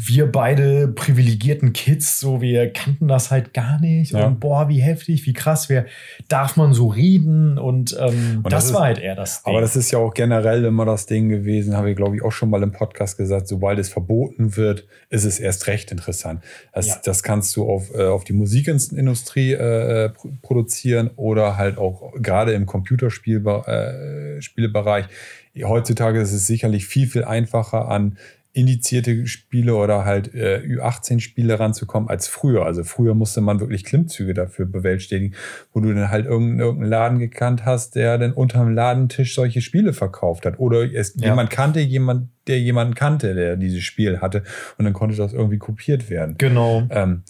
[0.06, 4.12] wir beide privilegierten Kids, so wir kannten das halt gar nicht.
[4.12, 4.26] Ja.
[4.26, 5.86] Und boah, wie heftig, wie krass, wer
[6.28, 7.58] darf man so reden?
[7.58, 9.52] Und, ähm, und das, das, war halt eher das Ding.
[9.52, 12.32] Aber das ist ja auch generell immer das Ding gewesen, habe ich glaube ich auch
[12.32, 16.42] schon mal im Podcast gesagt, sobald es verboten wird, ist es erst recht interessant.
[16.72, 17.00] Das, ja.
[17.04, 20.10] das kannst du auf, äh, auf die Musikindustrie äh,
[20.42, 25.04] produzieren oder halt auch gerade im Computerspielbereich.
[25.04, 28.16] Äh, Heutzutage ist es sicherlich viel, viel einfacher an
[28.58, 32.66] indizierte Spiele oder halt äh, Ü18-Spiele ranzukommen als früher.
[32.66, 35.34] Also früher musste man wirklich Klimmzüge dafür bewältigen,
[35.72, 39.92] wo du dann halt irgendeinen, irgendeinen Laden gekannt hast, der dann unterm Ladentisch solche Spiele
[39.92, 40.58] verkauft hat.
[40.58, 41.28] Oder es, ja.
[41.28, 44.42] jemand kannte jemand, der jemanden kannte, der dieses Spiel hatte.
[44.76, 46.34] Und dann konnte das irgendwie kopiert werden.
[46.38, 46.82] Genau.
[46.90, 47.22] Ähm,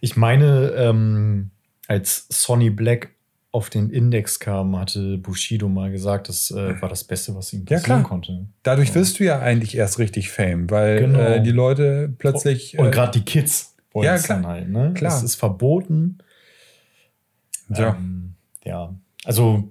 [0.00, 1.50] ich meine, ähm,
[1.86, 3.11] als Sonny Black
[3.52, 7.66] auf den Index kam, hatte Bushido mal gesagt, das äh, war das Beste, was ihm
[7.66, 8.46] passieren ja, konnte.
[8.62, 8.94] Dadurch ja.
[8.96, 11.18] wirst du ja eigentlich erst richtig Fame, weil genau.
[11.18, 12.78] äh, die Leute plötzlich.
[12.78, 14.70] Und, und äh, gerade die Kids wollen ja, es dann halt.
[14.70, 14.92] Ne?
[14.94, 15.12] Klar.
[15.12, 16.18] Das ist verboten.
[17.68, 17.90] Ja.
[17.90, 18.34] Ähm,
[18.64, 18.94] ja.
[19.24, 19.68] Also,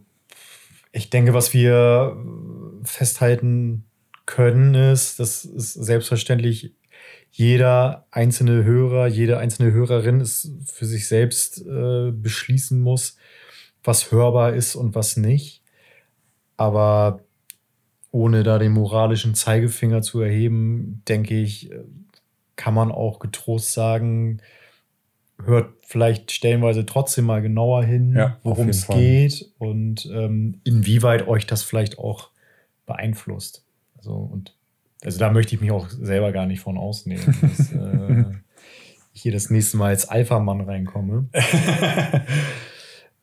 [0.92, 2.16] ich denke, was wir
[2.84, 3.86] festhalten
[4.28, 6.76] können, ist, dass es selbstverständlich
[7.32, 13.18] jeder einzelne Hörer, jede einzelne Hörerin es für sich selbst äh, beschließen muss,
[13.84, 15.62] was hörbar ist und was nicht.
[16.58, 17.22] Aber
[18.12, 21.72] ohne da den moralischen Zeigefinger zu erheben, denke ich,
[22.56, 24.42] kann man auch getrost sagen,
[25.44, 31.48] hört vielleicht stellenweise trotzdem mal genauer hin, ja, worum es geht und ähm, inwieweit euch
[31.48, 32.30] das vielleicht auch
[32.86, 33.66] beeinflusst.
[33.98, 34.56] Also, und,
[35.04, 38.26] also da möchte ich mich auch selber gar nicht von ausnehmen, dass äh,
[39.14, 41.28] ich hier das nächste Mal als Alpha-Mann reinkomme.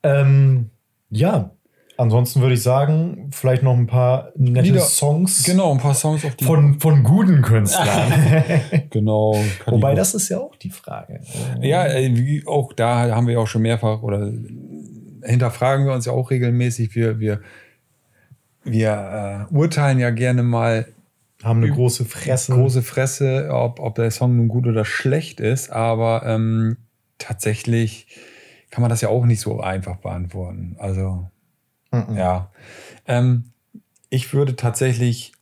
[0.03, 0.71] Ähm,
[1.11, 1.51] ja,
[1.99, 5.43] ansonsten würde ich sagen, vielleicht noch ein paar nette Lieder, Songs.
[5.43, 8.13] Genau, ein paar Songs auf die von, von guten Künstlern.
[8.91, 9.37] genau.
[9.67, 11.21] Wobei das ist ja auch die Frage.
[11.61, 14.33] Ja, äh, auch da haben wir auch schon mehrfach oder
[15.23, 16.95] hinterfragen wir uns ja auch regelmäßig.
[16.95, 17.41] Wir, wir,
[18.65, 20.87] wir äh, urteilen ja gerne mal.
[21.43, 22.53] Haben eine große Fresse.
[22.53, 26.79] Große Fresse, ob, ob der Song nun gut oder schlecht ist, aber ähm,
[27.19, 28.09] tatsächlich
[28.71, 30.77] kann man das ja auch nicht so einfach beantworten.
[30.79, 31.31] Also,
[31.91, 32.17] mhm.
[32.17, 32.51] ja.
[33.07, 33.45] Ähm,
[34.11, 35.33] ich würde tatsächlich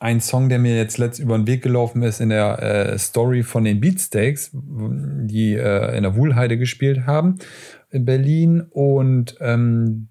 [0.00, 3.42] einen Song, der mir jetzt letzt über den Weg gelaufen ist in der äh, Story
[3.42, 7.38] von den Beatsteaks, die äh, in der Wuhlheide gespielt haben
[7.90, 8.60] in Berlin.
[8.60, 10.08] Und ähm,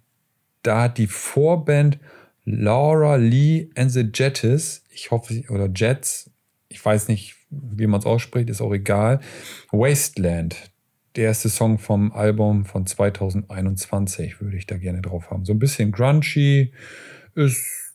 [0.63, 1.99] da hat die Vorband
[2.43, 6.31] Laura Lee and the Jettis, ich hoffe, oder Jets,
[6.69, 9.19] ich weiß nicht, wie man es ausspricht, ist auch egal.
[9.71, 10.71] Wasteland
[11.17, 15.45] der erste Song vom Album von 2021 würde ich da gerne drauf haben.
[15.45, 16.71] So ein bisschen grungy,
[17.33, 17.93] ist,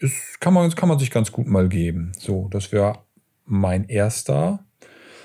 [0.00, 2.12] ist, kann, man, kann man sich ganz gut mal geben.
[2.18, 3.04] So, das wäre
[3.44, 4.64] mein erster.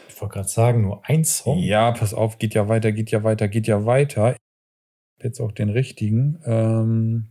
[0.10, 1.60] Ich wollte gerade sagen, nur ein Song.
[1.60, 4.36] Ja, pass auf, geht ja weiter, geht ja weiter, geht ja weiter.
[5.22, 6.40] Jetzt auch den richtigen.
[6.46, 7.30] Ähm,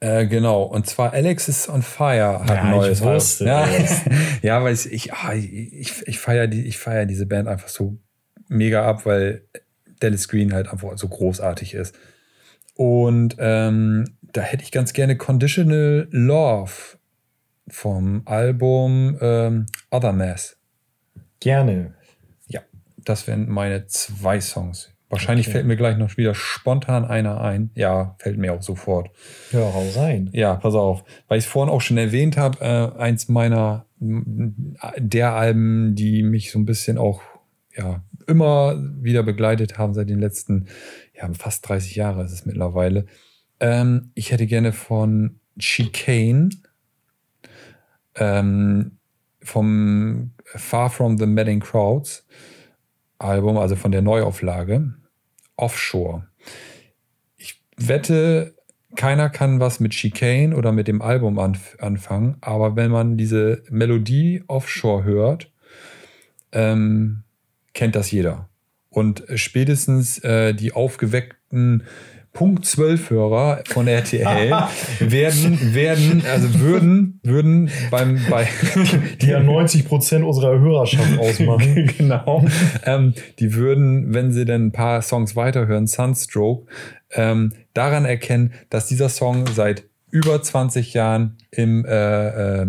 [0.00, 3.68] äh, genau, und zwar Alexis on Fire hat ja, ein neues wusste ja.
[4.42, 7.98] ja, weil ich, ich, ah, ich, ich feiere die, ich feier diese Band einfach so
[8.48, 9.42] mega ab, weil
[10.00, 11.94] Dallas Green halt einfach so großartig ist.
[12.74, 16.72] Und ähm, da hätte ich ganz gerne Conditional Love
[17.68, 20.56] vom Album ähm, Other Mass.
[21.40, 21.94] Gerne.
[22.48, 22.62] Ja,
[22.96, 24.90] das wären meine zwei Songs.
[25.10, 25.54] Wahrscheinlich okay.
[25.54, 27.70] fällt mir gleich noch wieder spontan einer ein.
[27.74, 29.10] Ja, fällt mir auch sofort.
[29.50, 30.30] Ja, hau rein.
[30.32, 31.04] Ja, pass auf.
[31.26, 36.52] Weil ich es vorhin auch schon erwähnt habe, äh, eins meiner der Alben, die mich
[36.52, 37.20] so ein bisschen auch
[37.76, 40.66] ja, immer wieder begleitet haben seit den letzten
[41.14, 43.06] ja, fast 30 Jahre ist es mittlerweile.
[43.58, 46.50] Ähm, ich hätte gerne von Chicane
[48.14, 48.92] ähm,
[49.42, 52.26] vom Far From the Madding Crowds
[53.18, 54.94] Album, also von der Neuauflage,
[55.60, 56.26] Offshore.
[57.36, 58.54] Ich wette,
[58.96, 63.62] keiner kann was mit Chicane oder mit dem Album anf anfangen, aber wenn man diese
[63.70, 65.50] Melodie Offshore hört,
[66.52, 67.22] ähm,
[67.72, 68.48] kennt das jeder.
[68.88, 71.84] Und spätestens äh, die aufgeweckten
[72.32, 74.50] Punkt 12 Hörer von RTL
[75.00, 78.46] werden, werden, also würden, würden beim, bei.
[79.20, 81.90] Die ja 90 Prozent unserer Hörerschaft ausmachen.
[81.98, 82.44] genau.
[82.84, 86.70] Ähm, die würden, wenn sie dann ein paar Songs weiterhören, Sunstroke,
[87.12, 92.66] ähm, daran erkennen, dass dieser Song seit über 20 Jahren im, äh, äh,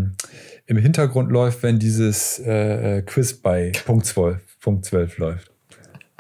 [0.66, 5.52] im Hintergrund läuft, wenn dieses äh, äh Quiz bei Punkt 12, Punkt 12 läuft.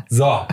[0.10, 0.46] So,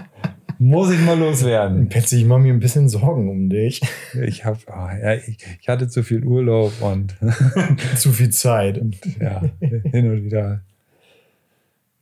[0.59, 1.89] muss ich mal loswerden.
[1.89, 3.81] Petsy, ich mache mir ein bisschen Sorgen um dich.
[4.27, 7.17] Ich habe, oh, ja, ich, ich, hatte zu viel Urlaub und
[7.97, 8.79] zu viel Zeit.
[8.79, 10.63] Und ja, hin und wieder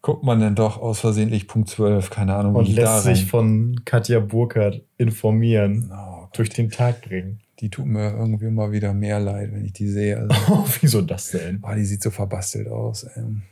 [0.07, 2.55] guckt man dann doch aus versehentlich Punkt 12, keine Ahnung.
[2.55, 7.41] Und lässt sich von Katja Burkhardt informieren, oh, durch den Tag bringen.
[7.59, 10.19] Die tut mir irgendwie immer wieder mehr leid, wenn ich die sehe.
[10.19, 11.61] Also, oh, wieso das denn?
[11.61, 13.05] Oh, die sieht so verbastelt aus.
[13.17, 13.43] Ähm,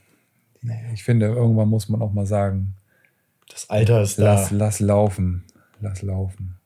[0.92, 2.74] ich finde, irgendwann muss man auch mal sagen,
[3.48, 4.56] das Alter ist lass, da.
[4.56, 5.44] Lass laufen.
[5.80, 6.56] Lass laufen.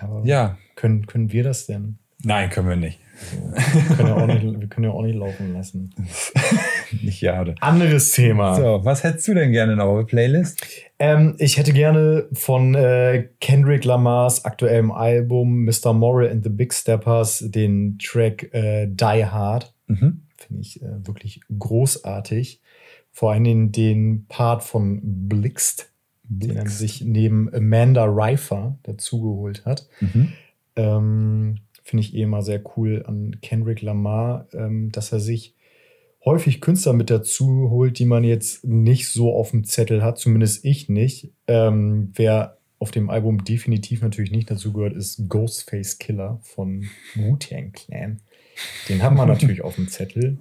[0.00, 0.58] Ja, ja.
[0.76, 1.98] Können, können wir das denn?
[2.22, 3.00] Nein, können wir nicht.
[3.72, 5.94] Wir können ja auch nicht, wir können ja auch nicht laufen lassen.
[7.02, 7.54] nicht jade.
[7.60, 8.54] Anderes Thema.
[8.54, 10.64] So, was hättest du denn gerne in eurer Playlist?
[10.98, 15.92] Ähm, ich hätte gerne von äh, Kendrick Lamars aktuellem Album Mr.
[15.92, 19.74] Moral and the Big Steppers den Track äh, Die Hard.
[19.86, 20.22] Mhm.
[20.36, 22.62] Finde ich äh, wirklich großartig.
[23.12, 25.90] Vor allen Dingen den Part von Blixt,
[26.22, 26.50] Blixt.
[26.50, 29.88] den er sich neben Amanda Reifer dazugeholt hat.
[30.00, 30.32] Mhm.
[30.76, 35.54] Ähm, Finde ich eh immer sehr cool an Kendrick Lamar, ähm, dass er sich
[36.24, 40.64] häufig Künstler mit dazu holt, die man jetzt nicht so auf dem Zettel hat, zumindest
[40.64, 41.32] ich nicht.
[41.46, 47.72] Ähm, wer auf dem Album definitiv natürlich nicht dazu gehört, ist Ghostface Killer von Wu-Tang
[47.72, 48.20] Clan.
[48.88, 50.38] Den haben wir natürlich auf dem Zettel.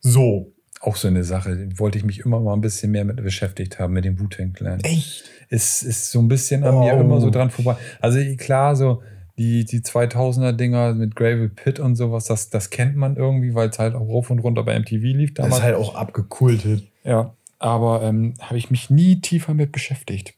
[0.00, 3.78] So, auch so eine Sache, wollte ich mich immer mal ein bisschen mehr mit beschäftigt
[3.78, 4.80] haben, mit dem Wu-Tang Clan.
[4.80, 5.24] Echt?
[5.48, 6.80] Ist, ist so ein bisschen an oh.
[6.80, 7.76] mir immer so dran vorbei.
[8.00, 9.02] Also klar, so
[9.38, 13.78] die, die 2000er-Dinger mit Gravel Pit und sowas, das, das kennt man irgendwie, weil es
[13.78, 15.54] halt auch rauf und runter bei MTV lief damals.
[15.54, 16.84] Das ist halt auch abgekultet.
[17.04, 20.34] Ja, aber ähm, habe ich mich nie tiefer mit beschäftigt.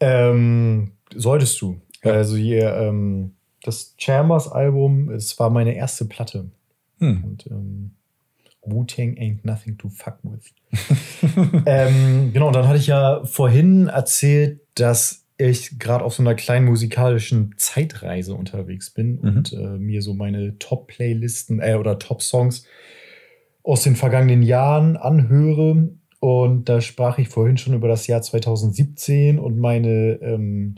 [0.00, 1.80] Ähm, solltest du.
[2.04, 2.12] Ja.
[2.12, 6.50] Also hier, ähm, das Chambers-Album, es war meine erste Platte.
[6.98, 7.24] Hm.
[7.24, 7.90] Und ähm,
[8.66, 10.52] Wu-Tang ain't nothing to fuck with.
[11.66, 16.66] ähm, genau, dann hatte ich ja vorhin erzählt, dass ich gerade auf so einer kleinen
[16.66, 19.28] musikalischen Zeitreise unterwegs bin mhm.
[19.28, 22.64] und äh, mir so meine Top-Playlisten äh, oder Top-Songs
[23.62, 25.90] aus den vergangenen Jahren anhöre.
[26.20, 30.76] Und da sprach ich vorhin schon über das Jahr 2017 und meine ähm,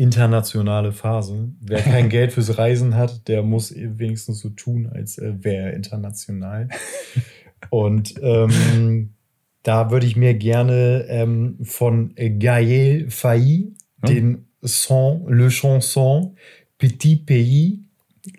[0.00, 1.50] internationale Phase.
[1.60, 5.74] Wer kein Geld fürs Reisen hat, der muss wenigstens so tun, als äh, wäre er
[5.74, 6.68] international.
[7.68, 9.10] Und ähm,
[9.62, 13.72] da würde ich mir gerne ähm, von Gaël Faye
[14.02, 14.08] hm?
[14.08, 16.36] den Son, Le Chanson
[16.78, 17.78] Petit Pays.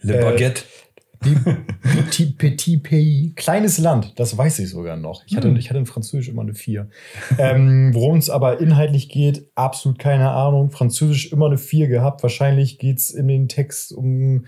[0.02, 0.62] Le Baguette.
[0.62, 0.91] Äh,
[1.84, 5.24] Petit, Petit Pays, kleines Land, das weiß ich sogar noch.
[5.28, 5.56] Ich hatte, hm.
[5.56, 6.90] ich hatte in Französisch immer eine 4.
[7.38, 10.72] Ähm, Worum es aber inhaltlich geht, absolut keine Ahnung.
[10.72, 12.24] Französisch immer eine 4 gehabt.
[12.24, 14.46] Wahrscheinlich geht es in den Text um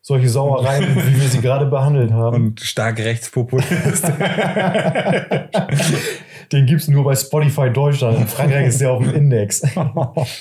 [0.00, 2.36] solche Sauereien, wie wir sie gerade behandelt haben.
[2.36, 4.04] Und stark rechtspopulist.
[6.52, 8.18] Den gibt es nur bei Spotify Deutschland.
[8.18, 9.62] In Frankreich ist der auf dem Index.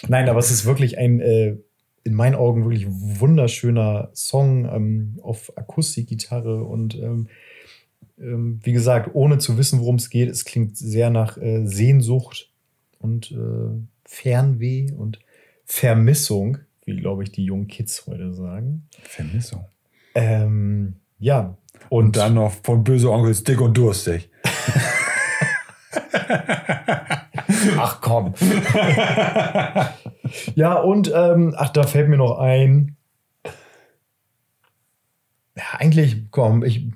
[0.07, 1.55] Nein, aber es ist wirklich ein äh,
[2.03, 7.27] in meinen Augen wirklich wunderschöner Song ähm, auf Akustikgitarre und ähm,
[8.19, 12.49] ähm, wie gesagt, ohne zu wissen, worum es geht, es klingt sehr nach äh, Sehnsucht
[12.99, 15.19] und äh, Fernweh und
[15.65, 18.87] Vermissung, wie glaube ich die jungen Kids heute sagen.
[19.03, 19.65] Vermissung.
[20.13, 21.57] Ähm, ja.
[21.89, 24.29] Und, und dann noch von böse Onkels dick und durstig.
[27.77, 28.33] Ach komm.
[30.55, 32.95] ja, und ähm, ach, da fällt mir noch ein.
[35.55, 36.87] Ja, eigentlich, komm, ich.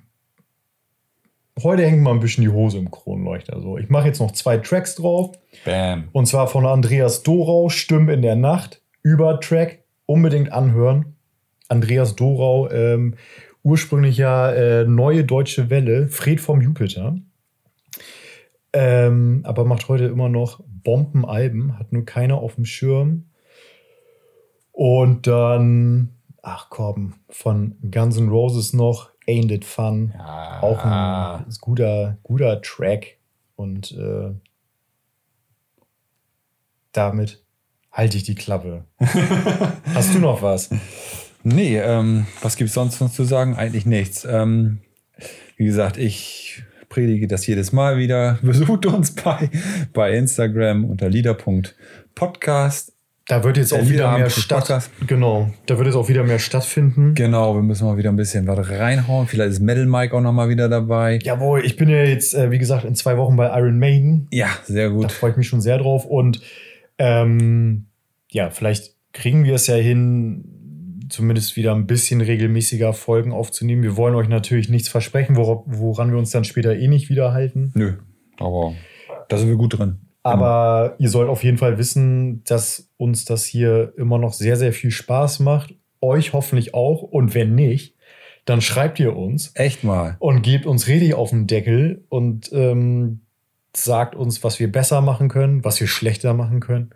[1.63, 3.59] Heute hängt mal ein bisschen die Hose im Kronleuchter.
[3.61, 3.79] So.
[3.79, 5.31] Ich mache jetzt noch zwei Tracks drauf.
[5.65, 6.09] Bam.
[6.11, 8.81] Und zwar von Andreas Dorau, Stimmen in der Nacht.
[9.01, 9.79] Über Track.
[10.05, 11.15] Unbedingt anhören.
[11.67, 13.15] Andreas Dorau, ähm,
[13.63, 17.17] ursprünglich ja äh, Neue Deutsche Welle, Fred vom Jupiter.
[18.73, 23.25] Ähm, aber macht heute immer noch Bombenalben, hat nur keiner auf dem Schirm.
[24.71, 26.09] Und dann,
[26.41, 30.13] ach komm, von Guns N' Roses noch Ain't It Fun.
[30.17, 30.61] Ja.
[30.61, 33.17] Auch ein guter, guter Track.
[33.55, 34.31] Und äh,
[36.91, 37.43] damit
[37.91, 38.85] halte ich die Klappe.
[39.93, 40.69] Hast du noch was?
[41.43, 43.55] Nee, ähm, was gibt es sonst noch zu sagen?
[43.55, 44.25] Eigentlich nichts.
[44.25, 44.81] Ähm,
[45.55, 48.39] wie gesagt, ich predige das jedes Mal wieder.
[48.43, 49.49] Besucht uns bei,
[49.93, 52.93] bei Instagram unter lieder.podcast.
[53.29, 54.89] Da wird jetzt Der auch wieder mehr statt.
[55.05, 57.13] Genau, da wird jetzt auch wieder mehr stattfinden.
[57.13, 59.27] Genau, wir müssen mal wieder ein bisschen was reinhauen.
[59.27, 61.19] Vielleicht ist Metal Mike auch noch mal wieder dabei.
[61.21, 64.27] Jawohl, ich bin ja jetzt, äh, wie gesagt, in zwei Wochen bei Iron Maiden.
[64.31, 65.11] Ja, sehr Da gut.
[65.11, 66.05] freue ich mich schon sehr drauf.
[66.05, 66.39] Und
[66.99, 67.87] ähm,
[68.31, 70.45] ja, vielleicht kriegen wir es ja hin,
[71.09, 73.83] zumindest wieder ein bisschen regelmäßiger Folgen aufzunehmen.
[73.83, 77.33] Wir wollen euch natürlich nichts versprechen, wora- woran wir uns dann später eh nicht wieder
[77.33, 77.71] halten.
[77.75, 77.93] Nö,
[78.37, 78.73] aber
[79.29, 79.99] da sind wir gut drin.
[80.23, 84.73] Aber ihr sollt auf jeden Fall wissen, dass uns das hier immer noch sehr, sehr
[84.73, 85.73] viel Spaß macht.
[86.01, 87.01] Euch hoffentlich auch.
[87.01, 87.95] Und wenn nicht,
[88.43, 90.17] dann schreibt ihr uns Echt mal.
[90.19, 93.21] und gebt uns richtig auf den Deckel und ähm,
[93.75, 96.89] sagt uns, was wir besser machen können, was wir schlechter machen können.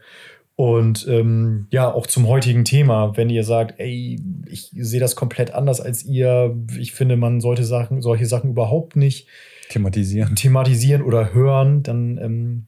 [0.62, 5.56] Und ähm, ja, auch zum heutigen Thema, wenn ihr sagt, ey, ich sehe das komplett
[5.56, 9.28] anders als ihr, ich finde, man sollte Sachen, solche Sachen überhaupt nicht
[9.70, 10.36] Thematisieren.
[10.36, 12.68] thematisieren oder hören, dann ähm,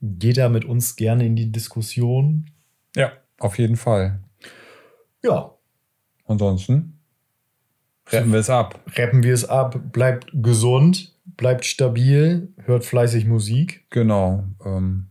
[0.00, 2.48] geht da mit uns gerne in die Diskussion.
[2.94, 3.10] Ja,
[3.40, 4.20] auf jeden Fall.
[5.24, 5.50] Ja,
[6.26, 7.00] Ansonsten
[8.08, 8.78] retten wir es ab.
[8.96, 13.84] rappen wir es ab, bleibt gesund, bleibt stabil, hört fleißig Musik.
[13.90, 14.44] Genau.
[14.64, 15.08] Ähm,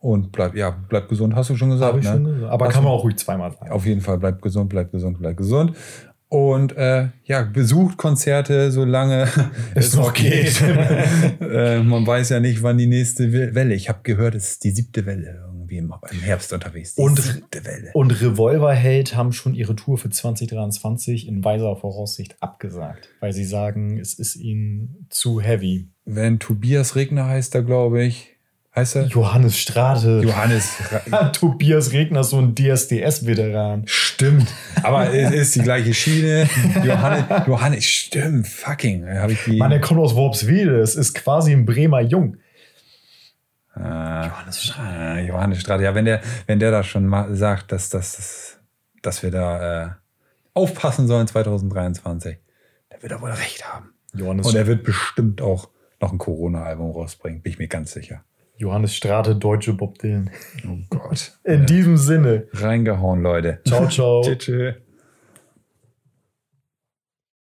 [0.00, 1.92] und bleib, ja, bleib gesund, hast du schon gesagt.
[1.92, 2.12] Habe ich ne?
[2.12, 2.50] schon gesagt.
[2.52, 3.70] Aber Hast kann man auch ruhig zweimal sagen.
[3.70, 5.76] Auf jeden Fall, bleibt gesund, bleibt gesund, bleibt gesund.
[6.28, 9.26] Und äh, ja, besucht Konzerte, solange
[9.74, 10.62] Es noch geht.
[11.40, 13.74] äh, man weiß ja nicht, wann die nächste We- Welle.
[13.74, 16.94] Ich habe gehört, es ist die siebte Welle irgendwie im, im Herbst unterwegs.
[16.94, 17.90] Die Und- siebte Welle.
[17.94, 23.98] Und Revolverheld haben schon ihre Tour für 2023 in weiser Voraussicht abgesagt, weil sie sagen,
[23.98, 25.88] es ist ihnen zu heavy.
[26.04, 28.36] Wenn Tobias Regner heißt er, glaube ich.
[28.74, 29.06] Heißt er?
[29.06, 30.20] Johannes Strate.
[30.22, 30.76] Johannes.
[31.32, 33.82] Tobias Regner, so ein DSDS-Veteran.
[33.86, 34.46] Stimmt.
[34.82, 36.48] Aber es ist die gleiche Schiene.
[36.84, 38.46] Johannes, Johannes, stimmt.
[38.46, 39.06] Fucking.
[39.28, 39.56] Ich die.
[39.56, 40.78] Mann, der kommt aus Worpswede.
[40.78, 42.36] Es ist quasi ein Bremer Jung.
[43.74, 45.20] Ah, Johannes Strade.
[45.22, 45.82] Johannes Strade.
[45.82, 48.58] Ja, wenn der, wenn der da schon mal sagt, dass, dass, dass,
[49.02, 49.90] dass wir da äh,
[50.54, 52.38] aufpassen sollen 2023,
[52.92, 53.94] der wird er wohl recht haben.
[54.14, 55.70] Johannes, Und er wird bestimmt auch
[56.00, 58.24] noch ein Corona-Album rausbringen, bin ich mir ganz sicher.
[58.60, 60.30] Johannes Strate, deutsche Bob Dylan.
[60.66, 61.32] Oh Gott.
[61.44, 62.46] In diesem Sinne.
[62.52, 63.60] Reingehauen, Leute.
[63.66, 64.20] Ciao, ciao.
[64.20, 64.38] Tschüss.
[64.38, 64.74] tschüss.